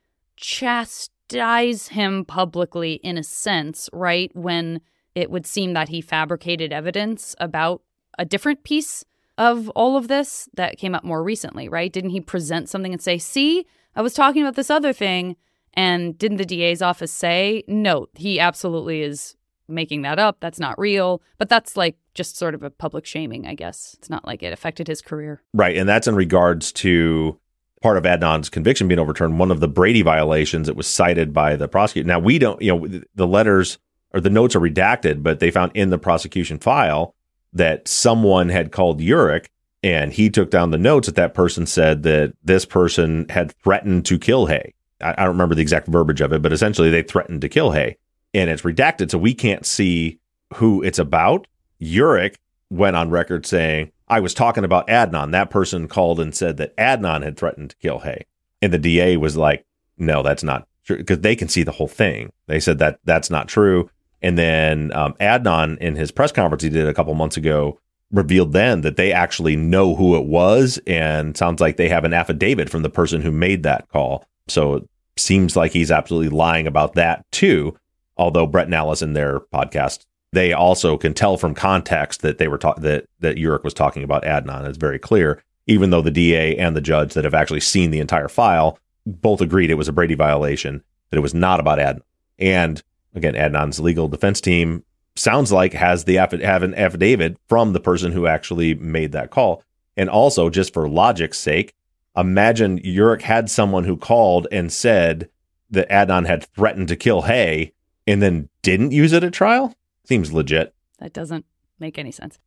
chastise 0.41 1.89
him 1.89 2.25
publicly 2.25 2.95
in 2.95 3.19
a 3.19 3.23
sense, 3.23 3.89
right? 3.93 4.31
When 4.35 4.81
it 5.15 5.31
would 5.31 5.47
seem 5.47 5.75
that 5.75 5.89
he 5.89 6.01
fabricated 6.01 6.73
evidence 6.73 7.35
about 7.39 7.83
a 8.19 8.25
different 8.25 8.65
piece 8.65 9.05
of 9.39 9.69
all 9.71 9.97
of 9.97 10.09
this 10.09 10.49
that 10.55 10.77
came 10.79 10.95
up 10.95 11.05
more 11.05 11.23
recently, 11.23 11.69
right? 11.69 11.93
Didn't 11.93 12.11
he 12.11 12.21
present 12.21 12.69
something 12.69 12.93
and 12.93 13.03
say, 13.03 13.19
see, 13.19 13.67
I 13.97 14.03
was 14.03 14.15
talking 14.15 14.43
about 14.43 14.57
this 14.57 14.71
other 14.71 14.93
thing? 14.93 15.37
And 15.75 16.19
didn't 16.19 16.39
the 16.39 16.45
DA's 16.45 16.83
office 16.83 17.13
say, 17.13 17.65
no, 17.67 18.09
he 18.15 18.39
absolutely 18.39 19.03
is 19.03 19.37
making 19.69 20.03
that 20.03 20.19
up. 20.19 20.39
That's 20.41 20.61
not 20.61 20.79
real. 20.79 21.23
But 21.39 21.49
that's 21.49 21.77
like 21.77 21.97
just 22.13 22.37
sort 22.37 22.55
of 22.55 22.63
a 22.63 22.71
public 22.71 23.07
shaming, 23.07 23.47
I 23.47 23.55
guess. 23.55 23.97
It's 23.99 24.11
not 24.11 24.27
like 24.27 24.43
it 24.43 24.53
affected 24.53 24.89
his 24.89 25.01
career. 25.01 25.43
Right. 25.55 25.77
And 25.77 25.89
that's 25.89 26.07
in 26.07 26.17
regards 26.17 26.73
to 26.73 27.39
part 27.81 27.97
of 27.97 28.05
Adnan's 28.05 28.49
conviction 28.49 28.89
being 28.89 28.99
overturned, 28.99 29.39
one 29.39 29.51
of 29.51 29.61
the 29.61 29.69
Brady 29.69 30.03
violations 30.03 30.67
that 30.67 30.77
was 30.77 30.87
cited 30.87 31.33
by 31.33 31.57
the 31.57 31.69
prosecutor. 31.69 32.07
Now, 32.07 32.19
we 32.19 32.39
don't, 32.39 32.61
you 32.61 32.77
know, 32.77 33.01
the 33.15 33.27
letters 33.27 33.79
or 34.13 34.21
the 34.21 34.31
notes 34.31 34.55
are 34.55 34.61
redacted, 34.61 35.23
but 35.23 35.41
they 35.41 35.51
found 35.51 35.73
in 35.75 35.91
the 35.91 35.99
prosecution 35.99 36.59
file 36.59 37.15
that 37.53 37.89
someone 37.89 38.49
had 38.49 38.73
called 38.73 39.01
Urick 39.01 39.47
and 39.83 40.13
he 40.13 40.29
took 40.29 40.51
down 40.51 40.71
the 40.71 40.79
notes 40.79 41.07
that 41.07 41.17
that 41.17 41.35
person 41.35 41.67
said 41.67 42.03
that 42.03 42.35
this 42.45 42.65
person 42.65 43.27
had 43.31 43.53
threatened 43.63 44.05
to 44.07 44.19
kill 44.19 44.47
Hae. 44.47 44.75
I, 45.01 45.13
I 45.13 45.25
don't 45.25 45.29
remember 45.29 45.55
the 45.55 45.63
exact 45.63 45.89
verbiage 45.89 46.21
of 46.21 46.33
it, 46.33 46.43
but 46.43 46.53
essentially 46.53 46.91
they 46.91 47.03
threatened 47.03 47.41
to 47.41 47.49
kill 47.49 47.73
Hae. 47.73 47.97
And 48.35 48.51
it's 48.51 48.63
redacted, 48.63 49.11
so 49.11 49.19
we 49.19 49.35
can't 49.35 49.67
see 49.67 50.21
who 50.55 50.83
it's 50.83 50.99
about. 50.99 51.47
Urick 51.81 52.37
went 52.69 52.95
on 52.95 53.11
record 53.11 53.47
saying, 53.47 53.91
I 54.11 54.19
was 54.19 54.35
talking 54.35 54.65
about 54.65 54.89
Adnan. 54.89 55.31
That 55.31 55.51
person 55.51 55.87
called 55.87 56.19
and 56.19 56.35
said 56.35 56.57
that 56.57 56.77
Adnan 56.77 57.23
had 57.23 57.37
threatened 57.37 57.71
to 57.71 57.77
kill 57.77 58.01
Hae. 58.01 58.27
And 58.61 58.73
the 58.73 58.79
DA 58.79 59.17
was 59.17 59.37
like, 59.37 59.65
no, 59.97 60.23
that's 60.23 60.43
not 60.43 60.67
true 60.85 60.99
because 60.99 61.21
they 61.21 61.37
can 61.37 61.49
see 61.49 61.63
the 61.63 61.73
whole 61.73 61.89
thing. 61.89 62.33
They 62.49 62.59
said 62.59 62.79
that 62.81 62.99
that's 63.05 63.31
not 63.31 63.49
true. 63.49 63.89
And 64.21 64.37
then 64.37 64.93
um, 64.95 65.15
Adnan, 65.21 65.79
in 65.79 65.95
his 65.95 66.11
press 66.11 66.33
conference 66.33 66.65
he 66.65 66.69
did 66.69 66.89
a 66.89 66.93
couple 66.93 67.15
months 67.15 67.37
ago, 67.37 67.79
revealed 68.11 68.53
then 68.53 68.81
that 68.81 68.97
they 68.97 69.13
actually 69.13 69.55
know 69.55 69.95
who 69.95 70.17
it 70.17 70.27
was. 70.27 70.81
And 70.87 71.37
sounds 71.37 71.61
like 71.61 71.77
they 71.77 71.89
have 71.89 72.05
an 72.05 72.13
affidavit 72.13 72.69
from 72.69 72.83
the 72.83 72.91
person 72.91 73.23
who 73.23 73.31
made 73.31 73.63
that 73.63 73.89
call. 73.89 74.27
So 74.49 74.75
it 74.75 74.89
seems 75.17 75.55
like 75.55 75.73
he's 75.73 75.93
absolutely 75.93 76.37
lying 76.37 76.67
about 76.67 76.95
that 76.95 77.31
too. 77.31 77.77
Although 78.17 78.49
Brett 78.49 78.69
and 78.69 79.03
in 79.03 79.13
their 79.13 79.41
podcast, 79.41 80.05
they 80.33 80.53
also 80.53 80.97
can 80.97 81.13
tell 81.15 81.37
from 81.37 81.55
context 81.55 82.23
that 82.23 82.39
they 82.39 82.49
were 82.49 82.59
talking 82.59 82.83
that 82.85 83.07
that 83.21 83.37
Urick 83.37 83.65
was 83.65 83.75
talking 83.75 84.03
about 84.03 84.25
Adnan. 84.25 84.69
It's 84.69 84.79
very 84.79 84.99
clear. 84.99 85.43
even 85.67 85.91
though 85.91 86.03
the 86.03 86.11
DA 86.11 86.57
and 86.57 86.75
the 86.75 86.81
judge 86.81 87.15
that 87.15 87.25
have 87.25 87.35
actually 87.35 87.61
seen 87.61 87.91
the 87.91 88.01
entire 88.01 88.29
file 88.29 88.79
both 89.07 89.41
agreed 89.41 89.71
it 89.71 89.75
was 89.75 89.89
a 89.89 89.93
Brady 89.93 90.15
violation, 90.15 90.83
that 91.11 91.17
it 91.17 91.23
was 91.23 91.35
not 91.35 91.61
about 91.61 91.79
Adnan. 91.79 92.01
And 92.39 92.83
again, 93.15 93.35
Adnan's 93.35 93.79
legal 93.79 94.09
defense 94.09 94.41
team 94.41 94.85
sounds 95.17 95.53
like 95.53 95.73
has 95.75 96.05
the 96.05 96.17
affi- 96.17 96.43
have 96.43 96.63
an 96.63 96.75
affidavit 96.75 97.37
from 97.49 97.73
the 97.73 97.81
person 97.81 98.13
who 98.13 98.27
actually 98.27 98.75
made 98.75 99.13
that 99.13 99.31
call. 99.31 99.63
And 99.97 100.09
also, 100.09 100.49
just 100.51 100.73
for 100.73 100.89
logic's 100.89 101.39
sake, 101.39 101.75
imagine 102.17 102.81
Urick 102.81 103.23
had 103.23 103.51
someone 103.51 103.85
who 103.85 103.97
called 103.97 104.47
and 104.51 104.73
said 104.73 105.29
that 105.71 105.89
Adnan 105.91 106.27
had 106.27 106.45
threatened 106.47 106.89
to 106.89 106.97
kill 106.97 107.23
Hae 107.23 107.73
and 108.07 108.23
then 108.23 108.49
didn't 108.63 108.93
use 108.93 109.13
it 109.13 109.25
at 109.25 109.33
trial. 109.33 109.75
Seems 110.11 110.33
legit. 110.33 110.75
That 110.99 111.13
doesn't 111.13 111.47
make 111.79 111.97
any 111.97 112.11
sense. 112.11 112.41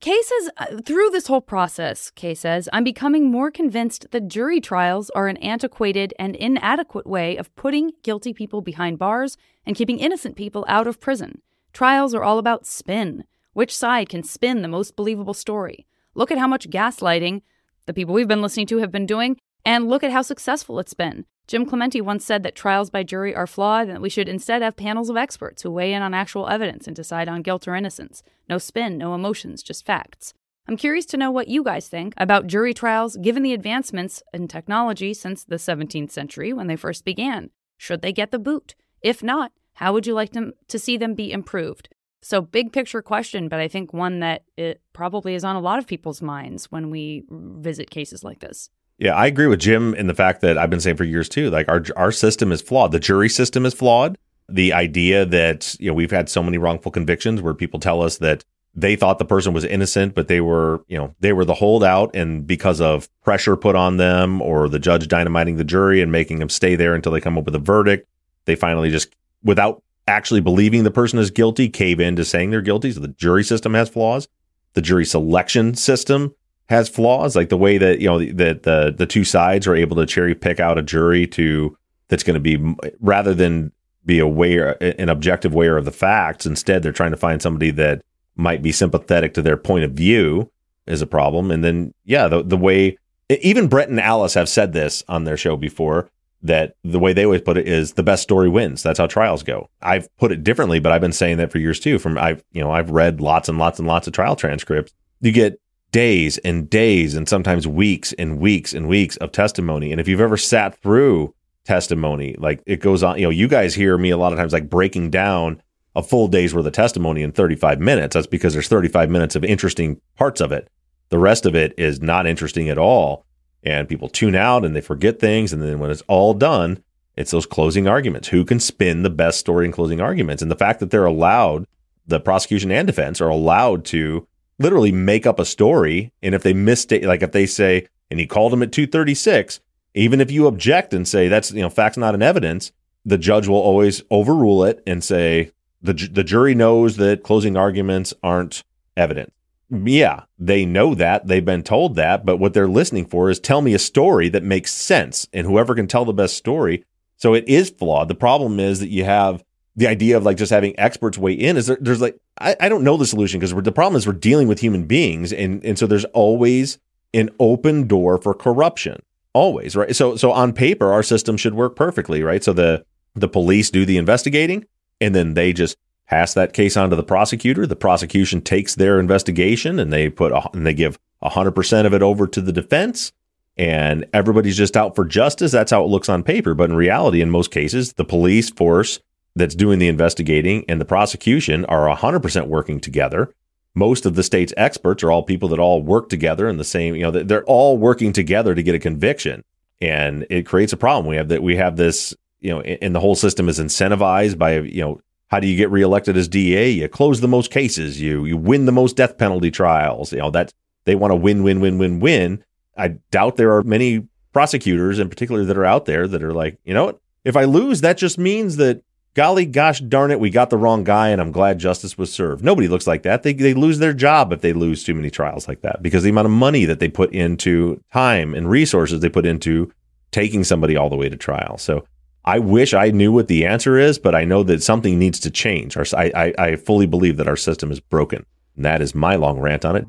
Kay 0.00 0.20
says, 0.22 0.50
uh, 0.56 0.82
through 0.84 1.10
this 1.10 1.28
whole 1.28 1.40
process, 1.40 2.10
Kay 2.10 2.34
says, 2.34 2.68
I'm 2.72 2.82
becoming 2.82 3.30
more 3.30 3.52
convinced 3.52 4.10
that 4.10 4.26
jury 4.26 4.60
trials 4.60 5.10
are 5.10 5.28
an 5.28 5.36
antiquated 5.36 6.12
and 6.18 6.34
inadequate 6.34 7.06
way 7.06 7.36
of 7.36 7.54
putting 7.54 7.92
guilty 8.02 8.34
people 8.34 8.62
behind 8.62 8.98
bars 8.98 9.36
and 9.64 9.76
keeping 9.76 10.00
innocent 10.00 10.34
people 10.34 10.64
out 10.66 10.88
of 10.88 10.98
prison. 10.98 11.40
Trials 11.72 12.14
are 12.14 12.24
all 12.24 12.38
about 12.40 12.66
spin. 12.66 13.22
Which 13.52 13.76
side 13.76 14.08
can 14.08 14.24
spin 14.24 14.62
the 14.62 14.66
most 14.76 14.96
believable 14.96 15.34
story? 15.34 15.86
Look 16.16 16.32
at 16.32 16.38
how 16.38 16.48
much 16.48 16.68
gaslighting 16.68 17.42
the 17.86 17.94
people 17.94 18.12
we've 18.12 18.26
been 18.26 18.42
listening 18.42 18.66
to 18.66 18.78
have 18.78 18.90
been 18.90 19.06
doing, 19.06 19.36
and 19.64 19.88
look 19.88 20.02
at 20.02 20.10
how 20.10 20.22
successful 20.22 20.80
it's 20.80 20.94
been. 20.94 21.26
Jim 21.46 21.66
Clemente 21.66 22.00
once 22.00 22.24
said 22.24 22.42
that 22.42 22.54
trials 22.54 22.88
by 22.88 23.02
jury 23.02 23.34
are 23.34 23.46
flawed 23.46 23.88
and 23.88 23.96
that 23.96 24.00
we 24.00 24.08
should 24.08 24.28
instead 24.28 24.62
have 24.62 24.76
panels 24.76 25.10
of 25.10 25.16
experts 25.16 25.62
who 25.62 25.70
weigh 25.70 25.92
in 25.92 26.02
on 26.02 26.14
actual 26.14 26.48
evidence 26.48 26.86
and 26.86 26.96
decide 26.96 27.28
on 27.28 27.42
guilt 27.42 27.68
or 27.68 27.74
innocence. 27.74 28.22
No 28.48 28.56
spin, 28.56 28.96
no 28.96 29.14
emotions, 29.14 29.62
just 29.62 29.84
facts. 29.84 30.32
I'm 30.66 30.78
curious 30.78 31.04
to 31.06 31.18
know 31.18 31.30
what 31.30 31.48
you 31.48 31.62
guys 31.62 31.88
think 31.88 32.14
about 32.16 32.46
jury 32.46 32.72
trials 32.72 33.16
given 33.18 33.42
the 33.42 33.52
advancements 33.52 34.22
in 34.32 34.48
technology 34.48 35.12
since 35.12 35.44
the 35.44 35.56
17th 35.56 36.10
century 36.10 36.54
when 36.54 36.66
they 36.66 36.76
first 36.76 37.04
began. 37.04 37.50
Should 37.76 38.00
they 38.00 38.12
get 38.12 38.30
the 38.30 38.38
boot? 38.38 38.74
If 39.02 39.22
not, 39.22 39.52
how 39.74 39.92
would 39.92 40.06
you 40.06 40.14
like 40.14 40.32
them 40.32 40.52
to 40.68 40.78
see 40.78 40.96
them 40.96 41.14
be 41.14 41.30
improved? 41.30 41.90
So, 42.22 42.40
big 42.40 42.72
picture 42.72 43.02
question, 43.02 43.48
but 43.50 43.60
I 43.60 43.68
think 43.68 43.92
one 43.92 44.20
that 44.20 44.44
it 44.56 44.80
probably 44.94 45.34
is 45.34 45.44
on 45.44 45.56
a 45.56 45.60
lot 45.60 45.78
of 45.78 45.86
people's 45.86 46.22
minds 46.22 46.72
when 46.72 46.88
we 46.88 47.24
visit 47.28 47.90
cases 47.90 48.24
like 48.24 48.40
this. 48.40 48.70
Yeah, 48.98 49.14
I 49.14 49.26
agree 49.26 49.46
with 49.46 49.60
Jim 49.60 49.94
in 49.94 50.06
the 50.06 50.14
fact 50.14 50.40
that 50.42 50.56
I've 50.56 50.70
been 50.70 50.80
saying 50.80 50.96
for 50.96 51.04
years 51.04 51.28
too. 51.28 51.50
Like 51.50 51.68
our 51.68 51.84
our 51.96 52.12
system 52.12 52.52
is 52.52 52.62
flawed. 52.62 52.92
The 52.92 53.00
jury 53.00 53.28
system 53.28 53.66
is 53.66 53.74
flawed. 53.74 54.16
The 54.48 54.72
idea 54.72 55.24
that 55.26 55.74
you 55.80 55.88
know 55.88 55.94
we've 55.94 56.10
had 56.10 56.28
so 56.28 56.42
many 56.42 56.58
wrongful 56.58 56.92
convictions 56.92 57.42
where 57.42 57.54
people 57.54 57.80
tell 57.80 58.02
us 58.02 58.18
that 58.18 58.44
they 58.76 58.96
thought 58.96 59.18
the 59.18 59.24
person 59.24 59.52
was 59.52 59.64
innocent, 59.64 60.14
but 60.14 60.28
they 60.28 60.40
were 60.40 60.84
you 60.86 60.96
know 60.96 61.14
they 61.20 61.32
were 61.32 61.44
the 61.44 61.54
holdout, 61.54 62.14
and 62.14 62.46
because 62.46 62.80
of 62.80 63.08
pressure 63.22 63.56
put 63.56 63.74
on 63.74 63.96
them 63.96 64.40
or 64.40 64.68
the 64.68 64.78
judge 64.78 65.08
dynamiting 65.08 65.56
the 65.56 65.64
jury 65.64 66.00
and 66.00 66.12
making 66.12 66.38
them 66.38 66.48
stay 66.48 66.76
there 66.76 66.94
until 66.94 67.12
they 67.12 67.20
come 67.20 67.36
up 67.36 67.44
with 67.44 67.54
a 67.54 67.60
verdict, 67.60 68.08
they 68.44 68.54
finally 68.54 68.90
just 68.90 69.14
without 69.42 69.82
actually 70.06 70.40
believing 70.40 70.84
the 70.84 70.90
person 70.90 71.18
is 71.18 71.30
guilty 71.30 71.68
cave 71.68 71.98
in 71.98 72.14
to 72.14 72.24
saying 72.24 72.50
they're 72.50 72.60
guilty. 72.60 72.92
So 72.92 73.00
the 73.00 73.08
jury 73.08 73.42
system 73.42 73.74
has 73.74 73.88
flaws. 73.88 74.28
The 74.74 74.82
jury 74.82 75.04
selection 75.04 75.74
system 75.74 76.34
has 76.66 76.88
flaws, 76.88 77.36
like 77.36 77.48
the 77.48 77.56
way 77.56 77.78
that 77.78 78.00
you 78.00 78.06
know 78.06 78.18
that 78.18 78.62
the 78.62 78.94
the 78.96 79.06
two 79.06 79.24
sides 79.24 79.66
are 79.66 79.74
able 79.74 79.96
to 79.96 80.06
cherry 80.06 80.34
pick 80.34 80.60
out 80.60 80.78
a 80.78 80.82
jury 80.82 81.26
to 81.28 81.76
that's 82.08 82.22
going 82.22 82.34
to 82.34 82.40
be 82.40 82.74
rather 83.00 83.34
than 83.34 83.72
be 84.06 84.18
aware 84.18 84.82
an 84.82 85.08
objective 85.08 85.52
aware 85.52 85.76
of 85.76 85.84
the 85.84 85.92
facts. 85.92 86.46
Instead, 86.46 86.82
they're 86.82 86.92
trying 86.92 87.10
to 87.10 87.16
find 87.16 87.40
somebody 87.40 87.70
that 87.70 88.02
might 88.36 88.62
be 88.62 88.72
sympathetic 88.72 89.34
to 89.34 89.42
their 89.42 89.56
point 89.56 89.84
of 89.84 89.92
view 89.92 90.50
is 90.86 91.02
a 91.02 91.06
problem. 91.06 91.50
And 91.50 91.64
then 91.64 91.94
yeah, 92.04 92.28
the 92.28 92.42
the 92.42 92.56
way 92.56 92.98
even 93.28 93.68
Brett 93.68 93.88
and 93.88 94.00
Alice 94.00 94.34
have 94.34 94.48
said 94.48 94.72
this 94.72 95.02
on 95.08 95.24
their 95.24 95.36
show 95.36 95.56
before 95.56 96.10
that 96.42 96.76
the 96.84 96.98
way 96.98 97.14
they 97.14 97.24
always 97.24 97.40
put 97.40 97.56
it 97.56 97.66
is 97.66 97.94
the 97.94 98.02
best 98.02 98.22
story 98.22 98.50
wins. 98.50 98.82
That's 98.82 98.98
how 98.98 99.06
trials 99.06 99.42
go. 99.42 99.70
I've 99.80 100.14
put 100.18 100.30
it 100.30 100.44
differently, 100.44 100.78
but 100.78 100.92
I've 100.92 101.00
been 101.00 101.12
saying 101.12 101.38
that 101.38 101.50
for 101.50 101.58
years 101.58 101.80
too. 101.80 101.98
From 101.98 102.18
I've 102.18 102.44
you 102.52 102.62
know 102.62 102.70
I've 102.70 102.90
read 102.90 103.20
lots 103.20 103.48
and 103.48 103.58
lots 103.58 103.78
and 103.78 103.88
lots 103.88 104.06
of 104.06 104.12
trial 104.12 104.36
transcripts. 104.36 104.92
You 105.20 105.32
get 105.32 105.60
days 105.94 106.38
and 106.38 106.68
days 106.68 107.14
and 107.14 107.28
sometimes 107.28 107.68
weeks 107.68 108.12
and 108.14 108.40
weeks 108.40 108.72
and 108.72 108.88
weeks 108.88 109.16
of 109.18 109.30
testimony. 109.30 109.92
And 109.92 110.00
if 110.00 110.08
you've 110.08 110.20
ever 110.20 110.36
sat 110.36 110.76
through 110.78 111.32
testimony, 111.64 112.34
like 112.36 112.60
it 112.66 112.80
goes 112.80 113.04
on, 113.04 113.16
you 113.16 113.22
know, 113.22 113.30
you 113.30 113.46
guys 113.46 113.76
hear 113.76 113.96
me 113.96 114.10
a 114.10 114.16
lot 114.16 114.32
of 114.32 114.38
times 114.40 114.52
like 114.52 114.68
breaking 114.68 115.10
down 115.10 115.62
a 115.94 116.02
full 116.02 116.26
day's 116.26 116.52
worth 116.52 116.66
of 116.66 116.72
testimony 116.72 117.22
in 117.22 117.30
35 117.30 117.78
minutes. 117.78 118.14
That's 118.14 118.26
because 118.26 118.54
there's 118.54 118.66
35 118.66 119.08
minutes 119.08 119.36
of 119.36 119.44
interesting 119.44 120.00
parts 120.16 120.40
of 120.40 120.50
it. 120.50 120.68
The 121.10 121.18
rest 121.20 121.46
of 121.46 121.54
it 121.54 121.72
is 121.78 122.02
not 122.02 122.26
interesting 122.26 122.68
at 122.68 122.76
all. 122.76 123.24
And 123.62 123.88
people 123.88 124.08
tune 124.08 124.34
out 124.34 124.64
and 124.64 124.74
they 124.74 124.80
forget 124.80 125.20
things. 125.20 125.52
And 125.52 125.62
then 125.62 125.78
when 125.78 125.92
it's 125.92 126.02
all 126.08 126.34
done, 126.34 126.82
it's 127.16 127.30
those 127.30 127.46
closing 127.46 127.86
arguments. 127.86 128.26
Who 128.26 128.44
can 128.44 128.58
spin 128.58 129.04
the 129.04 129.10
best 129.10 129.38
story 129.38 129.64
in 129.64 129.70
closing 129.70 130.00
arguments? 130.00 130.42
And 130.42 130.50
the 130.50 130.56
fact 130.56 130.80
that 130.80 130.90
they're 130.90 131.04
allowed, 131.04 131.68
the 132.04 132.18
prosecution 132.18 132.72
and 132.72 132.84
defense 132.84 133.20
are 133.20 133.28
allowed 133.28 133.84
to 133.86 134.26
literally 134.58 134.92
make 134.92 135.26
up 135.26 135.38
a 135.38 135.44
story. 135.44 136.12
And 136.22 136.34
if 136.34 136.42
they 136.42 136.52
mistake, 136.52 137.04
like 137.04 137.22
if 137.22 137.32
they 137.32 137.46
say, 137.46 137.86
and 138.10 138.20
he 138.20 138.26
called 138.26 138.52
him 138.52 138.62
at 138.62 138.72
236, 138.72 139.60
even 139.94 140.20
if 140.20 140.30
you 140.30 140.46
object 140.46 140.92
and 140.92 141.06
say 141.06 141.28
that's, 141.28 141.52
you 141.52 141.62
know, 141.62 141.70
facts 141.70 141.96
not 141.96 142.14
in 142.14 142.22
evidence, 142.22 142.72
the 143.04 143.18
judge 143.18 143.48
will 143.48 143.56
always 143.56 144.02
overrule 144.10 144.64
it 144.64 144.82
and 144.86 145.04
say 145.04 145.50
the, 145.82 145.92
the 145.92 146.24
jury 146.24 146.54
knows 146.54 146.96
that 146.96 147.22
closing 147.22 147.56
arguments 147.56 148.14
aren't 148.22 148.64
evidence. 148.96 149.30
Yeah, 149.70 150.24
they 150.38 150.64
know 150.64 150.94
that. 150.94 151.26
They've 151.26 151.44
been 151.44 151.62
told 151.62 151.96
that. 151.96 152.24
But 152.24 152.36
what 152.36 152.54
they're 152.54 152.68
listening 152.68 153.06
for 153.06 153.30
is 153.30 153.40
tell 153.40 153.60
me 153.60 153.74
a 153.74 153.78
story 153.78 154.28
that 154.28 154.42
makes 154.42 154.72
sense. 154.72 155.26
And 155.32 155.46
whoever 155.46 155.74
can 155.74 155.86
tell 155.86 156.04
the 156.04 156.12
best 156.12 156.36
story. 156.36 156.84
So 157.16 157.34
it 157.34 157.48
is 157.48 157.70
flawed. 157.70 158.08
The 158.08 158.14
problem 158.14 158.60
is 158.60 158.80
that 158.80 158.88
you 158.88 159.04
have 159.04 159.42
the 159.76 159.86
idea 159.86 160.16
of 160.16 160.24
like 160.24 160.36
just 160.36 160.50
having 160.50 160.78
experts 160.78 161.18
weigh 161.18 161.32
in 161.32 161.56
is 161.56 161.66
there, 161.66 161.78
there's 161.80 162.00
like 162.00 162.18
I, 162.38 162.56
I 162.60 162.68
don't 162.68 162.84
know 162.84 162.96
the 162.96 163.06
solution 163.06 163.40
because 163.40 163.54
the 163.54 163.72
problem 163.72 163.96
is 163.96 164.06
we're 164.06 164.12
dealing 164.12 164.48
with 164.48 164.60
human 164.60 164.84
beings 164.84 165.32
and 165.32 165.64
and 165.64 165.78
so 165.78 165.86
there's 165.86 166.04
always 166.06 166.78
an 167.12 167.30
open 167.40 167.86
door 167.86 168.18
for 168.18 168.34
corruption. 168.34 169.02
Always 169.32 169.74
right? 169.74 169.94
So 169.94 170.16
so 170.16 170.32
on 170.32 170.52
paper 170.52 170.92
our 170.92 171.02
system 171.02 171.36
should 171.36 171.54
work 171.54 171.76
perfectly 171.76 172.22
right? 172.22 172.42
So 172.44 172.52
the 172.52 172.84
the 173.14 173.28
police 173.28 173.70
do 173.70 173.84
the 173.84 173.96
investigating 173.96 174.66
and 175.00 175.14
then 175.14 175.34
they 175.34 175.52
just 175.52 175.76
pass 176.06 176.34
that 176.34 176.52
case 176.52 176.76
on 176.76 176.90
to 176.90 176.96
the 176.96 177.02
prosecutor. 177.02 177.66
The 177.66 177.76
prosecution 177.76 178.42
takes 178.42 178.74
their 178.74 179.00
investigation 179.00 179.78
and 179.78 179.92
they 179.92 180.10
put 180.10 180.32
a, 180.32 180.48
and 180.52 180.66
they 180.66 180.74
give 180.74 180.98
100% 181.22 181.86
of 181.86 181.94
it 181.94 182.02
over 182.02 182.26
to 182.26 182.40
the 182.40 182.52
defense 182.52 183.12
and 183.56 184.04
everybody's 184.12 184.56
just 184.56 184.76
out 184.76 184.94
for 184.94 185.04
justice. 185.04 185.52
That's 185.52 185.70
how 185.70 185.82
it 185.82 185.88
looks 185.88 186.08
on 186.08 186.22
paper. 186.22 186.54
But 186.54 186.70
in 186.70 186.76
reality 186.76 187.20
in 187.20 187.30
most 187.30 187.50
cases 187.50 187.94
the 187.94 188.04
police 188.04 188.50
force 188.50 189.00
that's 189.36 189.54
doing 189.54 189.78
the 189.78 189.88
investigating 189.88 190.64
and 190.68 190.80
the 190.80 190.84
prosecution 190.84 191.64
are 191.66 191.94
100% 191.94 192.46
working 192.46 192.80
together. 192.80 193.34
Most 193.74 194.06
of 194.06 194.14
the 194.14 194.22
state's 194.22 194.54
experts 194.56 195.02
are 195.02 195.10
all 195.10 195.24
people 195.24 195.48
that 195.48 195.58
all 195.58 195.82
work 195.82 196.08
together 196.08 196.48
in 196.48 196.56
the 196.56 196.64
same, 196.64 196.94
you 196.94 197.02
know, 197.02 197.10
they're 197.10 197.44
all 197.44 197.76
working 197.76 198.12
together 198.12 198.54
to 198.54 198.62
get 198.62 198.74
a 198.74 198.78
conviction. 198.78 199.42
And 199.80 200.26
it 200.30 200.46
creates 200.46 200.72
a 200.72 200.76
problem. 200.76 201.06
We 201.06 201.16
have 201.16 201.28
that 201.28 201.42
we 201.42 201.56
have 201.56 201.76
this, 201.76 202.14
you 202.40 202.50
know, 202.50 202.60
and 202.60 202.94
the 202.94 203.00
whole 203.00 203.16
system 203.16 203.48
is 203.48 203.58
incentivized 203.58 204.38
by, 204.38 204.60
you 204.60 204.80
know, 204.80 205.00
how 205.28 205.40
do 205.40 205.48
you 205.48 205.56
get 205.56 205.70
reelected 205.70 206.16
as 206.16 206.28
DA? 206.28 206.70
You 206.70 206.88
close 206.88 207.20
the 207.20 207.26
most 207.26 207.50
cases, 207.50 208.00
you 208.00 208.24
you 208.24 208.36
win 208.36 208.66
the 208.66 208.72
most 208.72 208.94
death 208.94 209.18
penalty 209.18 209.50
trials. 209.50 210.12
You 210.12 210.20
know, 210.20 210.30
that 210.30 210.52
they 210.84 210.94
want 210.94 211.10
to 211.10 211.16
win, 211.16 211.42
win, 211.42 211.60
win, 211.60 211.78
win, 211.78 211.98
win. 211.98 212.44
I 212.76 212.88
doubt 213.10 213.36
there 213.36 213.52
are 213.56 213.62
many 213.62 214.06
prosecutors 214.32 214.98
in 215.00 215.08
particular 215.08 215.44
that 215.44 215.56
are 215.56 215.64
out 215.64 215.86
there 215.86 216.06
that 216.06 216.22
are 216.22 216.32
like, 216.32 216.58
you 216.64 216.74
know 216.74 216.84
what? 216.84 217.00
If 217.24 217.36
I 217.36 217.44
lose, 217.44 217.80
that 217.80 217.98
just 217.98 218.18
means 218.18 218.56
that 218.56 218.82
golly 219.14 219.46
gosh 219.46 219.80
darn 219.80 220.10
it, 220.10 220.20
we 220.20 220.28
got 220.28 220.50
the 220.50 220.56
wrong 220.56 220.84
guy 220.84 221.08
and 221.08 221.20
I'm 221.20 221.32
glad 221.32 221.58
justice 221.58 221.96
was 221.96 222.12
served. 222.12 222.44
Nobody 222.44 222.68
looks 222.68 222.86
like 222.86 223.04
that. 223.04 223.22
They, 223.22 223.32
they 223.32 223.54
lose 223.54 223.78
their 223.78 223.94
job 223.94 224.32
if 224.32 224.40
they 224.40 224.52
lose 224.52 224.84
too 224.84 224.94
many 224.94 225.10
trials 225.10 225.48
like 225.48 225.62
that 225.62 225.82
because 225.82 226.02
the 226.02 226.10
amount 226.10 226.26
of 226.26 226.32
money 226.32 226.64
that 226.64 226.80
they 226.80 226.88
put 226.88 227.12
into 227.12 227.80
time 227.92 228.34
and 228.34 228.50
resources 228.50 229.00
they 229.00 229.08
put 229.08 229.26
into 229.26 229.72
taking 230.10 230.44
somebody 230.44 230.76
all 230.76 230.90
the 230.90 230.96
way 230.96 231.08
to 231.08 231.16
trial. 231.16 231.56
So 231.58 231.86
I 232.24 232.38
wish 232.38 232.74
I 232.74 232.90
knew 232.90 233.12
what 233.12 233.28
the 233.28 233.46
answer 233.46 233.78
is, 233.78 233.98
but 233.98 234.14
I 234.14 234.24
know 234.24 234.42
that 234.44 234.62
something 234.62 234.98
needs 234.98 235.20
to 235.20 235.30
change. 235.30 235.76
Our, 235.76 235.84
I, 235.96 236.12
I, 236.14 236.34
I 236.38 236.56
fully 236.56 236.86
believe 236.86 237.16
that 237.18 237.28
our 237.28 237.36
system 237.36 237.70
is 237.70 237.80
broken. 237.80 238.26
And 238.56 238.64
that 238.64 238.80
is 238.80 238.94
my 238.94 239.16
long 239.16 239.40
rant 239.40 239.64
on 239.64 239.76
it. 239.76 239.86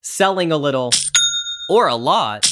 Selling 0.00 0.52
a 0.52 0.56
little 0.56 0.90
or 1.68 1.88
a 1.88 1.96
lot. 1.96 2.51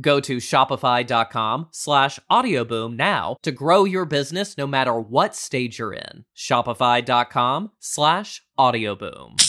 Go 0.00 0.20
to 0.20 0.36
shopify.com 0.38 1.68
slash 1.72 2.18
audioboom 2.30 2.96
now 2.96 3.36
to 3.42 3.52
grow 3.52 3.84
your 3.84 4.04
business 4.04 4.56
no 4.56 4.66
matter 4.66 4.98
what 4.98 5.34
stage 5.34 5.78
you're 5.78 5.92
in. 5.92 6.24
Shopify.com 6.36 7.70
slash 7.80 8.42
audioboom. 8.58 9.42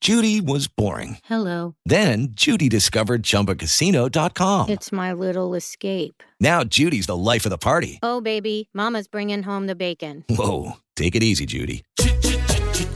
Judy 0.00 0.40
was 0.40 0.66
boring. 0.66 1.18
Hello. 1.24 1.74
Then 1.84 2.28
Judy 2.30 2.70
discovered 2.70 3.22
ChumbaCasino.com. 3.22 4.70
It's 4.70 4.90
my 4.90 5.12
little 5.12 5.54
escape. 5.54 6.22
Now 6.40 6.64
Judy's 6.64 7.04
the 7.06 7.16
life 7.16 7.44
of 7.44 7.50
the 7.50 7.58
party. 7.58 7.98
Oh, 8.02 8.22
baby, 8.22 8.70
mama's 8.72 9.08
bringing 9.08 9.42
home 9.42 9.66
the 9.66 9.74
bacon. 9.74 10.24
Whoa, 10.30 10.78
take 10.96 11.14
it 11.14 11.22
easy, 11.22 11.44
Judy. 11.44 11.82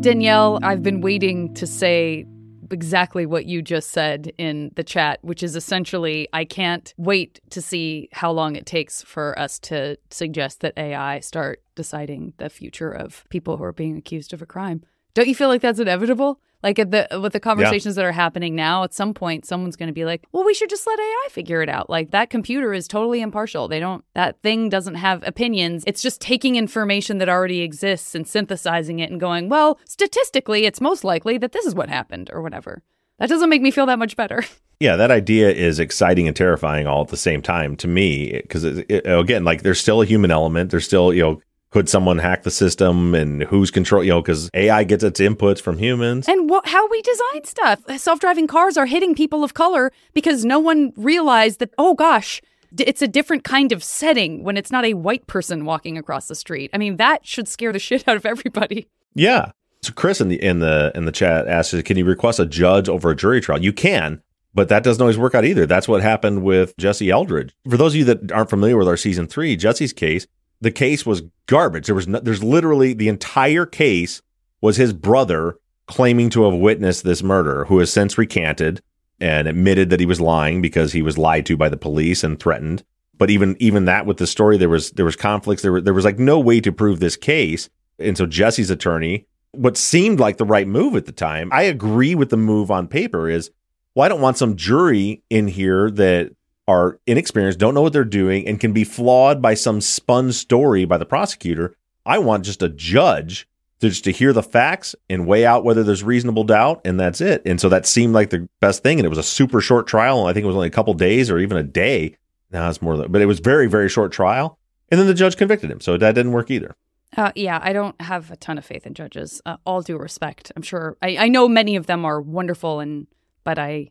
Danielle, 0.00 0.58
I've 0.62 0.82
been 0.82 1.02
waiting 1.02 1.52
to 1.54 1.66
say 1.66 2.24
exactly 2.70 3.26
what 3.26 3.44
you 3.44 3.60
just 3.60 3.90
said 3.90 4.32
in 4.38 4.70
the 4.74 4.82
chat, 4.82 5.18
which 5.20 5.42
is 5.42 5.56
essentially 5.56 6.26
I 6.32 6.46
can't 6.46 6.94
wait 6.96 7.38
to 7.50 7.60
see 7.60 8.08
how 8.12 8.32
long 8.32 8.56
it 8.56 8.64
takes 8.64 9.02
for 9.02 9.38
us 9.38 9.58
to 9.58 9.98
suggest 10.08 10.60
that 10.60 10.72
AI 10.78 11.20
start 11.20 11.62
deciding 11.74 12.32
the 12.38 12.48
future 12.48 12.90
of 12.90 13.24
people 13.28 13.58
who 13.58 13.64
are 13.64 13.74
being 13.74 13.98
accused 13.98 14.32
of 14.32 14.40
a 14.40 14.46
crime. 14.46 14.82
Don't 15.12 15.28
you 15.28 15.34
feel 15.34 15.48
like 15.48 15.60
that's 15.60 15.80
inevitable? 15.80 16.40
Like 16.62 16.78
at 16.78 16.90
the 16.90 17.20
with 17.20 17.32
the 17.32 17.40
conversations 17.40 17.94
that 17.96 18.04
are 18.04 18.12
happening 18.12 18.54
now, 18.54 18.84
at 18.84 18.92
some 18.92 19.14
point 19.14 19.46
someone's 19.46 19.76
going 19.76 19.88
to 19.88 19.94
be 19.94 20.04
like, 20.04 20.24
"Well, 20.32 20.44
we 20.44 20.54
should 20.54 20.70
just 20.70 20.86
let 20.86 20.98
AI 20.98 21.28
figure 21.30 21.62
it 21.62 21.68
out." 21.68 21.88
Like 21.88 22.10
that 22.10 22.30
computer 22.30 22.72
is 22.72 22.86
totally 22.86 23.20
impartial. 23.20 23.68
They 23.68 23.80
don't 23.80 24.04
that 24.14 24.40
thing 24.42 24.68
doesn't 24.68 24.96
have 24.96 25.22
opinions. 25.26 25.84
It's 25.86 26.02
just 26.02 26.20
taking 26.20 26.56
information 26.56 27.18
that 27.18 27.28
already 27.28 27.60
exists 27.60 28.14
and 28.14 28.26
synthesizing 28.26 28.98
it 28.98 29.10
and 29.10 29.20
going, 29.20 29.48
"Well, 29.48 29.78
statistically, 29.86 30.66
it's 30.66 30.80
most 30.80 31.04
likely 31.04 31.38
that 31.38 31.52
this 31.52 31.64
is 31.64 31.74
what 31.74 31.88
happened 31.88 32.30
or 32.32 32.42
whatever." 32.42 32.82
That 33.18 33.28
doesn't 33.28 33.50
make 33.50 33.62
me 33.62 33.70
feel 33.70 33.86
that 33.86 33.98
much 33.98 34.16
better. 34.16 34.42
Yeah, 34.82 34.96
that 34.96 35.10
idea 35.10 35.50
is 35.50 35.78
exciting 35.78 36.26
and 36.26 36.34
terrifying 36.34 36.86
all 36.86 37.02
at 37.02 37.08
the 37.08 37.16
same 37.18 37.42
time 37.42 37.76
to 37.76 37.86
me 37.86 38.40
because 38.40 38.64
again, 38.64 39.44
like 39.44 39.60
there's 39.60 39.78
still 39.78 40.00
a 40.00 40.06
human 40.06 40.30
element. 40.30 40.70
There's 40.70 40.86
still 40.86 41.12
you 41.12 41.22
know 41.22 41.42
could 41.70 41.88
someone 41.88 42.18
hack 42.18 42.42
the 42.42 42.50
system 42.50 43.14
and 43.14 43.44
who's 43.44 43.70
control 43.70 44.02
you 44.02 44.10
know 44.10 44.20
because 44.20 44.50
ai 44.54 44.82
gets 44.84 45.04
its 45.04 45.20
inputs 45.20 45.60
from 45.60 45.78
humans 45.78 46.28
And 46.28 46.50
what, 46.50 46.66
how 46.68 46.88
we 46.88 47.00
design 47.02 47.44
stuff. 47.44 47.80
Self-driving 47.96 48.46
cars 48.46 48.76
are 48.76 48.86
hitting 48.86 49.14
people 49.14 49.44
of 49.44 49.54
color 49.54 49.92
because 50.14 50.44
no 50.44 50.58
one 50.58 50.92
realized 50.96 51.58
that. 51.60 51.70
Oh 51.78 51.94
gosh, 51.94 52.40
it's 52.78 53.02
a 53.02 53.08
different 53.08 53.44
kind 53.44 53.72
of 53.72 53.82
setting 53.84 54.42
when 54.44 54.56
it's 54.56 54.70
not 54.70 54.84
a 54.84 54.94
white 54.94 55.26
person 55.26 55.64
walking 55.64 55.96
across 55.98 56.28
the 56.28 56.34
street. 56.34 56.70
I 56.74 56.78
mean, 56.78 56.96
that 56.96 57.24
should 57.26 57.48
scare 57.48 57.72
the 57.72 57.78
shit 57.88 58.06
out 58.08 58.16
of 58.16 58.26
everybody. 58.26 58.86
yeah 59.14 59.52
so 59.82 59.92
chris 59.94 60.20
in 60.20 60.28
the 60.28 60.42
in 60.44 60.58
the 60.60 60.92
in 60.94 61.04
the 61.06 61.12
chat 61.12 61.48
asks 61.48 61.80
can 61.82 61.96
you 61.96 62.04
request 62.04 62.38
a 62.38 62.46
judge 62.46 62.88
over 62.88 63.10
a 63.10 63.16
jury 63.16 63.40
trial 63.40 63.62
you 63.62 63.72
can 63.72 64.20
but 64.52 64.68
that 64.68 64.82
doesn't 64.82 65.00
always 65.00 65.16
work 65.16 65.34
out 65.34 65.44
either 65.44 65.64
that's 65.66 65.88
what 65.88 66.02
happened 66.02 66.42
with 66.42 66.76
jesse 66.76 67.08
eldridge 67.10 67.54
for 67.68 67.76
those 67.78 67.92
of 67.92 67.96
you 67.96 68.04
that 68.04 68.30
aren't 68.30 68.50
familiar 68.50 68.76
with 68.76 68.86
our 68.86 68.96
season 68.98 69.26
three 69.26 69.56
jesse's 69.56 69.92
case 69.94 70.26
the 70.60 70.70
case 70.70 71.06
was 71.06 71.22
garbage. 71.46 71.86
There 71.86 71.94
was 71.94 72.08
no, 72.08 72.20
there's 72.20 72.44
literally 72.44 72.92
the 72.92 73.08
entire 73.08 73.66
case 73.66 74.22
was 74.60 74.76
his 74.76 74.92
brother 74.92 75.56
claiming 75.86 76.30
to 76.30 76.44
have 76.44 76.54
witnessed 76.54 77.04
this 77.04 77.22
murder 77.22 77.64
who 77.64 77.78
has 77.78 77.92
since 77.92 78.18
recanted 78.18 78.82
and 79.20 79.48
admitted 79.48 79.90
that 79.90 80.00
he 80.00 80.06
was 80.06 80.20
lying 80.20 80.62
because 80.62 80.92
he 80.92 81.02
was 81.02 81.18
lied 81.18 81.44
to 81.46 81.56
by 81.56 81.68
the 81.68 81.76
police 81.76 82.22
and 82.22 82.38
threatened. 82.38 82.84
But 83.16 83.30
even 83.30 83.56
even 83.58 83.84
that 83.86 84.06
with 84.06 84.18
the 84.18 84.26
story 84.26 84.56
there 84.56 84.68
was 84.68 84.92
there 84.92 85.04
was 85.04 85.16
conflicts. 85.16 85.62
There 85.62 85.72
were, 85.72 85.80
there 85.80 85.94
was 85.94 86.04
like 86.04 86.18
no 86.18 86.38
way 86.38 86.60
to 86.60 86.72
prove 86.72 87.00
this 87.00 87.16
case. 87.16 87.68
And 87.98 88.16
so 88.16 88.26
jesse's 88.26 88.70
attorney 88.70 89.26
what 89.52 89.76
seemed 89.76 90.20
like 90.20 90.36
the 90.36 90.44
right 90.44 90.66
move 90.66 90.94
at 90.96 91.06
the 91.06 91.12
time 91.12 91.50
i 91.52 91.62
agree 91.62 92.14
with 92.14 92.30
the 92.30 92.36
move 92.36 92.70
on 92.70 92.86
paper 92.86 93.28
is 93.28 93.50
well 93.94 94.04
i 94.04 94.08
don't 94.08 94.20
want 94.20 94.38
some 94.38 94.56
jury 94.56 95.22
in 95.30 95.48
here 95.48 95.90
that 95.90 96.30
are 96.68 96.98
inexperienced 97.06 97.58
don't 97.58 97.74
know 97.74 97.82
what 97.82 97.92
they're 97.92 98.04
doing 98.04 98.46
and 98.46 98.60
can 98.60 98.72
be 98.72 98.84
flawed 98.84 99.40
by 99.42 99.54
some 99.54 99.80
spun 99.80 100.32
story 100.32 100.84
by 100.84 100.96
the 100.98 101.06
prosecutor 101.06 101.74
i 102.06 102.18
want 102.18 102.44
just 102.44 102.62
a 102.62 102.68
judge 102.68 103.46
to 103.80 103.88
just 103.88 104.04
to 104.04 104.12
hear 104.12 104.32
the 104.32 104.42
facts 104.42 104.94
and 105.08 105.26
weigh 105.26 105.46
out 105.46 105.64
whether 105.64 105.82
there's 105.82 106.04
reasonable 106.04 106.44
doubt 106.44 106.80
and 106.84 107.00
that's 107.00 107.20
it 107.20 107.42
and 107.44 107.60
so 107.60 107.68
that 107.68 107.86
seemed 107.86 108.14
like 108.14 108.30
the 108.30 108.48
best 108.60 108.82
thing 108.82 108.98
and 108.98 109.06
it 109.06 109.10
was 109.10 109.18
a 109.18 109.22
super 109.22 109.60
short 109.60 109.86
trial 109.86 110.26
i 110.26 110.32
think 110.32 110.44
it 110.44 110.46
was 110.46 110.56
only 110.56 110.68
a 110.68 110.70
couple 110.70 110.94
days 110.94 111.30
or 111.30 111.38
even 111.38 111.56
a 111.56 111.62
day 111.62 112.14
now 112.50 112.68
it's 112.68 112.82
more 112.82 113.08
but 113.08 113.22
it 113.22 113.26
was 113.26 113.40
very 113.40 113.66
very 113.66 113.88
short 113.88 114.12
trial 114.12 114.58
and 114.90 115.00
then 115.00 115.06
the 115.06 115.14
judge 115.14 115.36
convicted 115.36 115.70
him 115.70 115.80
so 115.80 115.96
that 115.96 116.14
didn't 116.14 116.32
work 116.32 116.50
either 116.50 116.76
Uh, 117.16 117.32
yeah, 117.34 117.58
I 117.60 117.72
don't 117.72 118.00
have 118.00 118.30
a 118.30 118.36
ton 118.36 118.56
of 118.56 118.64
faith 118.64 118.86
in 118.86 118.94
judges. 118.94 119.42
Uh, 119.44 119.56
all 119.66 119.82
due 119.82 119.98
respect, 119.98 120.52
I'm 120.54 120.62
sure. 120.62 120.96
I, 121.02 121.16
I 121.16 121.28
know 121.28 121.48
many 121.48 121.74
of 121.74 121.86
them 121.86 122.04
are 122.04 122.20
wonderful, 122.20 122.78
and 122.78 123.08
but 123.42 123.58
I. 123.58 123.90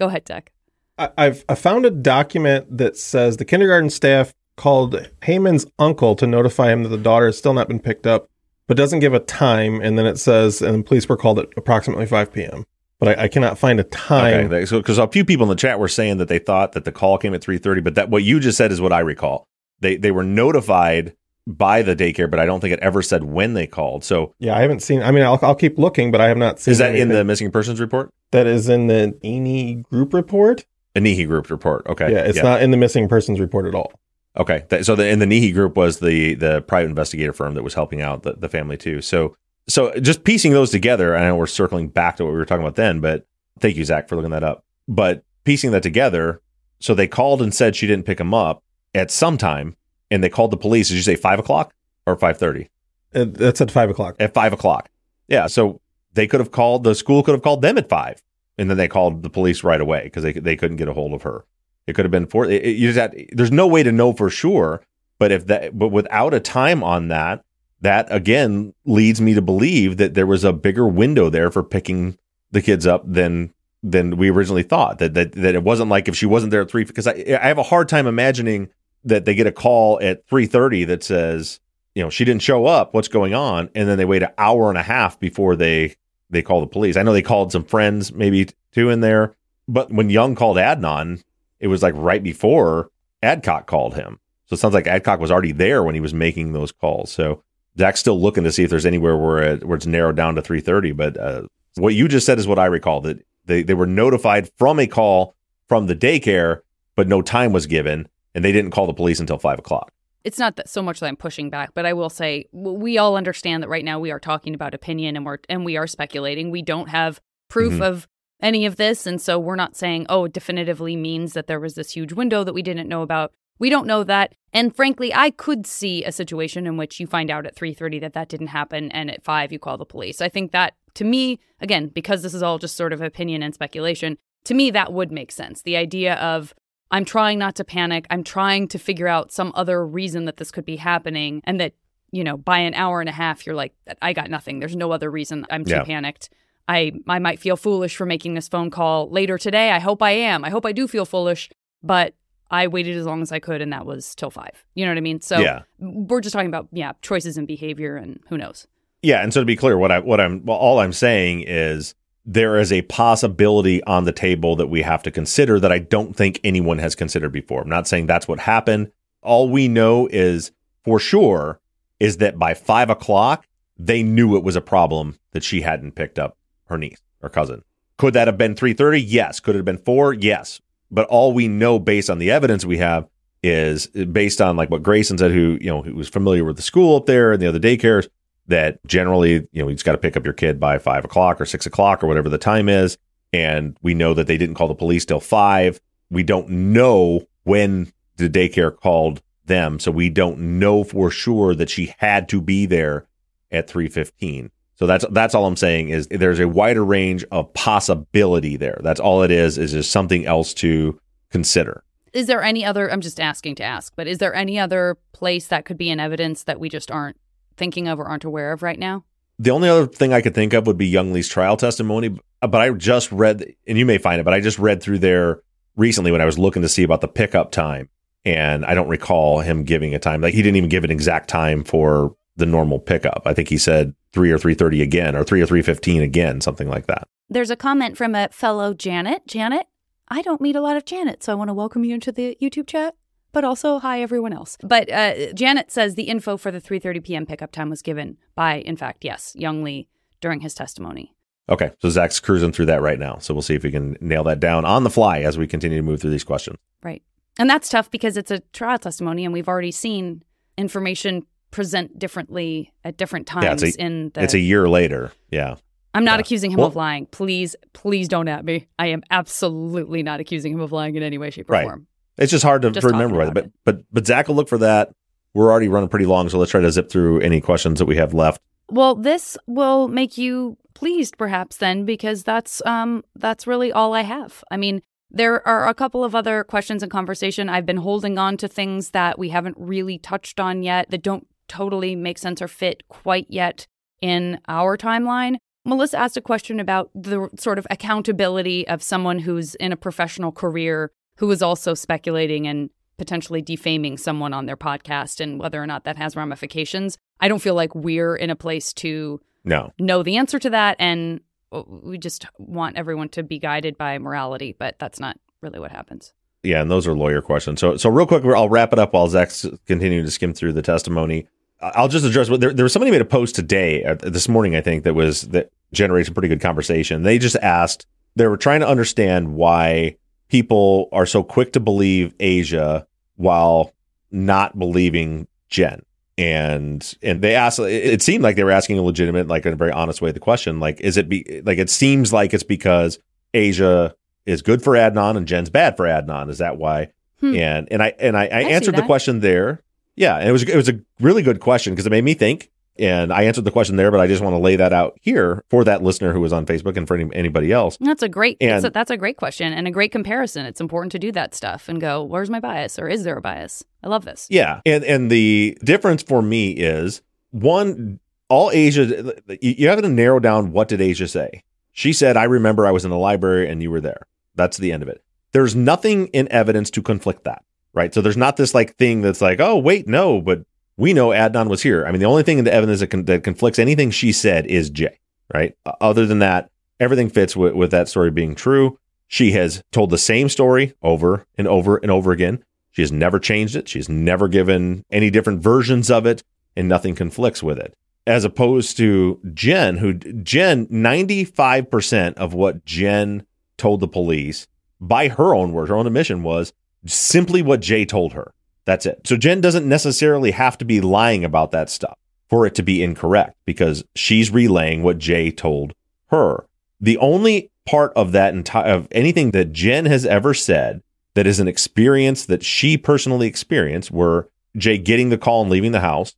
Go 0.00 0.06
ahead, 0.06 0.24
Deck. 0.24 0.50
I- 0.98 1.10
I've 1.16 1.44
I 1.48 1.54
found 1.54 1.86
a 1.86 1.90
document 1.90 2.78
that 2.78 2.96
says 2.96 3.36
the 3.36 3.44
kindergarten 3.44 3.90
staff 3.90 4.34
called 4.56 5.08
Hae 5.22 5.38
Min's 5.38 5.66
uncle 5.78 6.16
to 6.16 6.26
notify 6.26 6.72
him 6.72 6.82
that 6.82 6.88
the 6.88 6.98
daughter 6.98 7.26
has 7.26 7.38
still 7.38 7.54
not 7.54 7.68
been 7.68 7.78
picked 7.80 8.06
up, 8.06 8.28
but 8.66 8.76
doesn't 8.76 8.98
give 9.00 9.14
a 9.14 9.20
time. 9.20 9.80
And 9.80 9.98
then 9.98 10.06
it 10.06 10.18
says, 10.18 10.60
and 10.60 10.80
the 10.80 10.82
police 10.82 11.08
were 11.08 11.16
called 11.16 11.38
at 11.38 11.48
approximately 11.56 12.06
5 12.06 12.32
p.m. 12.32 12.64
But 12.98 13.18
I, 13.18 13.24
I 13.24 13.28
cannot 13.28 13.58
find 13.58 13.80
a 13.80 13.84
time. 13.84 14.52
Okay, 14.52 14.66
so 14.66 14.78
because 14.78 14.98
a 14.98 15.06
few 15.08 15.24
people 15.24 15.44
in 15.44 15.48
the 15.48 15.54
chat 15.54 15.78
were 15.78 15.88
saying 15.88 16.18
that 16.18 16.28
they 16.28 16.38
thought 16.38 16.72
that 16.72 16.84
the 16.84 16.92
call 16.92 17.16
came 17.16 17.32
at 17.32 17.40
three 17.42 17.56
thirty, 17.56 17.80
but 17.80 17.94
that 17.94 18.10
what 18.10 18.22
you 18.22 18.40
just 18.40 18.58
said 18.58 18.72
is 18.72 18.80
what 18.80 18.92
I 18.92 19.00
recall. 19.00 19.46
They 19.80 19.96
they 19.96 20.10
were 20.10 20.22
notified 20.24 21.14
by 21.56 21.82
the 21.82 21.94
daycare, 21.96 22.30
but 22.30 22.40
I 22.40 22.46
don't 22.46 22.60
think 22.60 22.72
it 22.72 22.80
ever 22.80 23.02
said 23.02 23.24
when 23.24 23.54
they 23.54 23.66
called. 23.66 24.04
So 24.04 24.34
Yeah, 24.38 24.56
I 24.56 24.60
haven't 24.60 24.80
seen. 24.80 25.02
I 25.02 25.10
mean, 25.10 25.22
I'll, 25.22 25.38
I'll 25.42 25.54
keep 25.54 25.78
looking, 25.78 26.10
but 26.10 26.20
I 26.20 26.28
have 26.28 26.36
not 26.36 26.60
seen. 26.60 26.72
is 26.72 26.78
that 26.78 26.94
in 26.94 27.08
the 27.08 27.24
missing 27.24 27.50
persons 27.50 27.80
report? 27.80 28.12
That 28.30 28.46
is 28.46 28.68
in 28.68 28.86
the 28.86 29.18
ENI 29.24 29.82
group 29.84 30.14
report. 30.14 30.64
A 30.96 31.00
NIHI 31.00 31.26
group 31.26 31.50
report. 31.50 31.86
Okay, 31.86 32.12
Yeah, 32.12 32.20
it's 32.20 32.42
not 32.42 32.62
in 32.62 32.70
the 32.70 32.76
missing 32.76 33.08
persons 33.08 33.38
report 33.38 33.66
at 33.66 33.74
all. 33.74 33.92
Okay, 34.36 34.64
so 34.82 34.94
the 34.94 35.06
and 35.06 35.20
the 35.20 35.26
Nihi 35.26 35.52
group 35.52 35.76
was 35.76 35.98
the 35.98 36.34
the 36.34 36.62
private 36.62 36.88
investigator 36.88 37.32
firm 37.32 37.54
that 37.54 37.64
was 37.64 37.74
helping 37.74 38.00
out 38.00 38.22
the, 38.22 38.34
the 38.34 38.48
family 38.48 38.76
too. 38.76 39.00
So 39.00 39.36
so 39.68 39.92
just 40.00 40.24
piecing 40.24 40.52
those 40.52 40.70
together, 40.70 41.16
I 41.16 41.26
know 41.26 41.36
we're 41.36 41.46
circling 41.46 41.88
back 41.88 42.16
to 42.16 42.24
what 42.24 42.32
we 42.32 42.38
were 42.38 42.44
talking 42.44 42.62
about 42.62 42.76
then, 42.76 43.00
but 43.00 43.26
thank 43.58 43.76
you, 43.76 43.84
Zaq, 43.84 44.08
for 44.08 44.16
looking 44.16 44.30
that 44.30 44.44
up. 44.44 44.64
But 44.88 45.24
piecing 45.44 45.72
that 45.72 45.82
together, 45.82 46.40
so 46.78 46.94
they 46.94 47.06
called 47.06 47.42
and 47.42 47.54
said 47.54 47.76
she 47.76 47.86
didn't 47.86 48.06
pick 48.06 48.20
him 48.20 48.32
up 48.34 48.62
at 48.94 49.10
some 49.10 49.36
time, 49.36 49.76
and 50.10 50.22
they 50.24 50.28
called 50.28 50.50
the 50.50 50.56
police. 50.56 50.88
Did 50.88 50.96
you 50.96 51.02
say 51.02 51.16
five 51.16 51.38
o'clock 51.38 51.72
or 52.06 52.16
five 52.16 52.38
thirty? 52.38 52.68
Uh, 53.14 53.24
That's 53.28 53.60
at 53.60 53.70
five 53.70 53.90
o'clock. 53.90 54.16
At 54.20 54.34
five 54.34 54.52
o'clock. 54.52 54.88
Yeah. 55.28 55.46
So 55.46 55.80
they 56.14 56.26
could 56.26 56.40
have 56.40 56.50
called 56.50 56.84
the 56.84 56.94
school 56.94 57.22
could 57.22 57.32
have 57.34 57.42
called 57.42 57.62
them 57.62 57.78
at 57.78 57.88
five, 57.88 58.22
and 58.58 58.68
then 58.70 58.76
they 58.76 58.88
called 58.88 59.22
the 59.22 59.30
police 59.30 59.62
right 59.64 59.80
away 59.80 60.04
because 60.04 60.22
they 60.22 60.32
they 60.32 60.56
couldn't 60.56 60.76
get 60.76 60.88
a 60.88 60.92
hold 60.92 61.12
of 61.12 61.22
her. 61.22 61.44
It 61.86 61.94
could 61.94 62.04
have 62.04 62.12
been 62.12 62.26
four. 62.26 62.46
It, 62.46 62.64
it- 62.64 62.76
you 62.76 62.88
just 62.92 62.98
had, 62.98 63.14
there's 63.32 63.50
no 63.52 63.66
way 63.66 63.82
to 63.82 63.92
know 63.92 64.12
for 64.12 64.30
sure. 64.30 64.82
But 65.18 65.32
if 65.32 65.46
that, 65.48 65.78
but 65.78 65.88
without 65.88 66.32
a 66.32 66.40
time 66.40 66.82
on 66.82 67.08
that, 67.08 67.44
that 67.82 68.06
again 68.10 68.72
leads 68.84 69.20
me 69.20 69.34
to 69.34 69.42
believe 69.42 69.96
that 69.98 70.14
there 70.14 70.26
was 70.26 70.44
a 70.44 70.52
bigger 70.52 70.86
window 70.88 71.28
there 71.30 71.50
for 71.50 71.62
picking 71.62 72.16
the 72.52 72.62
kids 72.62 72.86
up 72.86 73.02
than 73.06 73.52
than 73.82 74.16
we 74.16 74.30
originally 74.30 74.62
thought. 74.62 74.98
That 74.98 75.14
that 75.14 75.32
that 75.32 75.54
it 75.54 75.62
wasn't 75.62 75.90
like 75.90 76.08
if 76.08 76.16
she 76.16 76.26
wasn't 76.26 76.52
there 76.52 76.62
at 76.62 76.70
three. 76.70 76.84
Because 76.84 77.06
I 77.06 77.12
I 77.40 77.48
have 77.48 77.58
a 77.58 77.62
hard 77.64 77.88
time 77.88 78.06
imagining 78.06 78.68
that 79.04 79.24
they 79.24 79.34
get 79.34 79.46
a 79.46 79.52
call 79.52 79.98
at 80.02 80.26
three 80.26 80.46
thirty 80.46 80.84
that 80.84 81.02
says 81.02 81.60
you 81.94 82.02
know 82.02 82.10
she 82.10 82.24
didn't 82.24 82.42
show 82.42 82.66
up. 82.66 82.94
What's 82.94 83.08
going 83.08 83.34
on? 83.34 83.70
And 83.74 83.88
then 83.88 83.98
they 83.98 84.04
wait 84.04 84.22
an 84.22 84.32
hour 84.38 84.68
and 84.68 84.78
a 84.78 84.82
half 84.82 85.18
before 85.18 85.56
they 85.56 85.96
they 86.30 86.42
call 86.42 86.60
the 86.60 86.66
police. 86.66 86.96
I 86.96 87.02
know 87.02 87.12
they 87.12 87.22
called 87.22 87.52
some 87.52 87.64
friends 87.64 88.12
maybe 88.12 88.48
two 88.72 88.88
in 88.88 89.00
there, 89.00 89.34
but 89.68 89.90
when 89.90 90.10
Young 90.10 90.34
called 90.34 90.56
Adnan, 90.56 91.22
it 91.58 91.68
was 91.68 91.82
like 91.82 91.94
right 91.96 92.22
before 92.22 92.90
Adcock 93.22 93.66
called 93.66 93.94
him. 93.94 94.18
So 94.46 94.54
it 94.54 94.58
sounds 94.58 94.74
like 94.74 94.86
Adcock 94.86 95.20
was 95.20 95.30
already 95.30 95.52
there 95.52 95.82
when 95.82 95.94
he 95.94 96.00
was 96.00 96.14
making 96.14 96.52
those 96.52 96.72
calls. 96.72 97.12
So 97.12 97.42
Zaq's 97.78 98.00
still 98.00 98.20
looking 98.20 98.44
to 98.44 98.52
see 98.52 98.64
if 98.64 98.70
there's 98.70 98.86
anywhere 98.86 99.16
where 99.16 99.42
it, 99.42 99.64
where 99.64 99.76
it's 99.76 99.86
narrowed 99.86 100.16
down 100.16 100.34
to 100.34 100.42
3:30. 100.42 100.96
But 100.96 101.16
uh, 101.16 101.42
what 101.76 101.94
you 101.94 102.08
just 102.08 102.26
said 102.26 102.38
is 102.38 102.46
what 102.46 102.58
I 102.58 102.66
recall 102.66 103.00
that 103.02 103.24
they 103.44 103.62
they 103.62 103.74
were 103.74 103.86
notified 103.86 104.50
from 104.56 104.78
a 104.78 104.86
call 104.86 105.34
from 105.68 105.86
the 105.86 105.96
daycare, 105.96 106.60
but 106.96 107.08
no 107.08 107.22
time 107.22 107.52
was 107.52 107.66
given, 107.66 108.08
and 108.34 108.44
they 108.44 108.52
didn't 108.52 108.70
call 108.70 108.86
the 108.86 108.92
police 108.94 109.20
until 109.20 109.38
five 109.38 109.58
o'clock. 109.58 109.92
It's 110.22 110.38
not 110.38 110.56
that 110.56 110.68
so 110.68 110.82
much 110.82 111.00
that 111.00 111.06
I'm 111.06 111.16
pushing 111.16 111.48
back, 111.48 111.70
but 111.74 111.86
I 111.86 111.92
will 111.94 112.10
say 112.10 112.44
we 112.52 112.98
all 112.98 113.16
understand 113.16 113.62
that 113.62 113.68
right 113.70 113.84
now 113.84 113.98
we 113.98 114.10
are 114.10 114.20
talking 114.20 114.54
about 114.54 114.74
opinion 114.74 115.16
and 115.16 115.24
we're 115.24 115.38
and 115.48 115.64
we 115.64 115.76
are 115.76 115.86
speculating. 115.86 116.50
We 116.50 116.62
don't 116.62 116.88
have 116.90 117.20
proof 117.48 117.74
Mhm. 117.74 117.82
of 117.82 118.06
any 118.42 118.66
of 118.66 118.76
this, 118.76 119.06
and 119.06 119.20
so 119.20 119.38
we're 119.38 119.56
not 119.56 119.76
saying 119.76 120.06
oh 120.08 120.24
it 120.26 120.32
definitively 120.32 120.94
means 120.96 121.32
that 121.32 121.46
there 121.46 121.60
was 121.60 121.74
this 121.74 121.92
huge 121.92 122.12
window 122.12 122.44
that 122.44 122.52
we 122.54 122.62
didn't 122.62 122.88
know 122.88 123.02
about. 123.02 123.32
We 123.58 123.68
don't 123.70 123.86
know 123.86 124.04
that, 124.04 124.34
and 124.54 124.74
frankly, 124.74 125.12
I 125.14 125.30
could 125.30 125.66
see 125.66 126.02
a 126.04 126.12
situation 126.12 126.66
in 126.66 126.76
which 126.78 126.98
you 127.00 127.06
find 127.06 127.30
out 127.30 127.44
at 127.46 127.54
3:30 127.56 127.98
that 128.00 128.12
that 128.14 128.28
didn't 128.28 128.48
happen, 128.48 128.90
and 128.92 129.10
at 129.10 129.22
five 129.24 129.52
you 129.52 129.58
call 129.58 129.76
the 129.78 129.84
police. 129.86 130.20
I 130.20 130.28
think 130.28 130.52
that 130.52 130.74
to 130.94 131.04
me, 131.04 131.38
again, 131.60 131.88
because 131.88 132.22
this 132.22 132.34
is 132.34 132.42
all 132.42 132.58
just 132.58 132.76
sort 132.76 132.92
of 132.92 133.00
opinion 133.00 133.42
and 133.42 133.54
speculation, 133.54 134.16
to 134.44 134.54
me 134.54 134.70
that 134.70 134.92
would 134.92 135.12
make 135.12 135.30
sense. 135.32 135.62
The 135.62 135.76
idea 135.76 136.14
of 136.14 136.54
I'm 136.90 137.04
trying 137.04 137.38
not 137.38 137.54
to 137.56 137.64
panic. 137.64 138.06
I'm 138.10 138.24
trying 138.24 138.68
to 138.68 138.78
figure 138.78 139.06
out 139.08 139.32
some 139.32 139.52
other 139.54 139.86
reason 139.86 140.24
that 140.24 140.36
this 140.38 140.50
could 140.50 140.64
be 140.64 140.76
happening. 140.76 141.40
And 141.44 141.60
that, 141.60 141.74
you 142.10 142.24
know, 142.24 142.36
by 142.36 142.58
an 142.58 142.74
hour 142.74 143.00
and 143.00 143.08
a 143.08 143.12
half, 143.12 143.46
you're 143.46 143.54
like, 143.54 143.72
I 144.02 144.12
got 144.12 144.30
nothing. 144.30 144.58
There's 144.58 144.76
no 144.76 144.90
other 144.92 145.10
reason. 145.10 145.46
I'm 145.50 145.64
too 145.64 145.74
Yeah. 145.74 145.84
panicked. 145.84 146.30
I, 146.68 146.92
I 147.08 147.18
might 147.18 147.40
feel 147.40 147.56
foolish 147.56 147.96
for 147.96 148.06
making 148.06 148.34
this 148.34 148.48
phone 148.48 148.70
call 148.70 149.10
later 149.10 149.38
today. 149.38 149.70
I 149.70 149.78
hope 149.80 150.02
I 150.02 150.12
am. 150.12 150.44
I 150.44 150.50
hope 150.50 150.64
I 150.66 150.72
do 150.72 150.86
feel 150.86 151.04
foolish, 151.04 151.48
but 151.82 152.14
I 152.50 152.66
waited 152.66 152.96
as 152.96 153.06
long 153.06 153.22
as 153.22 153.30
I 153.32 153.38
could, 153.38 153.60
and 153.60 153.72
that 153.72 153.86
was 153.86 154.14
till 154.14 154.30
five. 154.30 154.64
You 154.74 154.84
know 154.84 154.90
what 154.92 154.98
I 154.98 155.02
mean? 155.02 155.20
So 155.20 155.38
Yeah. 155.40 155.62
we're 155.78 156.20
just 156.20 156.32
talking 156.32 156.48
about, 156.48 156.68
yeah, 156.72 156.92
choices 157.02 157.36
and 157.36 157.46
behavior, 157.46 157.96
and 157.96 158.20
who 158.28 158.36
knows? 158.38 158.66
Yeah, 159.02 159.22
and 159.22 159.32
so 159.32 159.40
to 159.40 159.46
be 159.46 159.56
clear, 159.56 159.78
what 159.78 159.90
I 159.92 160.00
what 160.00 160.20
I'm 160.20 160.44
well, 160.44 160.58
all 160.58 160.78
I'm 160.80 160.92
saying 160.92 161.44
is 161.46 161.94
there 162.24 162.56
is 162.56 162.72
a 162.72 162.82
possibility 162.82 163.82
on 163.84 164.04
the 164.04 164.12
table 164.12 164.56
that 164.56 164.68
we 164.68 164.82
have 164.82 165.02
to 165.02 165.10
consider 165.10 165.58
that 165.60 165.72
I 165.72 165.78
don't 165.78 166.14
think 166.14 166.40
anyone 166.44 166.78
has 166.78 166.94
considered 166.94 167.32
before. 167.32 167.62
I'm 167.62 167.68
not 167.68 167.88
saying 167.88 168.06
that's 168.06 168.28
what 168.28 168.40
happened. 168.40 168.92
All 169.22 169.48
we 169.48 169.68
know 169.68 170.08
is 170.10 170.52
for 170.84 170.98
sure 170.98 171.60
is 171.98 172.18
that 172.18 172.38
by 172.38 172.54
five 172.54 172.90
o'clock 172.90 173.46
they 173.78 174.02
knew 174.02 174.36
it 174.36 174.44
was 174.44 174.56
a 174.56 174.60
problem 174.60 175.18
that 175.32 175.42
she 175.42 175.62
hadn't 175.62 175.92
picked 175.92 176.18
up 176.18 176.36
her 176.66 176.76
niece 176.76 177.00
or 177.22 177.28
cousin. 177.30 177.62
Could 177.96 178.14
that 178.14 178.28
have 178.28 178.38
been 178.38 178.54
three 178.54 178.74
thirty? 178.74 179.00
Yes. 179.00 179.40
Could 179.40 179.54
it 179.54 179.58
have 179.58 179.64
been 179.64 179.78
four? 179.78 180.12
Yes. 180.12 180.60
But 180.90 181.06
all 181.06 181.32
we 181.32 181.48
know 181.48 181.78
based 181.78 182.10
on 182.10 182.18
the 182.18 182.30
evidence 182.30 182.64
we 182.64 182.78
have 182.78 183.08
is 183.42 183.86
based 183.86 184.40
on 184.40 184.56
like 184.56 184.70
what 184.70 184.82
Grayson 184.82 185.18
said, 185.18 185.30
who 185.30 185.58
you 185.60 185.68
know 185.68 185.82
who 185.82 185.94
was 185.94 186.08
familiar 186.08 186.44
with 186.44 186.56
the 186.56 186.62
school 186.62 186.96
up 186.96 187.06
there 187.06 187.32
and 187.32 187.40
the 187.40 187.46
other 187.46 187.58
daycares 187.58 188.08
that 188.50 188.84
generally, 188.86 189.48
you 189.52 189.62
know, 189.62 189.68
you 189.68 189.74
just 189.74 189.84
got 189.84 189.92
to 189.92 189.98
pick 189.98 190.16
up 190.16 190.24
your 190.24 190.34
kid 190.34 190.60
by 190.60 190.78
five 190.78 191.04
o'clock 191.04 191.40
or 191.40 191.46
six 191.46 191.66
o'clock 191.66 192.04
or 192.04 192.06
whatever 192.06 192.28
the 192.28 192.38
time 192.38 192.68
is. 192.68 192.98
And 193.32 193.76
we 193.80 193.94
know 193.94 194.12
that 194.14 194.26
they 194.26 194.36
didn't 194.36 194.56
call 194.56 194.68
the 194.68 194.74
police 194.74 195.04
till 195.04 195.20
five. 195.20 195.80
We 196.10 196.22
don't 196.22 196.48
know 196.48 197.26
when 197.44 197.92
the 198.16 198.28
daycare 198.28 198.76
called 198.76 199.22
them. 199.46 199.78
So 199.78 199.90
we 199.90 200.10
don't 200.10 200.58
know 200.58 200.84
for 200.84 201.10
sure 201.10 201.54
that 201.54 201.70
she 201.70 201.94
had 201.98 202.28
to 202.30 202.40
be 202.40 202.66
there 202.66 203.06
at 203.50 203.68
315. 203.68 204.50
So 204.74 204.86
that's 204.86 205.04
that's 205.10 205.34
all 205.34 205.46
I'm 205.46 205.56
saying 205.56 205.90
is 205.90 206.06
there's 206.08 206.40
a 206.40 206.48
wider 206.48 206.84
range 206.84 207.24
of 207.30 207.52
possibility 207.52 208.56
there. 208.56 208.80
That's 208.82 209.00
all 209.00 209.22
it 209.22 209.30
is, 209.30 209.58
is 209.58 209.72
just 209.72 209.90
something 209.90 210.24
else 210.24 210.54
to 210.54 210.98
consider. 211.30 211.84
Is 212.12 212.26
there 212.26 212.42
any 212.42 212.64
other, 212.64 212.90
I'm 212.90 213.02
just 213.02 213.20
asking 213.20 213.56
to 213.56 213.62
ask, 213.62 213.92
but 213.94 214.08
is 214.08 214.18
there 214.18 214.34
any 214.34 214.58
other 214.58 214.96
place 215.12 215.46
that 215.48 215.64
could 215.64 215.78
be 215.78 215.90
in 215.90 216.00
evidence 216.00 216.44
that 216.44 216.58
we 216.58 216.68
just 216.68 216.90
aren't 216.90 217.16
thinking 217.60 217.86
of 217.86 218.00
or 218.00 218.06
aren't 218.06 218.24
aware 218.24 218.52
of 218.52 218.64
right 218.64 218.78
now? 218.78 219.04
The 219.38 219.50
only 219.50 219.68
other 219.68 219.86
thing 219.86 220.12
I 220.12 220.20
could 220.20 220.34
think 220.34 220.52
of 220.52 220.66
would 220.66 220.76
be 220.76 220.88
Young 220.88 221.12
Lee's 221.12 221.28
trial 221.28 221.56
testimony, 221.56 222.18
uh, 222.42 222.48
but 222.48 222.60
I 222.60 222.70
just 222.70 223.12
read, 223.12 223.54
and 223.68 223.78
you 223.78 223.86
may 223.86 223.98
find 223.98 224.20
it, 224.20 224.24
but 224.24 224.34
I 224.34 224.40
just 224.40 224.58
read 224.58 224.82
through 224.82 224.98
there 224.98 225.42
recently 225.76 226.10
when 226.10 226.20
I 226.20 226.24
was 226.24 226.38
looking 226.38 226.62
to 226.62 226.68
see 226.68 226.82
about 226.82 227.00
the 227.00 227.08
pickup 227.08 227.52
time, 227.52 227.88
and 228.24 228.64
I 228.64 228.74
don't 228.74 228.88
recall 228.88 229.40
him 229.40 229.64
giving 229.64 229.94
a 229.94 229.98
time. 229.98 230.20
Like 230.20 230.34
he 230.34 230.42
didn't 230.42 230.56
even 230.56 230.68
give 230.68 230.84
an 230.84 230.90
exact 230.90 231.28
time 231.28 231.62
for 231.64 232.16
the 232.36 232.46
normal 232.46 232.78
pickup. 232.78 233.22
I 233.24 233.34
think 233.34 233.48
he 233.48 233.58
said 233.58 233.94
three 234.12 234.32
or 234.32 234.38
three 234.38 234.54
thirty 234.54 234.82
again, 234.82 235.14
or 235.14 235.22
three 235.22 235.40
or 235.40 235.46
three 235.46 235.62
fifteen 235.62 236.02
again, 236.02 236.40
something 236.40 236.68
like 236.68 236.86
that. 236.86 237.06
There's 237.28 237.50
a 237.50 237.56
comment 237.56 237.96
from 237.96 238.14
a 238.14 238.28
fellow 238.30 238.74
Janet. 238.74 239.26
Janet, 239.26 239.66
I 240.08 240.22
don't 240.22 240.40
meet 240.40 240.56
a 240.56 240.60
lot 240.60 240.76
of 240.76 240.84
Janet, 240.84 241.22
so 241.22 241.32
I 241.32 241.36
want 241.36 241.48
to 241.48 241.54
welcome 241.54 241.84
you 241.84 241.94
into 241.94 242.10
the 242.10 242.36
YouTube 242.42 242.66
chat. 242.66 242.94
But 243.32 243.44
also, 243.44 243.78
hi 243.78 244.02
everyone 244.02 244.32
else. 244.32 244.56
But 244.62 244.90
uh, 244.90 245.32
Janet 245.34 245.70
says 245.70 245.94
the 245.94 246.04
info 246.04 246.36
for 246.36 246.50
the 246.50 246.60
3:30 246.60 247.04
p.m. 247.04 247.26
pickup 247.26 247.52
time 247.52 247.70
was 247.70 247.82
given 247.82 248.16
by, 248.34 248.56
in 248.60 248.76
fact, 248.76 249.04
yes, 249.04 249.32
Young 249.36 249.62
Lee 249.62 249.88
during 250.20 250.40
his 250.40 250.54
testimony. 250.54 251.14
Okay, 251.48 251.70
so 251.80 251.88
Zaq's 251.88 252.20
cruising 252.20 252.52
through 252.52 252.66
that 252.66 252.80
right 252.82 252.98
now, 252.98 253.18
so 253.18 253.34
we'll 253.34 253.42
see 253.42 253.54
if 253.54 253.64
we 253.64 253.70
can 253.72 253.96
nail 254.00 254.22
that 254.24 254.38
down 254.40 254.64
on 254.64 254.84
the 254.84 254.90
fly 254.90 255.20
as 255.20 255.36
we 255.36 255.46
continue 255.46 255.78
to 255.78 255.82
move 255.82 256.00
through 256.00 256.10
these 256.10 256.24
questions. 256.24 256.56
Right, 256.82 257.02
and 257.38 257.48
that's 257.50 257.68
tough 257.68 257.90
because 257.90 258.16
it's 258.16 258.30
a 258.30 258.38
trial 258.52 258.78
testimony, 258.78 259.24
and 259.24 259.32
we've 259.32 259.48
already 259.48 259.72
seen 259.72 260.22
information 260.58 261.24
present 261.50 261.98
differently 261.98 262.72
at 262.84 262.96
different 262.96 263.26
times 263.26 263.44
yeah, 263.44 263.52
it's 263.68 263.76
a, 263.76 263.80
in 263.80 264.10
the. 264.14 264.22
it's 264.22 264.34
a 264.34 264.38
year 264.38 264.68
later. 264.68 265.10
Yeah. 265.30 265.56
I'm 265.92 266.04
not 266.04 266.18
Yeah. 266.18 266.20
accusing 266.20 266.52
him 266.52 266.58
Well- 266.58 266.68
of 266.68 266.76
lying. 266.76 267.06
Please, 267.06 267.56
please 267.72 268.06
don't 268.06 268.28
at 268.28 268.44
me. 268.44 268.68
I 268.78 268.88
am 268.88 269.02
absolutely 269.10 270.04
not 270.04 270.20
accusing 270.20 270.52
him 270.52 270.60
of 270.60 270.70
lying 270.70 270.94
in 270.94 271.02
any 271.02 271.18
way, 271.18 271.30
shape, 271.30 271.50
or 271.50 271.54
Right. 271.54 271.64
form. 271.64 271.88
It's 272.20 272.30
just 272.30 272.44
hard 272.44 272.62
to, 272.62 272.70
Just 272.70 272.86
remember, 272.86 273.18
right? 273.18 273.34
but 273.34 273.50
but 273.64 273.82
but 273.90 274.04
Zaq 274.04 274.28
will 274.28 274.36
look 274.36 274.48
for 274.48 274.58
that. 274.58 274.92
We're 275.34 275.50
already 275.50 275.68
running 275.68 275.88
pretty 275.88 276.06
long, 276.06 276.28
so 276.28 276.38
let's 276.38 276.50
try 276.50 276.60
to 276.60 276.70
zip 276.70 276.90
through 276.90 277.20
any 277.20 277.40
questions 277.40 277.78
that 277.78 277.86
we 277.86 277.96
have 277.96 278.12
left. 278.12 278.40
Well, 278.68 278.94
this 278.94 279.36
will 279.46 279.88
make 279.88 280.18
you 280.18 280.56
pleased, 280.74 281.16
perhaps, 281.18 281.56
then, 281.56 281.84
because 281.84 282.22
that's 282.22 282.62
um 282.66 283.02
that's 283.16 283.46
really 283.46 283.72
all 283.72 283.94
I 283.94 284.02
have. 284.02 284.44
I 284.50 284.58
mean, 284.58 284.82
there 285.10 285.46
are 285.48 285.68
a 285.68 285.74
couple 285.74 286.04
of 286.04 286.14
other 286.14 286.44
questions 286.44 286.82
in 286.82 286.90
conversation. 286.90 287.48
I've 287.48 287.66
been 287.66 287.78
holding 287.78 288.18
on 288.18 288.36
to 288.36 288.48
things 288.48 288.90
that 288.90 289.18
we 289.18 289.30
haven't 289.30 289.56
really 289.58 289.98
touched 289.98 290.38
on 290.38 290.62
yet 290.62 290.90
that 290.90 291.02
don't 291.02 291.26
totally 291.48 291.96
make 291.96 292.18
sense 292.18 292.40
or 292.40 292.48
fit 292.48 292.86
quite 292.88 293.26
yet 293.28 293.66
in 294.00 294.38
our 294.46 294.76
timeline. 294.76 295.36
Melissa 295.64 295.98
asked 295.98 296.16
a 296.16 296.22
question 296.22 296.60
about 296.60 296.90
the 296.94 297.28
sort 297.38 297.58
of 297.58 297.66
accountability 297.70 298.66
of 298.68 298.82
someone 298.82 299.18
who's 299.18 299.54
in 299.56 299.72
a 299.72 299.76
professional 299.76 300.32
career 300.32 300.92
who 301.20 301.30
is 301.30 301.42
also 301.42 301.74
speculating 301.74 302.46
and 302.46 302.70
potentially 302.96 303.40
defaming 303.40 303.96
someone 303.96 304.32
on 304.34 304.46
their 304.46 304.56
podcast 304.56 305.20
and 305.20 305.38
whether 305.38 305.62
or 305.62 305.66
not 305.66 305.84
that 305.84 305.96
has 305.96 306.16
ramifications. 306.16 306.98
I 307.20 307.28
don't 307.28 307.38
feel 307.38 307.54
like 307.54 307.74
we're 307.74 308.16
in 308.16 308.28
a 308.30 308.36
place 308.36 308.72
to 308.74 309.20
No, 309.44 309.70
know 309.78 310.02
the 310.02 310.16
answer 310.16 310.38
to 310.38 310.50
that 310.50 310.76
and 310.78 311.20
we 311.50 311.98
just 311.98 312.26
want 312.38 312.76
everyone 312.76 313.08
to 313.10 313.22
be 313.22 313.38
guided 313.38 313.78
by 313.78 313.98
morality, 313.98 314.54
but 314.58 314.78
that's 314.78 315.00
not 315.00 315.16
really 315.40 315.58
what 315.58 315.70
happens. 315.72 316.12
yeah, 316.42 316.60
and 316.62 316.70
those 316.70 316.86
are 316.86 316.94
lawyer 316.94 317.22
questions. 317.22 317.60
So 317.60 317.76
so 317.76 317.88
real 317.90 318.06
quick, 318.06 318.24
I'll 318.24 318.48
wrap 318.48 318.72
it 318.72 318.78
up 318.78 318.92
while 318.92 319.08
Zaq's 319.08 319.46
continuing 319.66 320.04
to 320.04 320.10
skim 320.10 320.32
through 320.34 320.52
the 320.54 320.62
testimony. 320.62 321.26
I'll 321.60 321.88
just 321.88 322.06
address 322.06 322.30
what 322.30 322.40
there, 322.40 322.54
there 322.54 322.64
was 322.64 322.72
somebody 322.72 322.90
made 322.90 323.02
a 323.02 323.06
post 323.06 323.34
today 323.34 323.84
uh, 323.84 323.94
this 323.94 324.28
morning, 324.28 324.56
I 324.56 324.62
think 324.62 324.84
that 324.84 324.94
was 324.94 325.22
that 325.28 325.50
generated 325.72 326.10
a 326.10 326.14
pretty 326.14 326.28
good 326.28 326.40
conversation. 326.40 327.02
They 327.02 327.18
just 327.18 327.36
asked 327.36 327.86
they 328.16 328.26
were 328.26 328.38
trying 328.38 328.60
to 328.60 328.68
understand 328.68 329.34
why 329.34 329.96
people 330.30 330.88
are 330.92 331.06
so 331.06 331.22
quick 331.22 331.52
to 331.52 331.60
believe 331.60 332.14
Asia 332.20 332.86
while 333.16 333.72
not 334.10 334.58
believing 334.58 335.28
Jen. 335.48 335.82
And 336.16 336.94
and 337.02 337.22
they 337.22 337.34
asked 337.34 337.58
it 337.58 338.02
seemed 338.02 338.22
like 338.22 338.36
they 338.36 338.44
were 338.44 338.50
asking 338.50 338.78
a 338.78 338.82
legitimate, 338.82 339.28
like 339.28 339.46
in 339.46 339.52
a 339.52 339.56
very 339.56 339.72
honest 339.72 340.02
way, 340.02 340.12
the 340.12 340.20
question, 340.20 340.60
like, 340.60 340.80
is 340.80 340.96
it 340.96 341.08
be 341.08 341.42
like 341.44 341.58
it 341.58 341.70
seems 341.70 342.12
like 342.12 342.34
it's 342.34 342.42
because 342.42 342.98
Asia 343.32 343.94
is 344.26 344.42
good 344.42 344.62
for 344.62 344.74
Adnan 344.74 345.16
and 345.16 345.26
Jen's 345.26 345.50
bad 345.50 345.76
for 345.76 345.86
Adnan. 345.86 346.30
Is 346.30 346.38
that 346.38 346.56
why? 346.58 346.90
Hmm. 347.20 347.36
And 347.36 347.68
and 347.72 347.82
I 347.82 347.94
and 347.98 348.16
I, 348.16 348.26
I, 348.26 348.38
I 348.40 348.42
answered 348.42 348.76
the 348.76 348.82
question 348.82 349.20
there. 349.20 349.62
Yeah, 349.96 350.16
and 350.16 350.28
it 350.28 350.32
was 350.32 350.42
it 350.42 350.56
was 350.56 350.68
a 350.68 350.80
really 351.00 351.22
good 351.22 351.40
question 351.40 351.72
because 351.74 351.86
it 351.86 351.90
made 351.90 352.04
me 352.04 352.14
think. 352.14 352.50
And 352.80 353.12
I 353.12 353.24
answered 353.24 353.44
the 353.44 353.50
question 353.50 353.76
there, 353.76 353.90
but 353.90 354.00
I 354.00 354.06
just 354.06 354.22
want 354.22 354.32
to 354.32 354.38
lay 354.38 354.56
that 354.56 354.72
out 354.72 354.98
here 355.02 355.44
for 355.50 355.64
that 355.64 355.82
listener 355.82 356.12
who 356.14 356.20
was 356.20 356.32
on 356.32 356.46
Facebook 356.46 356.76
and 356.76 356.88
for 356.88 356.96
any, 356.96 357.14
anybody 357.14 357.52
else. 357.52 357.76
That's 357.78 358.02
a 358.02 358.08
great. 358.08 358.38
that's, 358.40 358.64
a, 358.64 358.70
that's 358.70 358.90
a 358.90 358.96
great 358.96 359.18
question 359.18 359.52
and 359.52 359.68
a 359.68 359.70
great 359.70 359.92
comparison. 359.92 360.46
It's 360.46 360.60
important 360.60 360.92
to 360.92 360.98
do 360.98 361.12
that 361.12 361.34
stuff 361.34 361.68
and 361.68 361.80
go, 361.80 362.02
where's 362.02 362.30
my 362.30 362.40
bias, 362.40 362.78
or 362.78 362.88
is 362.88 363.04
there 363.04 363.16
a 363.16 363.20
bias? 363.20 363.62
I 363.84 363.88
love 363.88 364.04
this. 364.04 364.26
Yeah, 364.30 364.60
and 364.64 364.82
and 364.84 365.10
the 365.10 365.58
difference 365.62 366.02
for 366.02 366.22
me 366.22 366.52
is 366.52 367.02
one 367.30 368.00
all 368.28 368.50
Asia. 368.50 369.14
You 369.40 369.68
have 369.68 369.82
to 369.82 369.88
narrow 369.88 370.18
down 370.18 370.52
what 370.52 370.68
did 370.68 370.80
Asia 370.80 371.08
say. 371.08 371.42
She 371.72 371.92
said, 371.92 372.16
"I 372.16 372.24
remember 372.24 372.66
I 372.66 372.70
was 372.70 372.84
in 372.84 372.90
the 372.90 372.98
library 372.98 373.48
and 373.48 373.62
you 373.62 373.70
were 373.70 373.80
there." 373.80 374.06
That's 374.36 374.56
the 374.56 374.72
end 374.72 374.82
of 374.82 374.88
it. 374.88 375.02
There's 375.32 375.54
nothing 375.54 376.06
in 376.08 376.30
evidence 376.32 376.70
to 376.70 376.82
conflict 376.82 377.24
that, 377.24 377.44
right? 377.74 377.92
So 377.92 378.00
there's 378.00 378.16
not 378.16 378.36
this 378.36 378.54
like 378.54 378.76
thing 378.76 379.02
that's 379.02 379.20
like, 379.20 379.40
"Oh, 379.40 379.58
wait, 379.58 379.86
no," 379.86 380.20
but 380.20 380.44
we 380.80 380.94
know 380.94 381.08
Adnan 381.08 381.48
was 381.48 381.62
here. 381.62 381.84
I 381.86 381.92
mean, 381.92 382.00
the 382.00 382.06
only 382.06 382.22
thing 382.22 382.38
in 382.38 382.44
the 382.44 382.54
evidence 382.54 382.80
that, 382.80 382.86
con- 382.88 383.04
that 383.04 383.22
conflicts 383.22 383.58
anything 383.58 383.90
she 383.90 384.12
said 384.12 384.46
is 384.46 384.70
Jay, 384.70 384.98
right? 385.32 385.54
Other 385.80 386.06
than 386.06 386.20
that, 386.20 386.50
everything 386.80 387.10
fits 387.10 387.36
with, 387.36 387.52
with 387.52 387.70
that 387.70 387.88
story 387.88 388.10
being 388.10 388.34
true. 388.34 388.78
She 389.06 389.32
has 389.32 389.62
told 389.72 389.90
the 389.90 389.98
same 389.98 390.30
story 390.30 390.72
over 390.82 391.26
and 391.36 391.46
over 391.46 391.76
and 391.76 391.90
over 391.90 392.12
again. 392.12 392.42
She 392.70 392.80
has 392.80 392.90
never 392.90 393.18
changed 393.18 393.56
it. 393.56 393.68
She's 393.68 393.90
never 393.90 394.26
given 394.26 394.84
any 394.90 395.10
different 395.10 395.42
versions 395.42 395.90
of 395.90 396.06
it, 396.06 396.22
and 396.56 396.66
nothing 396.66 396.94
conflicts 396.94 397.42
with 397.42 397.58
it. 397.58 397.76
As 398.06 398.24
opposed 398.24 398.78
to 398.78 399.20
Jen, 399.34 399.76
who 399.76 399.92
Jen, 399.92 400.66
95% 400.68 402.14
of 402.14 402.32
what 402.32 402.64
Jen 402.64 403.26
told 403.58 403.80
the 403.80 403.88
police 403.88 404.46
by 404.80 405.08
her 405.08 405.34
own 405.34 405.52
words, 405.52 405.68
her 405.68 405.76
own 405.76 405.86
admission 405.86 406.22
was 406.22 406.54
simply 406.86 407.42
what 407.42 407.60
Jay 407.60 407.84
told 407.84 408.14
her. 408.14 408.32
That's 408.70 408.86
it. 408.86 409.00
So 409.04 409.16
Jen 409.16 409.40
doesn't 409.40 409.68
necessarily 409.68 410.30
have 410.30 410.56
to 410.58 410.64
be 410.64 410.80
lying 410.80 411.24
about 411.24 411.50
that 411.50 411.68
stuff 411.68 411.98
for 412.28 412.46
it 412.46 412.54
to 412.54 412.62
be 412.62 412.84
incorrect 412.84 413.36
because 413.44 413.82
she's 413.96 414.30
relaying 414.30 414.84
what 414.84 414.98
Jay 414.98 415.32
told 415.32 415.72
her. 416.10 416.46
The 416.80 416.96
only 416.98 417.50
part 417.66 417.92
of 417.96 418.12
that 418.12 418.32
entire 418.32 418.72
of 418.72 418.86
anything 418.92 419.32
that 419.32 419.52
Jen 419.52 419.86
has 419.86 420.06
ever 420.06 420.34
said 420.34 420.84
that 421.14 421.26
is 421.26 421.40
an 421.40 421.48
experience 421.48 422.26
that 422.26 422.44
she 422.44 422.78
personally 422.78 423.26
experienced 423.26 423.90
were 423.90 424.28
Jay 424.56 424.78
getting 424.78 425.08
the 425.08 425.18
call 425.18 425.42
and 425.42 425.50
leaving 425.50 425.72
the 425.72 425.80
house 425.80 426.14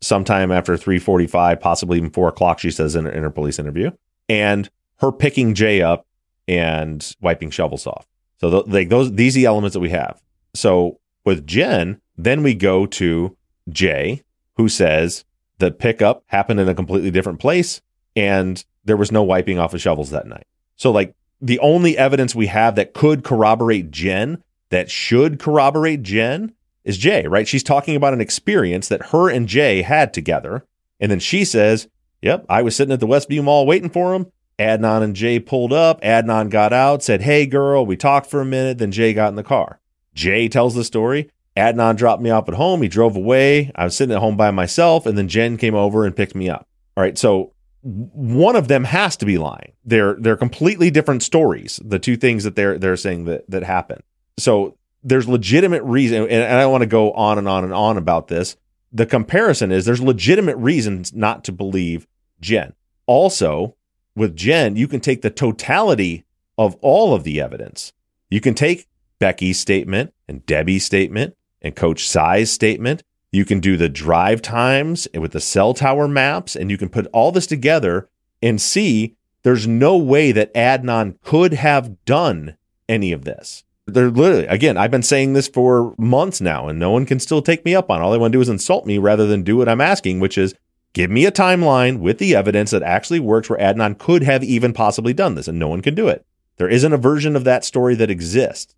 sometime 0.00 0.50
after 0.50 0.76
345 0.76 1.60
possibly 1.60 1.98
even 1.98 2.10
4 2.10 2.30
o'clock 2.30 2.58
she 2.58 2.72
says 2.72 2.96
in, 2.96 3.06
in 3.06 3.22
her 3.22 3.30
police 3.30 3.60
interview 3.60 3.92
and 4.28 4.68
her 4.96 5.12
picking 5.12 5.54
Jay 5.54 5.80
up 5.80 6.04
and 6.48 7.14
wiping 7.20 7.50
shovels 7.50 7.86
off 7.86 8.08
so 8.40 8.48
like 8.66 8.88
those 8.88 9.12
these 9.12 9.36
are 9.36 9.38
the 9.38 9.46
elements 9.46 9.74
that 9.74 9.80
we 9.80 9.90
have 9.90 10.20
so 10.52 10.98
with 11.24 11.46
Jen 11.46 12.00
then 12.16 12.42
we 12.42 12.54
go 12.54 12.86
to 12.86 13.36
Jay 13.68 14.22
who 14.56 14.68
says 14.68 15.24
the 15.58 15.70
pickup 15.70 16.24
happened 16.26 16.60
in 16.60 16.68
a 16.68 16.74
completely 16.74 17.10
different 17.10 17.40
place 17.40 17.80
and 18.14 18.64
there 18.84 18.96
was 18.96 19.12
no 19.12 19.22
wiping 19.22 19.58
off 19.58 19.74
of 19.74 19.80
shovels 19.80 20.10
that 20.10 20.26
night 20.26 20.46
so 20.76 20.90
like 20.90 21.14
the 21.40 21.58
only 21.58 21.98
evidence 21.98 22.34
we 22.34 22.46
have 22.46 22.76
that 22.76 22.94
could 22.94 23.24
corroborate 23.24 23.90
Jen 23.90 24.42
that 24.70 24.90
should 24.90 25.38
corroborate 25.38 26.02
Jen 26.02 26.52
is 26.84 26.98
Jay, 26.98 27.26
right? 27.26 27.46
She's 27.46 27.62
talking 27.62 27.96
about 27.96 28.12
an 28.12 28.20
experience 28.20 28.88
that 28.88 29.06
her 29.06 29.28
and 29.28 29.48
Jay 29.48 29.82
had 29.82 30.14
together. 30.14 30.64
And 31.00 31.10
then 31.10 31.20
she 31.20 31.44
says, 31.44 31.88
Yep, 32.22 32.46
I 32.48 32.62
was 32.62 32.76
sitting 32.76 32.92
at 32.92 33.00
the 33.00 33.06
Westview 33.06 33.42
Mall 33.42 33.66
waiting 33.66 33.90
for 33.90 34.14
him. 34.14 34.26
Adnan 34.58 35.02
and 35.02 35.16
Jay 35.16 35.40
pulled 35.40 35.72
up. 35.72 36.00
Adnan 36.02 36.50
got 36.50 36.72
out, 36.72 37.02
said, 37.02 37.22
Hey, 37.22 37.46
girl, 37.46 37.84
we 37.84 37.96
talked 37.96 38.28
for 38.28 38.40
a 38.40 38.44
minute. 38.44 38.78
Then 38.78 38.92
Jay 38.92 39.12
got 39.12 39.28
in 39.28 39.34
the 39.34 39.42
car. 39.42 39.80
Jay 40.14 40.48
tells 40.48 40.74
the 40.74 40.84
story. 40.84 41.30
Adnan 41.56 41.96
dropped 41.96 42.22
me 42.22 42.30
off 42.30 42.48
at 42.48 42.54
home. 42.54 42.82
He 42.82 42.88
drove 42.88 43.16
away. 43.16 43.70
I 43.74 43.84
was 43.84 43.96
sitting 43.96 44.14
at 44.14 44.20
home 44.20 44.36
by 44.36 44.50
myself. 44.50 45.06
And 45.06 45.18
then 45.18 45.28
Jen 45.28 45.56
came 45.56 45.74
over 45.74 46.06
and 46.06 46.16
picked 46.16 46.34
me 46.34 46.48
up. 46.48 46.66
All 46.96 47.02
right. 47.02 47.18
So 47.18 47.52
one 47.82 48.56
of 48.56 48.68
them 48.68 48.84
has 48.84 49.16
to 49.18 49.26
be 49.26 49.38
lying. 49.38 49.72
They're 49.84 50.14
they're 50.14 50.36
completely 50.36 50.90
different 50.90 51.22
stories. 51.22 51.80
The 51.84 51.98
two 51.98 52.16
things 52.16 52.44
that 52.44 52.56
they're 52.56 52.78
they're 52.78 52.96
saying 52.96 53.24
that 53.24 53.48
that 53.50 53.64
happened. 53.64 54.02
So 54.38 54.78
there's 55.02 55.28
legitimate 55.28 55.82
reason, 55.82 56.28
and 56.28 56.58
I 56.58 56.66
want 56.66 56.82
to 56.82 56.86
go 56.86 57.12
on 57.12 57.38
and 57.38 57.48
on 57.48 57.64
and 57.64 57.74
on 57.74 57.96
about 57.98 58.28
this. 58.28 58.56
The 58.92 59.06
comparison 59.06 59.72
is 59.72 59.84
there's 59.84 60.00
legitimate 60.00 60.56
reasons 60.56 61.12
not 61.12 61.44
to 61.44 61.52
believe 61.52 62.06
Jen. 62.40 62.74
Also, 63.06 63.74
with 64.14 64.36
Jen, 64.36 64.76
you 64.76 64.86
can 64.86 65.00
take 65.00 65.22
the 65.22 65.30
totality 65.30 66.24
of 66.56 66.76
all 66.82 67.14
of 67.14 67.24
the 67.24 67.40
evidence. 67.40 67.92
You 68.30 68.40
can 68.40 68.54
take 68.54 68.86
Becky's 69.22 69.60
statement 69.60 70.12
and 70.26 70.44
Debbie's 70.46 70.84
statement 70.84 71.36
and 71.60 71.76
Coach 71.76 72.08
Sye's 72.08 72.50
statement. 72.50 73.04
You 73.30 73.44
can 73.44 73.60
do 73.60 73.76
the 73.76 73.88
drive 73.88 74.42
times 74.42 75.06
with 75.14 75.30
the 75.30 75.40
cell 75.40 75.74
tower 75.74 76.08
maps, 76.08 76.56
and 76.56 76.72
you 76.72 76.76
can 76.76 76.88
put 76.88 77.06
all 77.12 77.30
this 77.30 77.46
together 77.46 78.08
and 78.42 78.60
see 78.60 79.14
there's 79.44 79.64
no 79.64 79.96
way 79.96 80.32
that 80.32 80.52
Adnan 80.54 81.20
could 81.22 81.52
have 81.52 82.04
done 82.04 82.56
any 82.88 83.12
of 83.12 83.24
this. 83.24 83.62
They're 83.86 84.10
literally, 84.10 84.46
again, 84.46 84.76
I've 84.76 84.90
been 84.90 85.04
saying 85.04 85.34
this 85.34 85.46
for 85.46 85.94
months 85.98 86.40
now, 86.40 86.66
and 86.66 86.80
no 86.80 86.90
one 86.90 87.06
can 87.06 87.20
still 87.20 87.42
take 87.42 87.64
me 87.64 87.76
up 87.76 87.92
on 87.92 88.00
it. 88.00 88.04
All 88.04 88.10
they 88.10 88.18
want 88.18 88.32
to 88.32 88.36
do 88.38 88.42
is 88.42 88.48
insult 88.48 88.86
me 88.86 88.98
rather 88.98 89.28
than 89.28 89.44
do 89.44 89.56
what 89.56 89.68
I'm 89.68 89.80
asking, 89.80 90.18
which 90.18 90.36
is 90.36 90.56
give 90.94 91.12
me 91.12 91.26
a 91.26 91.30
timeline 91.30 92.00
with 92.00 92.18
the 92.18 92.34
evidence 92.34 92.72
that 92.72 92.82
actually 92.82 93.20
works 93.20 93.48
where 93.48 93.60
Adnan 93.60 93.98
could 93.98 94.24
have 94.24 94.42
even 94.42 94.72
possibly 94.72 95.14
done 95.14 95.36
this, 95.36 95.46
and 95.46 95.60
no 95.60 95.68
one 95.68 95.80
can 95.80 95.94
do 95.94 96.08
it. 96.08 96.26
There 96.56 96.68
isn't 96.68 96.92
a 96.92 96.96
version 96.96 97.36
of 97.36 97.44
that 97.44 97.64
story 97.64 97.94
that 97.94 98.10
exists. 98.10 98.74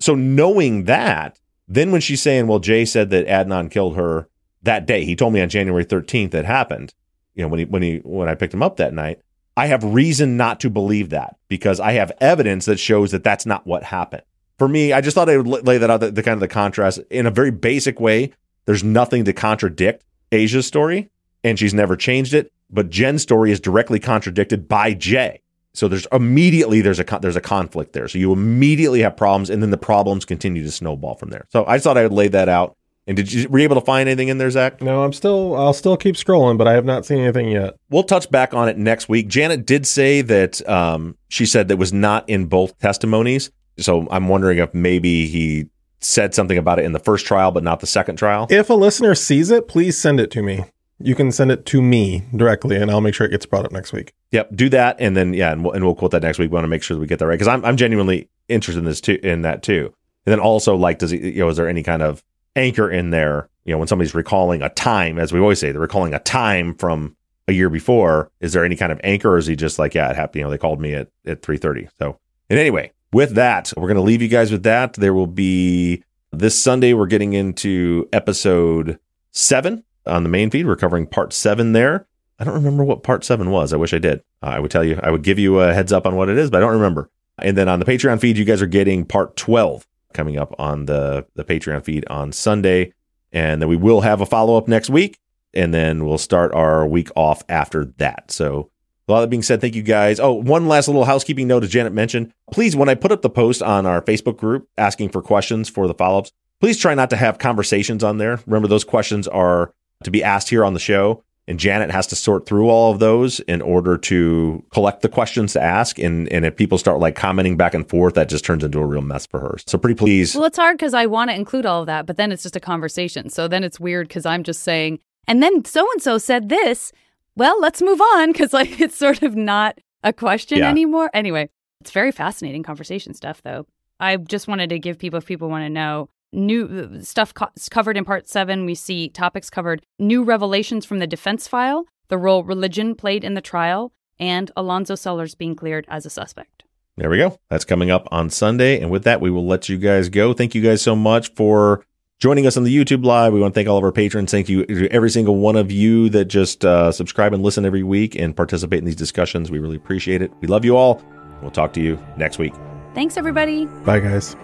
So 0.00 0.14
knowing 0.14 0.84
that, 0.84 1.38
then 1.68 1.90
when 1.90 2.00
she's 2.00 2.22
saying, 2.22 2.46
well, 2.46 2.58
Jay 2.58 2.84
said 2.84 3.10
that 3.10 3.26
Adnan 3.26 3.70
killed 3.70 3.96
her 3.96 4.28
that 4.62 4.86
day, 4.86 5.04
he 5.04 5.16
told 5.16 5.32
me 5.32 5.40
on 5.40 5.48
January 5.48 5.84
13th 5.84 6.30
that 6.32 6.44
happened, 6.44 6.94
you 7.34 7.42
know, 7.42 7.48
when 7.48 7.60
he, 7.60 7.64
when 7.64 7.82
he, 7.82 7.98
when 7.98 8.28
I 8.28 8.34
picked 8.34 8.54
him 8.54 8.62
up 8.62 8.76
that 8.76 8.94
night, 8.94 9.20
I 9.56 9.66
have 9.66 9.82
reason 9.84 10.36
not 10.36 10.60
to 10.60 10.70
believe 10.70 11.10
that 11.10 11.36
because 11.48 11.80
I 11.80 11.92
have 11.92 12.12
evidence 12.20 12.66
that 12.66 12.78
shows 12.78 13.10
that 13.12 13.24
that's 13.24 13.46
not 13.46 13.66
what 13.66 13.84
happened. 13.84 14.22
For 14.58 14.68
me, 14.68 14.92
I 14.92 15.00
just 15.00 15.14
thought 15.14 15.28
I 15.28 15.36
would 15.36 15.66
lay 15.66 15.78
that 15.78 15.90
out, 15.90 16.00
the, 16.00 16.10
the 16.10 16.22
kind 16.22 16.34
of 16.34 16.40
the 16.40 16.48
contrast 16.48 16.98
in 17.10 17.26
a 17.26 17.30
very 17.30 17.50
basic 17.50 18.00
way. 18.00 18.32
There's 18.64 18.84
nothing 18.84 19.24
to 19.24 19.32
contradict 19.32 20.04
Asia's 20.32 20.66
story, 20.66 21.10
and 21.44 21.58
she's 21.58 21.74
never 21.74 21.96
changed 21.96 22.34
it. 22.34 22.52
But 22.70 22.90
Jen's 22.90 23.22
story 23.22 23.52
is 23.52 23.60
directly 23.60 24.00
contradicted 24.00 24.66
by 24.66 24.94
Jay. 24.94 25.42
So 25.76 25.88
there's 25.88 26.06
immediately 26.10 26.80
there's 26.80 27.00
a 27.00 27.04
there's 27.20 27.36
a 27.36 27.40
conflict 27.40 27.92
there. 27.92 28.08
So 28.08 28.18
you 28.18 28.32
immediately 28.32 29.00
have 29.00 29.16
problems, 29.16 29.50
and 29.50 29.62
then 29.62 29.70
the 29.70 29.76
problems 29.76 30.24
continue 30.24 30.62
to 30.62 30.70
snowball 30.70 31.14
from 31.16 31.30
there. 31.30 31.46
So 31.50 31.64
I 31.66 31.76
just 31.76 31.84
thought 31.84 31.98
I 31.98 32.02
would 32.02 32.12
lay 32.12 32.28
that 32.28 32.48
out. 32.48 32.76
And 33.06 33.16
did 33.16 33.32
you 33.32 33.48
were 33.48 33.58
you 33.58 33.64
able 33.64 33.76
to 33.76 33.84
find 33.84 34.08
anything 34.08 34.28
in 34.28 34.38
there, 34.38 34.48
Zaq? 34.48 34.80
No, 34.80 35.04
I'm 35.04 35.12
still 35.12 35.54
I'll 35.54 35.74
still 35.74 35.96
keep 35.96 36.16
scrolling, 36.16 36.58
but 36.58 36.66
I 36.66 36.72
have 36.72 36.84
not 36.84 37.06
seen 37.06 37.18
anything 37.18 37.50
yet. 37.50 37.76
We'll 37.90 38.02
touch 38.02 38.30
back 38.30 38.54
on 38.54 38.68
it 38.68 38.78
next 38.78 39.08
week. 39.08 39.28
Janet 39.28 39.66
did 39.66 39.86
say 39.86 40.22
that 40.22 40.66
um, 40.68 41.16
she 41.28 41.46
said 41.46 41.68
that 41.68 41.76
was 41.76 41.92
not 41.92 42.28
in 42.28 42.46
both 42.46 42.78
testimonies. 42.78 43.50
So 43.78 44.08
I'm 44.10 44.28
wondering 44.28 44.58
if 44.58 44.72
maybe 44.72 45.26
he 45.26 45.66
said 46.00 46.34
something 46.34 46.58
about 46.58 46.78
it 46.78 46.84
in 46.84 46.92
the 46.92 46.98
first 46.98 47.26
trial, 47.26 47.52
but 47.52 47.62
not 47.62 47.80
the 47.80 47.86
second 47.86 48.16
trial. 48.16 48.46
If 48.50 48.70
a 48.70 48.74
listener 48.74 49.14
sees 49.14 49.50
it, 49.50 49.68
please 49.68 49.98
send 49.98 50.20
it 50.20 50.30
to 50.32 50.42
me. 50.42 50.64
You 50.98 51.14
can 51.14 51.30
send 51.30 51.50
it 51.50 51.66
to 51.66 51.82
me 51.82 52.24
directly, 52.34 52.76
and 52.76 52.90
I'll 52.90 53.02
make 53.02 53.14
sure 53.14 53.26
it 53.26 53.30
gets 53.30 53.44
brought 53.44 53.66
up 53.66 53.72
next 53.72 53.92
week. 53.92 54.14
Yep, 54.32 54.50
do 54.54 54.68
that, 54.70 54.96
and 54.98 55.16
then 55.16 55.34
yeah, 55.34 55.52
and 55.52 55.62
we'll, 55.62 55.72
and 55.72 55.84
we'll 55.84 55.94
quote 55.94 56.12
that 56.12 56.22
next 56.22 56.38
week. 56.38 56.50
We 56.50 56.54
want 56.54 56.64
to 56.64 56.68
make 56.68 56.82
sure 56.82 56.94
that 56.96 57.00
we 57.00 57.06
get 57.06 57.18
that 57.18 57.26
right 57.26 57.34
because 57.34 57.48
I'm 57.48 57.64
I'm 57.64 57.76
genuinely 57.76 58.28
interested 58.48 58.78
in 58.78 58.86
this 58.86 59.00
too, 59.00 59.18
in 59.22 59.42
that 59.42 59.62
too. 59.62 59.92
And 60.24 60.32
then 60.32 60.40
also, 60.40 60.74
like, 60.74 60.98
does 60.98 61.10
he, 61.10 61.18
you 61.18 61.40
know, 61.40 61.48
is 61.48 61.56
there 61.56 61.68
any 61.68 61.82
kind 61.82 62.02
of 62.02 62.24
anchor 62.56 62.90
in 62.90 63.10
there? 63.10 63.48
You 63.64 63.72
know, 63.72 63.78
when 63.78 63.88
somebody's 63.88 64.14
recalling 64.14 64.62
a 64.62 64.70
time, 64.70 65.18
as 65.18 65.32
we 65.32 65.40
always 65.40 65.58
say, 65.58 65.70
they're 65.70 65.80
recalling 65.80 66.14
a 66.14 66.18
time 66.18 66.74
from 66.74 67.16
a 67.46 67.52
year 67.52 67.68
before. 67.68 68.30
Is 68.40 68.52
there 68.52 68.64
any 68.64 68.76
kind 68.76 68.90
of 68.90 69.00
anchor, 69.04 69.34
or 69.34 69.38
is 69.38 69.46
he 69.46 69.54
just 69.54 69.78
like, 69.78 69.94
yeah, 69.94 70.10
it 70.10 70.16
happened? 70.16 70.36
You 70.36 70.42
know, 70.44 70.50
they 70.50 70.58
called 70.58 70.80
me 70.80 70.94
at 70.94 71.08
at 71.26 71.42
three 71.42 71.58
thirty. 71.58 71.88
So, 71.98 72.18
and 72.48 72.58
anyway, 72.58 72.92
with 73.12 73.34
that, 73.34 73.72
we're 73.76 73.88
going 73.88 73.96
to 73.96 74.02
leave 74.02 74.22
you 74.22 74.28
guys 74.28 74.50
with 74.50 74.62
that. 74.62 74.94
There 74.94 75.14
will 75.14 75.26
be 75.26 76.02
this 76.32 76.58
Sunday. 76.58 76.94
We're 76.94 77.06
getting 77.06 77.34
into 77.34 78.08
episode 78.12 78.98
seven 79.32 79.84
on 80.06 80.22
the 80.22 80.28
main 80.28 80.50
feed. 80.50 80.66
We're 80.66 80.76
covering 80.76 81.06
part 81.06 81.32
seven 81.32 81.72
there. 81.72 82.06
I 82.38 82.44
don't 82.44 82.54
remember 82.54 82.84
what 82.84 83.02
part 83.02 83.24
seven 83.24 83.50
was. 83.50 83.72
I 83.72 83.76
wish 83.76 83.94
I 83.94 83.98
did. 83.98 84.22
Uh, 84.42 84.46
I 84.46 84.60
would 84.60 84.70
tell 84.70 84.84
you, 84.84 85.00
I 85.02 85.10
would 85.10 85.22
give 85.22 85.38
you 85.38 85.60
a 85.60 85.72
heads 85.72 85.92
up 85.92 86.06
on 86.06 86.16
what 86.16 86.28
it 86.28 86.36
is, 86.36 86.50
but 86.50 86.58
I 86.58 86.60
don't 86.60 86.74
remember. 86.74 87.10
And 87.38 87.56
then 87.56 87.68
on 87.68 87.78
the 87.78 87.84
Patreon 87.84 88.20
feed, 88.20 88.36
you 88.38 88.44
guys 88.44 88.62
are 88.62 88.66
getting 88.66 89.04
part 89.04 89.36
12 89.36 89.86
coming 90.12 90.38
up 90.38 90.54
on 90.58 90.86
the, 90.86 91.26
the 91.34 91.44
Patreon 91.44 91.84
feed 91.84 92.06
on 92.08 92.32
Sunday. 92.32 92.92
And 93.32 93.60
then 93.60 93.68
we 93.68 93.76
will 93.76 94.02
have 94.02 94.20
a 94.20 94.26
follow 94.26 94.56
up 94.56 94.68
next 94.68 94.90
week. 94.90 95.18
And 95.54 95.72
then 95.72 96.04
we'll 96.04 96.18
start 96.18 96.54
our 96.54 96.86
week 96.86 97.08
off 97.16 97.42
after 97.48 97.86
that. 97.96 98.30
So, 98.30 98.70
a 99.08 99.12
lot 99.12 99.18
of 99.18 99.22
that 99.22 99.30
being 99.30 99.42
said, 99.44 99.60
thank 99.60 99.76
you 99.76 99.84
guys. 99.84 100.18
Oh, 100.18 100.32
one 100.32 100.66
last 100.66 100.88
little 100.88 101.04
housekeeping 101.04 101.46
note, 101.46 101.62
as 101.62 101.70
Janet 101.70 101.92
mentioned. 101.92 102.32
Please, 102.50 102.74
when 102.74 102.88
I 102.88 102.96
put 102.96 103.12
up 103.12 103.22
the 103.22 103.30
post 103.30 103.62
on 103.62 103.86
our 103.86 104.02
Facebook 104.02 104.36
group 104.36 104.68
asking 104.76 105.10
for 105.10 105.22
questions 105.22 105.68
for 105.68 105.86
the 105.86 105.94
follow 105.94 106.18
ups, 106.18 106.32
Please 106.60 106.78
try 106.78 106.94
not 106.94 107.10
to 107.10 107.16
have 107.16 107.38
conversations 107.38 108.02
on 108.02 108.18
there. 108.18 108.40
Remember, 108.46 108.68
those 108.68 108.84
questions 108.84 109.28
are 109.28 109.72
to 110.04 110.10
be 110.10 110.22
asked 110.22 110.48
here 110.50 110.64
on 110.64 110.74
the 110.74 110.80
show. 110.80 111.22
And 111.48 111.60
Janet 111.60 111.92
has 111.92 112.08
to 112.08 112.16
sort 112.16 112.44
through 112.44 112.68
all 112.68 112.90
of 112.92 112.98
those 112.98 113.38
in 113.40 113.62
order 113.62 113.96
to 113.98 114.64
collect 114.72 115.02
the 115.02 115.08
questions 115.08 115.52
to 115.52 115.62
ask. 115.62 115.96
And, 115.96 116.28
and 116.32 116.44
if 116.44 116.56
people 116.56 116.76
start 116.76 116.98
like 116.98 117.14
commenting 117.14 117.56
back 117.56 117.72
and 117.72 117.88
forth, 117.88 118.14
that 118.14 118.28
just 118.28 118.44
turns 118.44 118.64
into 118.64 118.80
a 118.80 118.84
real 118.86 119.00
mess 119.00 119.26
for 119.26 119.38
her. 119.38 119.56
So 119.64 119.78
pretty 119.78 119.94
please. 119.94 120.34
Well, 120.34 120.44
it's 120.46 120.58
hard 120.58 120.76
because 120.76 120.92
I 120.92 121.06
want 121.06 121.30
to 121.30 121.36
include 121.36 121.64
all 121.64 121.82
of 121.82 121.86
that, 121.86 122.04
but 122.04 122.16
then 122.16 122.32
it's 122.32 122.42
just 122.42 122.56
a 122.56 122.60
conversation. 122.60 123.30
So 123.30 123.46
then 123.46 123.62
it's 123.62 123.78
weird 123.78 124.08
because 124.08 124.26
I'm 124.26 124.42
just 124.42 124.64
saying, 124.64 124.98
and 125.28 125.40
then 125.40 125.64
so 125.64 125.88
and 125.92 126.02
so 126.02 126.18
said 126.18 126.48
this. 126.48 126.90
Well, 127.36 127.60
let's 127.60 127.80
move 127.80 128.00
on 128.00 128.32
because 128.32 128.52
like 128.52 128.80
it's 128.80 128.96
sort 128.96 129.22
of 129.22 129.36
not 129.36 129.78
a 130.02 130.12
question 130.12 130.58
Yeah. 130.58 130.68
anymore. 130.68 131.10
Anyway, 131.14 131.48
it's 131.80 131.92
very 131.92 132.10
fascinating 132.10 132.64
conversation 132.64 133.14
stuff, 133.14 133.40
though. 133.42 133.66
I 134.00 134.16
just 134.16 134.48
wanted 134.48 134.70
to 134.70 134.80
give 134.80 134.98
people, 134.98 135.18
if 135.18 135.26
people 135.26 135.48
want 135.48 135.62
to 135.64 135.70
know, 135.70 136.08
new 136.36 136.90
uh, 136.94 137.02
stuff 137.02 137.34
co- 137.34 137.48
covered 137.70 137.96
in 137.96 138.04
part 138.04 138.28
seven. 138.28 138.66
We 138.66 138.74
see 138.74 139.08
topics 139.08 139.50
covered 139.50 139.84
new 139.98 140.22
revelations 140.22 140.84
from 140.84 140.98
the 140.98 141.06
defense 141.06 141.48
file, 141.48 141.86
the 142.08 142.18
role 142.18 142.44
religion 142.44 142.94
played 142.94 143.24
in 143.24 143.34
the 143.34 143.40
trial, 143.40 143.92
and 144.18 144.50
Alonzo 144.56 144.94
Sellers 144.94 145.34
being 145.34 145.56
cleared 145.56 145.86
as 145.88 146.06
a 146.06 146.10
suspect. 146.10 146.62
There 146.96 147.10
we 147.10 147.18
go. 147.18 147.38
That's 147.50 147.64
coming 147.64 147.90
up 147.90 148.08
on 148.10 148.30
Sunday. 148.30 148.80
And 148.80 148.90
with 148.90 149.04
that, 149.04 149.20
we 149.20 149.30
will 149.30 149.46
let 149.46 149.68
you 149.68 149.76
guys 149.76 150.08
go. 150.08 150.32
Thank 150.32 150.54
you 150.54 150.62
guys 150.62 150.80
so 150.80 150.96
much 150.96 151.34
for 151.34 151.84
joining 152.18 152.46
us 152.46 152.56
on 152.56 152.64
the 152.64 152.74
YouTube 152.74 153.04
live. 153.04 153.34
We 153.34 153.40
want 153.40 153.52
to 153.52 153.58
thank 153.58 153.68
all 153.68 153.76
of 153.76 153.84
our 153.84 153.92
patrons. 153.92 154.30
Thank 154.30 154.48
you 154.48 154.64
to 154.64 154.88
every 154.88 155.10
single 155.10 155.36
one 155.36 155.56
of 155.56 155.70
you 155.70 156.08
that 156.10 156.26
just 156.26 156.64
uh, 156.64 156.90
subscribe 156.90 157.34
and 157.34 157.42
listen 157.42 157.66
every 157.66 157.82
week 157.82 158.14
and 158.14 158.34
participate 158.34 158.78
in 158.78 158.86
these 158.86 158.96
discussions. 158.96 159.50
We 159.50 159.58
really 159.58 159.76
appreciate 159.76 160.22
it. 160.22 160.32
We 160.40 160.48
love 160.48 160.64
you 160.64 160.76
all. 160.76 161.02
We'll 161.42 161.50
talk 161.50 161.74
to 161.74 161.82
you 161.82 161.98
next 162.16 162.38
week. 162.38 162.54
Thanks, 162.94 163.18
everybody. 163.18 163.66
Bye, 163.84 164.00
guys. 164.00 164.34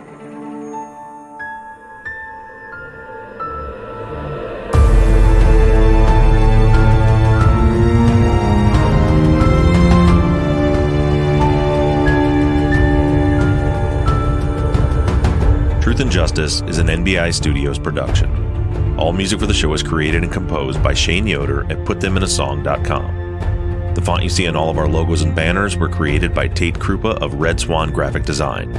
Justice 16.13 16.61
is 16.67 16.77
an 16.77 16.89
NBI 16.89 17.33
Studios 17.33 17.79
production. 17.79 18.99
All 18.99 19.15
music 19.15 19.41
for 19.41 19.47
the 19.47 19.55
show 19.55 19.73
is 19.73 19.83
created 19.83 20.23
and 20.23 20.31
composed 20.31 20.83
by 20.83 20.93
Shane 20.93 21.27
Yoder 21.27 21.63
at 21.73 21.79
PutThemInASong.com. 21.87 23.95
The 23.95 24.03
font 24.03 24.23
you 24.23 24.29
see 24.29 24.47
on 24.47 24.55
all 24.55 24.69
of 24.69 24.77
our 24.77 24.87
logos 24.87 25.23
and 25.23 25.35
banners 25.35 25.75
were 25.75 25.89
created 25.89 26.35
by 26.35 26.49
Tate 26.49 26.75
Krupa 26.75 27.15
of 27.23 27.41
Red 27.41 27.59
Swan 27.59 27.91
Graphic 27.91 28.25
Design. 28.25 28.71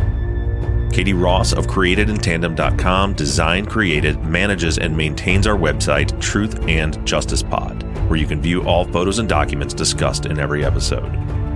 Katie 0.93 1.13
Ross 1.13 1.53
of 1.53 1.65
CreatedInTandem.com 1.65 3.15
designed, 3.15 3.67
created, 3.67 4.23
manages, 4.23 4.77
and 4.77 4.95
maintains 4.95 5.47
our 5.47 5.57
website, 5.57 6.21
Truth 6.21 6.67
and 6.67 7.03
Justice 7.03 7.41
Pod, 7.41 7.81
where 8.09 8.19
you 8.19 8.27
can 8.27 8.43
view 8.43 8.61
all 8.67 8.85
photos 8.85 9.17
and 9.17 9.27
documents 9.27 9.73
discussed 9.73 10.27
in 10.27 10.37
every 10.37 10.63
episode. 10.63 11.11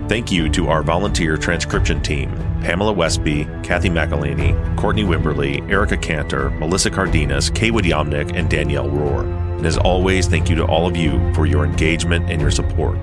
Thank 0.08 0.32
you 0.32 0.48
to 0.52 0.70
our 0.70 0.84
volunteer 0.84 1.36
transcription 1.36 2.02
team 2.02 2.32
Pamela 2.62 2.94
Westby, 2.94 3.44
Kathy 3.62 3.90
McElhaney, 3.90 4.78
Courtney 4.78 5.04
Wimberly, 5.04 5.70
Erica 5.70 5.98
Cantor, 5.98 6.50
Melissa 6.52 6.90
Cardenas, 6.90 7.50
Kaywood 7.52 7.84
Yomnick, 7.84 8.34
and 8.34 8.50
Danielle 8.50 8.90
Rohr. 8.90 9.24
And 9.58 9.66
as 9.66 9.78
always, 9.78 10.28
thank 10.28 10.50
you 10.50 10.56
to 10.56 10.66
all 10.66 10.88
of 10.88 10.96
you 10.96 11.34
for 11.34 11.46
your 11.46 11.66
engagement 11.66 12.32
and 12.32 12.42
your 12.42 12.52
support. 12.52 12.98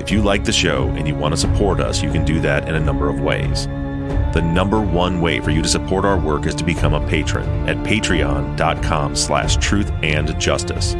If 0.00 0.10
you 0.10 0.22
like 0.22 0.44
the 0.44 0.52
show 0.52 0.88
and 0.90 1.08
you 1.08 1.14
want 1.14 1.32
to 1.32 1.40
support 1.40 1.80
us, 1.80 2.02
you 2.02 2.12
can 2.12 2.26
do 2.26 2.40
that 2.40 2.68
in 2.68 2.74
a 2.74 2.80
number 2.80 3.08
of 3.08 3.20
ways. 3.20 3.66
The 4.34 4.42
number 4.42 4.80
one 4.80 5.22
way 5.22 5.40
for 5.40 5.50
you 5.50 5.62
to 5.62 5.68
support 5.68 6.04
our 6.04 6.18
work 6.18 6.46
is 6.46 6.54
to 6.56 6.64
become 6.64 6.92
a 6.92 7.06
patron 7.08 7.48
at 7.68 7.78
patreon.com 7.86 9.16
slash 9.16 9.56
truth 9.56 9.90
and 10.02 10.38
justice. 10.38 10.94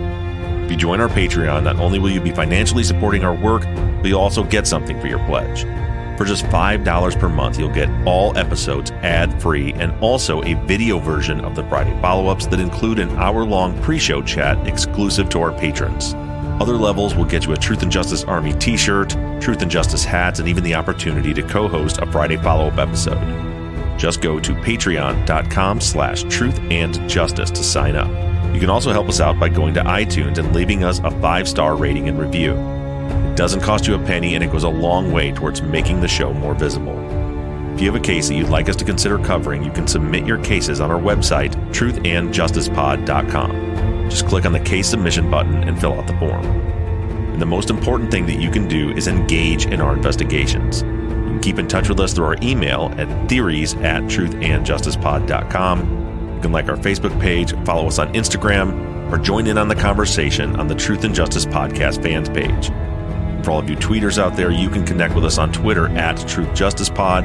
If 0.64 0.70
you 0.70 0.76
join 0.78 0.98
our 0.98 1.08
Patreon, 1.08 1.64
not 1.64 1.78
only 1.78 1.98
will 1.98 2.10
you 2.10 2.22
be 2.22 2.30
financially 2.30 2.84
supporting 2.84 3.22
our 3.22 3.34
work, 3.34 3.64
but 3.64 4.06
you'll 4.06 4.20
also 4.20 4.42
get 4.42 4.66
something 4.66 4.98
for 4.98 5.08
your 5.08 5.18
pledge. 5.26 5.64
For 6.16 6.24
just 6.24 6.46
$5 6.46 7.20
per 7.20 7.28
month, 7.28 7.58
you'll 7.58 7.68
get 7.68 7.90
all 8.06 8.36
episodes 8.38 8.90
ad 9.02 9.42
free 9.42 9.74
and 9.74 9.92
also 10.00 10.42
a 10.42 10.54
video 10.66 10.98
version 10.98 11.40
of 11.40 11.54
the 11.54 11.64
Friday 11.64 12.00
follow 12.00 12.28
ups 12.28 12.46
that 12.46 12.60
include 12.60 12.98
an 12.98 13.10
hour 13.18 13.44
long 13.44 13.78
pre 13.82 13.98
show 13.98 14.22
chat 14.22 14.66
exclusive 14.66 15.28
to 15.30 15.40
our 15.40 15.52
patrons. 15.52 16.14
Other 16.62 16.76
levels 16.76 17.14
will 17.14 17.26
get 17.26 17.44
you 17.44 17.52
a 17.52 17.58
Truth 17.58 17.82
and 17.82 17.92
Justice 17.92 18.24
Army 18.24 18.54
t 18.54 18.76
shirt, 18.76 19.10
Truth 19.42 19.60
and 19.60 19.70
Justice 19.70 20.04
hats, 20.04 20.38
and 20.38 20.48
even 20.48 20.64
the 20.64 20.74
opportunity 20.74 21.34
to 21.34 21.42
co 21.42 21.68
host 21.68 21.98
a 21.98 22.10
Friday 22.10 22.38
follow 22.38 22.68
up 22.68 22.78
episode. 22.78 23.20
Just 23.98 24.22
go 24.22 24.40
to 24.40 24.54
patreon.com 24.54 25.80
slash 25.80 26.22
truth 26.24 26.58
and 26.70 27.06
justice 27.08 27.50
to 27.50 27.62
sign 27.62 27.96
up. 27.96 28.33
You 28.54 28.60
can 28.60 28.70
also 28.70 28.92
help 28.92 29.08
us 29.08 29.18
out 29.20 29.40
by 29.40 29.48
going 29.48 29.74
to 29.74 29.82
iTunes 29.82 30.38
and 30.38 30.54
leaving 30.54 30.84
us 30.84 31.00
a 31.00 31.10
five 31.20 31.48
star 31.48 31.74
rating 31.74 32.08
and 32.08 32.16
review. 32.18 32.54
It 32.54 33.36
doesn't 33.36 33.62
cost 33.62 33.88
you 33.88 33.96
a 33.96 33.98
penny 33.98 34.36
and 34.36 34.44
it 34.44 34.52
goes 34.52 34.62
a 34.62 34.68
long 34.68 35.10
way 35.10 35.32
towards 35.32 35.60
making 35.60 36.00
the 36.00 36.06
show 36.06 36.32
more 36.32 36.54
visible. 36.54 36.96
If 37.74 37.80
you 37.80 37.90
have 37.90 38.00
a 38.00 38.04
case 38.04 38.28
that 38.28 38.36
you'd 38.36 38.50
like 38.50 38.68
us 38.68 38.76
to 38.76 38.84
consider 38.84 39.18
covering, 39.18 39.64
you 39.64 39.72
can 39.72 39.88
submit 39.88 40.24
your 40.24 40.38
cases 40.38 40.80
on 40.80 40.92
our 40.92 41.00
website, 41.00 41.50
truthandjusticepod.com. 41.72 44.08
Just 44.08 44.26
click 44.26 44.46
on 44.46 44.52
the 44.52 44.60
case 44.60 44.88
submission 44.88 45.28
button 45.28 45.64
and 45.64 45.80
fill 45.80 45.94
out 45.94 46.06
the 46.06 46.16
form. 46.18 46.44
And 46.44 47.42
the 47.42 47.46
most 47.46 47.70
important 47.70 48.12
thing 48.12 48.26
that 48.26 48.38
you 48.38 48.52
can 48.52 48.68
do 48.68 48.90
is 48.90 49.08
engage 49.08 49.66
in 49.66 49.80
our 49.80 49.94
investigations. 49.94 50.82
You 50.82 50.88
can 50.88 51.40
keep 51.40 51.58
in 51.58 51.66
touch 51.66 51.88
with 51.88 51.98
us 51.98 52.12
through 52.12 52.26
our 52.26 52.36
email 52.40 52.94
at 52.96 53.28
theories 53.28 53.74
at 53.74 54.04
truthandjusticepod.com. 54.04 56.03
You 56.44 56.48
can 56.48 56.52
like 56.52 56.68
our 56.68 56.76
Facebook 56.76 57.18
page, 57.22 57.54
follow 57.64 57.86
us 57.86 57.98
on 57.98 58.12
Instagram, 58.12 59.10
or 59.10 59.16
join 59.16 59.46
in 59.46 59.56
on 59.56 59.66
the 59.66 59.74
conversation 59.74 60.54
on 60.56 60.68
the 60.68 60.74
Truth 60.74 61.04
and 61.04 61.14
Justice 61.14 61.46
Podcast 61.46 62.02
fans 62.02 62.28
page. 62.28 62.66
For 63.42 63.52
all 63.52 63.60
of 63.60 63.70
you 63.70 63.76
tweeters 63.76 64.18
out 64.18 64.36
there, 64.36 64.50
you 64.50 64.68
can 64.68 64.84
connect 64.84 65.14
with 65.14 65.24
us 65.24 65.38
on 65.38 65.52
Twitter 65.52 65.88
at 65.96 66.18
Truth 66.28 66.54
Justice 66.54 66.90
Pod. 66.90 67.24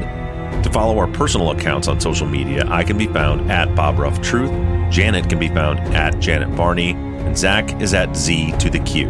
To 0.64 0.70
follow 0.72 0.96
our 0.96 1.06
personal 1.06 1.50
accounts 1.50 1.86
on 1.86 2.00
social 2.00 2.26
media, 2.26 2.64
I 2.70 2.82
can 2.82 2.96
be 2.96 3.08
found 3.08 3.50
at 3.50 3.74
Bob 3.74 3.98
Ruff 3.98 4.22
Truth, 4.22 4.52
Janet 4.90 5.28
can 5.28 5.38
be 5.38 5.48
found 5.48 5.80
at 5.94 6.18
Janet 6.18 6.48
Varney, 6.48 6.92
and 6.92 7.36
Zaq 7.36 7.78
is 7.82 7.92
at 7.92 8.16
Z 8.16 8.52
to 8.52 8.70
the 8.70 8.80
Q. 8.80 9.08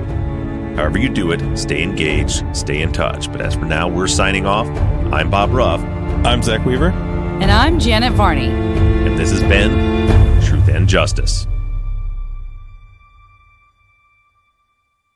However 0.74 0.98
you 0.98 1.08
do 1.08 1.30
it, 1.30 1.56
stay 1.56 1.84
engaged, 1.84 2.44
stay 2.56 2.82
in 2.82 2.90
touch. 2.90 3.30
But 3.30 3.42
as 3.42 3.54
for 3.54 3.64
now, 3.64 3.86
we're 3.86 4.08
signing 4.08 4.44
off. 4.44 4.66
I'm 5.12 5.30
Bob 5.30 5.52
Ruff. 5.52 5.80
I'm 6.26 6.40
Zaq 6.40 6.66
Weaver. 6.66 6.90
And 6.90 7.52
I'm 7.52 7.78
Janet 7.78 8.14
Varney. 8.14 8.48
And 8.48 9.16
this 9.16 9.30
has 9.30 9.40
been 9.42 9.70
Truth 9.72 9.99
and 10.70 10.88
Justice. 10.88 11.46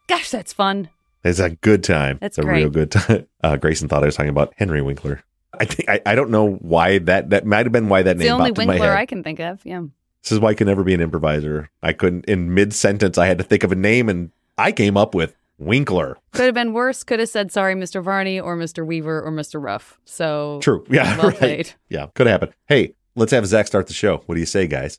Gosh, 0.09 0.31
that's 0.31 0.53
fun. 0.53 0.91
It's 1.25 1.39
a 1.39 1.51
good 1.51 1.83
time. 1.83 2.19
That's 2.21 2.37
it's 2.37 2.45
a 2.45 2.49
great. 2.49 2.61
real 2.61 2.71
good 2.71 2.91
time. 2.91 3.27
Uh, 3.45 3.57
Grayson 3.57 3.89
thought 3.89 4.03
I 4.03 4.07
was 4.07 4.17
talking 4.17 4.31
about 4.31 4.55
Henry 4.57 4.81
Winkler. 4.81 5.23
I 5.61 5.67
think 5.67 5.87
I, 5.87 6.01
I 6.07 6.15
don't 6.15 6.31
know 6.31 6.53
why 6.63 6.99
that 7.01 7.29
that 7.29 7.45
might 7.45 7.67
have 7.67 7.73
been 7.73 7.91
why 7.91 8.03
that 8.03 8.13
It's 8.13 8.21
name 8.21 8.29
the 8.29 8.33
only 8.33 8.51
popped 8.53 8.61
in 8.61 8.67
my 8.67 8.73
Winkler 8.73 8.89
head. 8.89 8.99
I 8.99 9.05
can 9.05 9.23
think 9.23 9.39
of. 9.39 9.61
Yeah. 9.67 9.83
This 10.23 10.33
is 10.33 10.41
why 10.41 10.51
I 10.51 10.55
could 10.55 10.67
never 10.67 10.83
be 10.83 10.95
an 10.95 11.03
improviser. 11.03 11.69
I 11.83 11.93
couldn't 11.93 12.25
in 12.25 12.55
mid 12.55 12.73
sentence. 12.73 13.19
I 13.19 13.27
had 13.27 13.37
to 13.37 13.45
think 13.45 13.63
of 13.65 13.71
a 13.71 13.75
name, 13.75 14.09
and 14.09 14.31
I 14.57 14.73
came 14.73 14.97
up 14.97 15.15
with 15.15 15.37
Winkler. 15.59 16.17
Could 16.33 16.47
have 16.47 16.55
been 16.55 16.73
worse. 16.73 17.05
Could 17.05 17.21
have 17.21 17.29
said 17.29 17.53
sorry, 17.53 17.75
Mr. 17.75 18.03
Varney 18.03 18.41
or 18.41 18.57
Mr. 18.57 18.87
Weaver 18.87 19.21
or 19.23 19.31
Mr. 19.31 19.63
Ruff. 19.63 19.99
So 20.07 20.59
True. 20.63 20.87
Yeah. 20.89 21.17
Well 21.19 21.29
right. 21.29 21.37
played. 21.37 21.73
Yeah. 21.91 22.07
Could 22.15 22.29
happen. 22.29 22.49
Hey, 22.67 22.95
let's 23.15 23.33
have 23.33 23.45
Zaq 23.45 23.67
start 23.67 23.89
the 23.89 23.93
show. 23.93 24.23
What 24.25 24.37
do 24.37 24.41
you 24.41 24.47
say, 24.47 24.67
guys? 24.67 24.99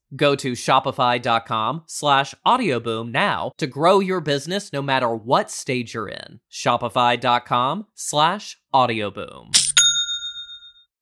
Go 0.15 0.35
to 0.35 0.53
shopify.com 0.53 1.83
slash 1.87 2.35
audioboom 2.45 3.11
now 3.11 3.51
to 3.57 3.67
grow 3.67 3.99
your 3.99 4.21
business 4.21 4.73
no 4.73 4.81
matter 4.81 5.15
what 5.15 5.49
stage 5.51 5.93
you're 5.93 6.09
in. 6.09 6.39
Shopify.com 6.51 7.87
slash 7.95 8.57
audioboom. 8.73 9.57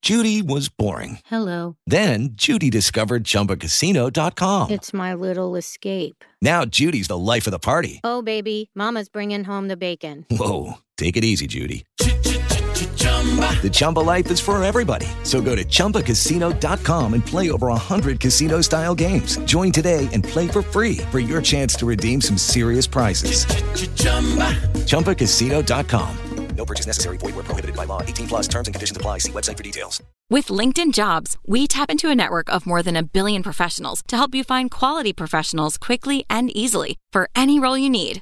Judy 0.02 0.42
was 0.42 0.70
boring. 0.70 1.20
Hello. 1.26 1.76
Then 1.86 2.30
Judy 2.34 2.70
discovered 2.70 3.26
ChumbaCasino.com. 3.26 4.72
It's 4.72 4.94
my 4.94 5.14
little 5.14 5.56
escape. 5.58 6.24
Now 6.42 6.64
Judy's 6.64 7.10
the 7.10 7.18
life 7.18 7.48
of 7.48 7.52
the 7.52 7.60
party. 7.60 8.00
Oh, 8.04 8.22
baby, 8.22 8.72
Mama's 8.74 9.10
bringing 9.10 9.44
home 9.44 9.68
the 9.68 9.76
bacon. 9.76 10.26
Whoa, 10.32 10.76
take 10.98 11.18
it 11.18 11.26
easy, 11.26 11.48
Judy. 11.48 11.86
The 13.62 13.70
Chumba 13.70 14.00
life 14.00 14.32
is 14.32 14.40
for 14.40 14.62
everybody. 14.64 15.08
So 15.24 15.42
go 15.42 15.56
to 15.56 15.66
ChumbaCasino.com 15.66 17.14
and 17.14 17.26
play 17.26 17.52
over 17.52 17.68
100 17.68 18.20
casino 18.20 18.62
style 18.62 18.96
games. 18.96 19.38
Join 19.40 19.72
today 19.72 20.08
and 20.14 20.24
play 20.24 20.48
for 20.48 20.62
free 20.62 20.98
for 21.12 21.20
your 21.20 21.42
chance 21.42 21.76
to 21.76 21.86
redeem 21.86 22.22
some 22.22 22.38
serious 22.38 22.88
prizes. 22.88 23.46
Chumba 23.96 24.56
chumbacasino.com. 24.90 26.18
No 26.56 26.66
purchase 26.66 26.88
necessary. 26.88 27.18
Void 27.18 27.36
where 27.36 27.44
prohibited 27.46 27.76
by 27.76 27.86
law. 27.86 28.02
18 28.02 28.28
plus 28.28 28.48
terms 28.48 28.68
and 28.68 28.76
conditions 28.76 28.98
apply. 28.98 29.20
See 29.20 29.32
website 29.32 29.56
for 29.56 29.64
details. 29.64 30.04
With 30.30 30.48
LinkedIn 30.48 30.94
Jobs, 30.94 31.38
we 31.48 31.68
tap 31.68 31.90
into 31.90 32.10
a 32.10 32.16
network 32.16 32.54
of 32.54 32.66
more 32.66 32.84
than 32.84 32.98
a 32.98 33.04
billion 33.04 33.44
professionals 33.44 34.04
to 34.10 34.18
help 34.18 34.36
you 34.36 34.44
find 34.44 34.70
quality 34.70 35.14
professionals 35.14 35.78
quickly 35.78 36.26
and 36.30 36.56
easily 36.56 36.98
for 37.14 37.30
any 37.34 37.60
role 37.60 37.78
you 37.78 37.90
need. 37.90 38.22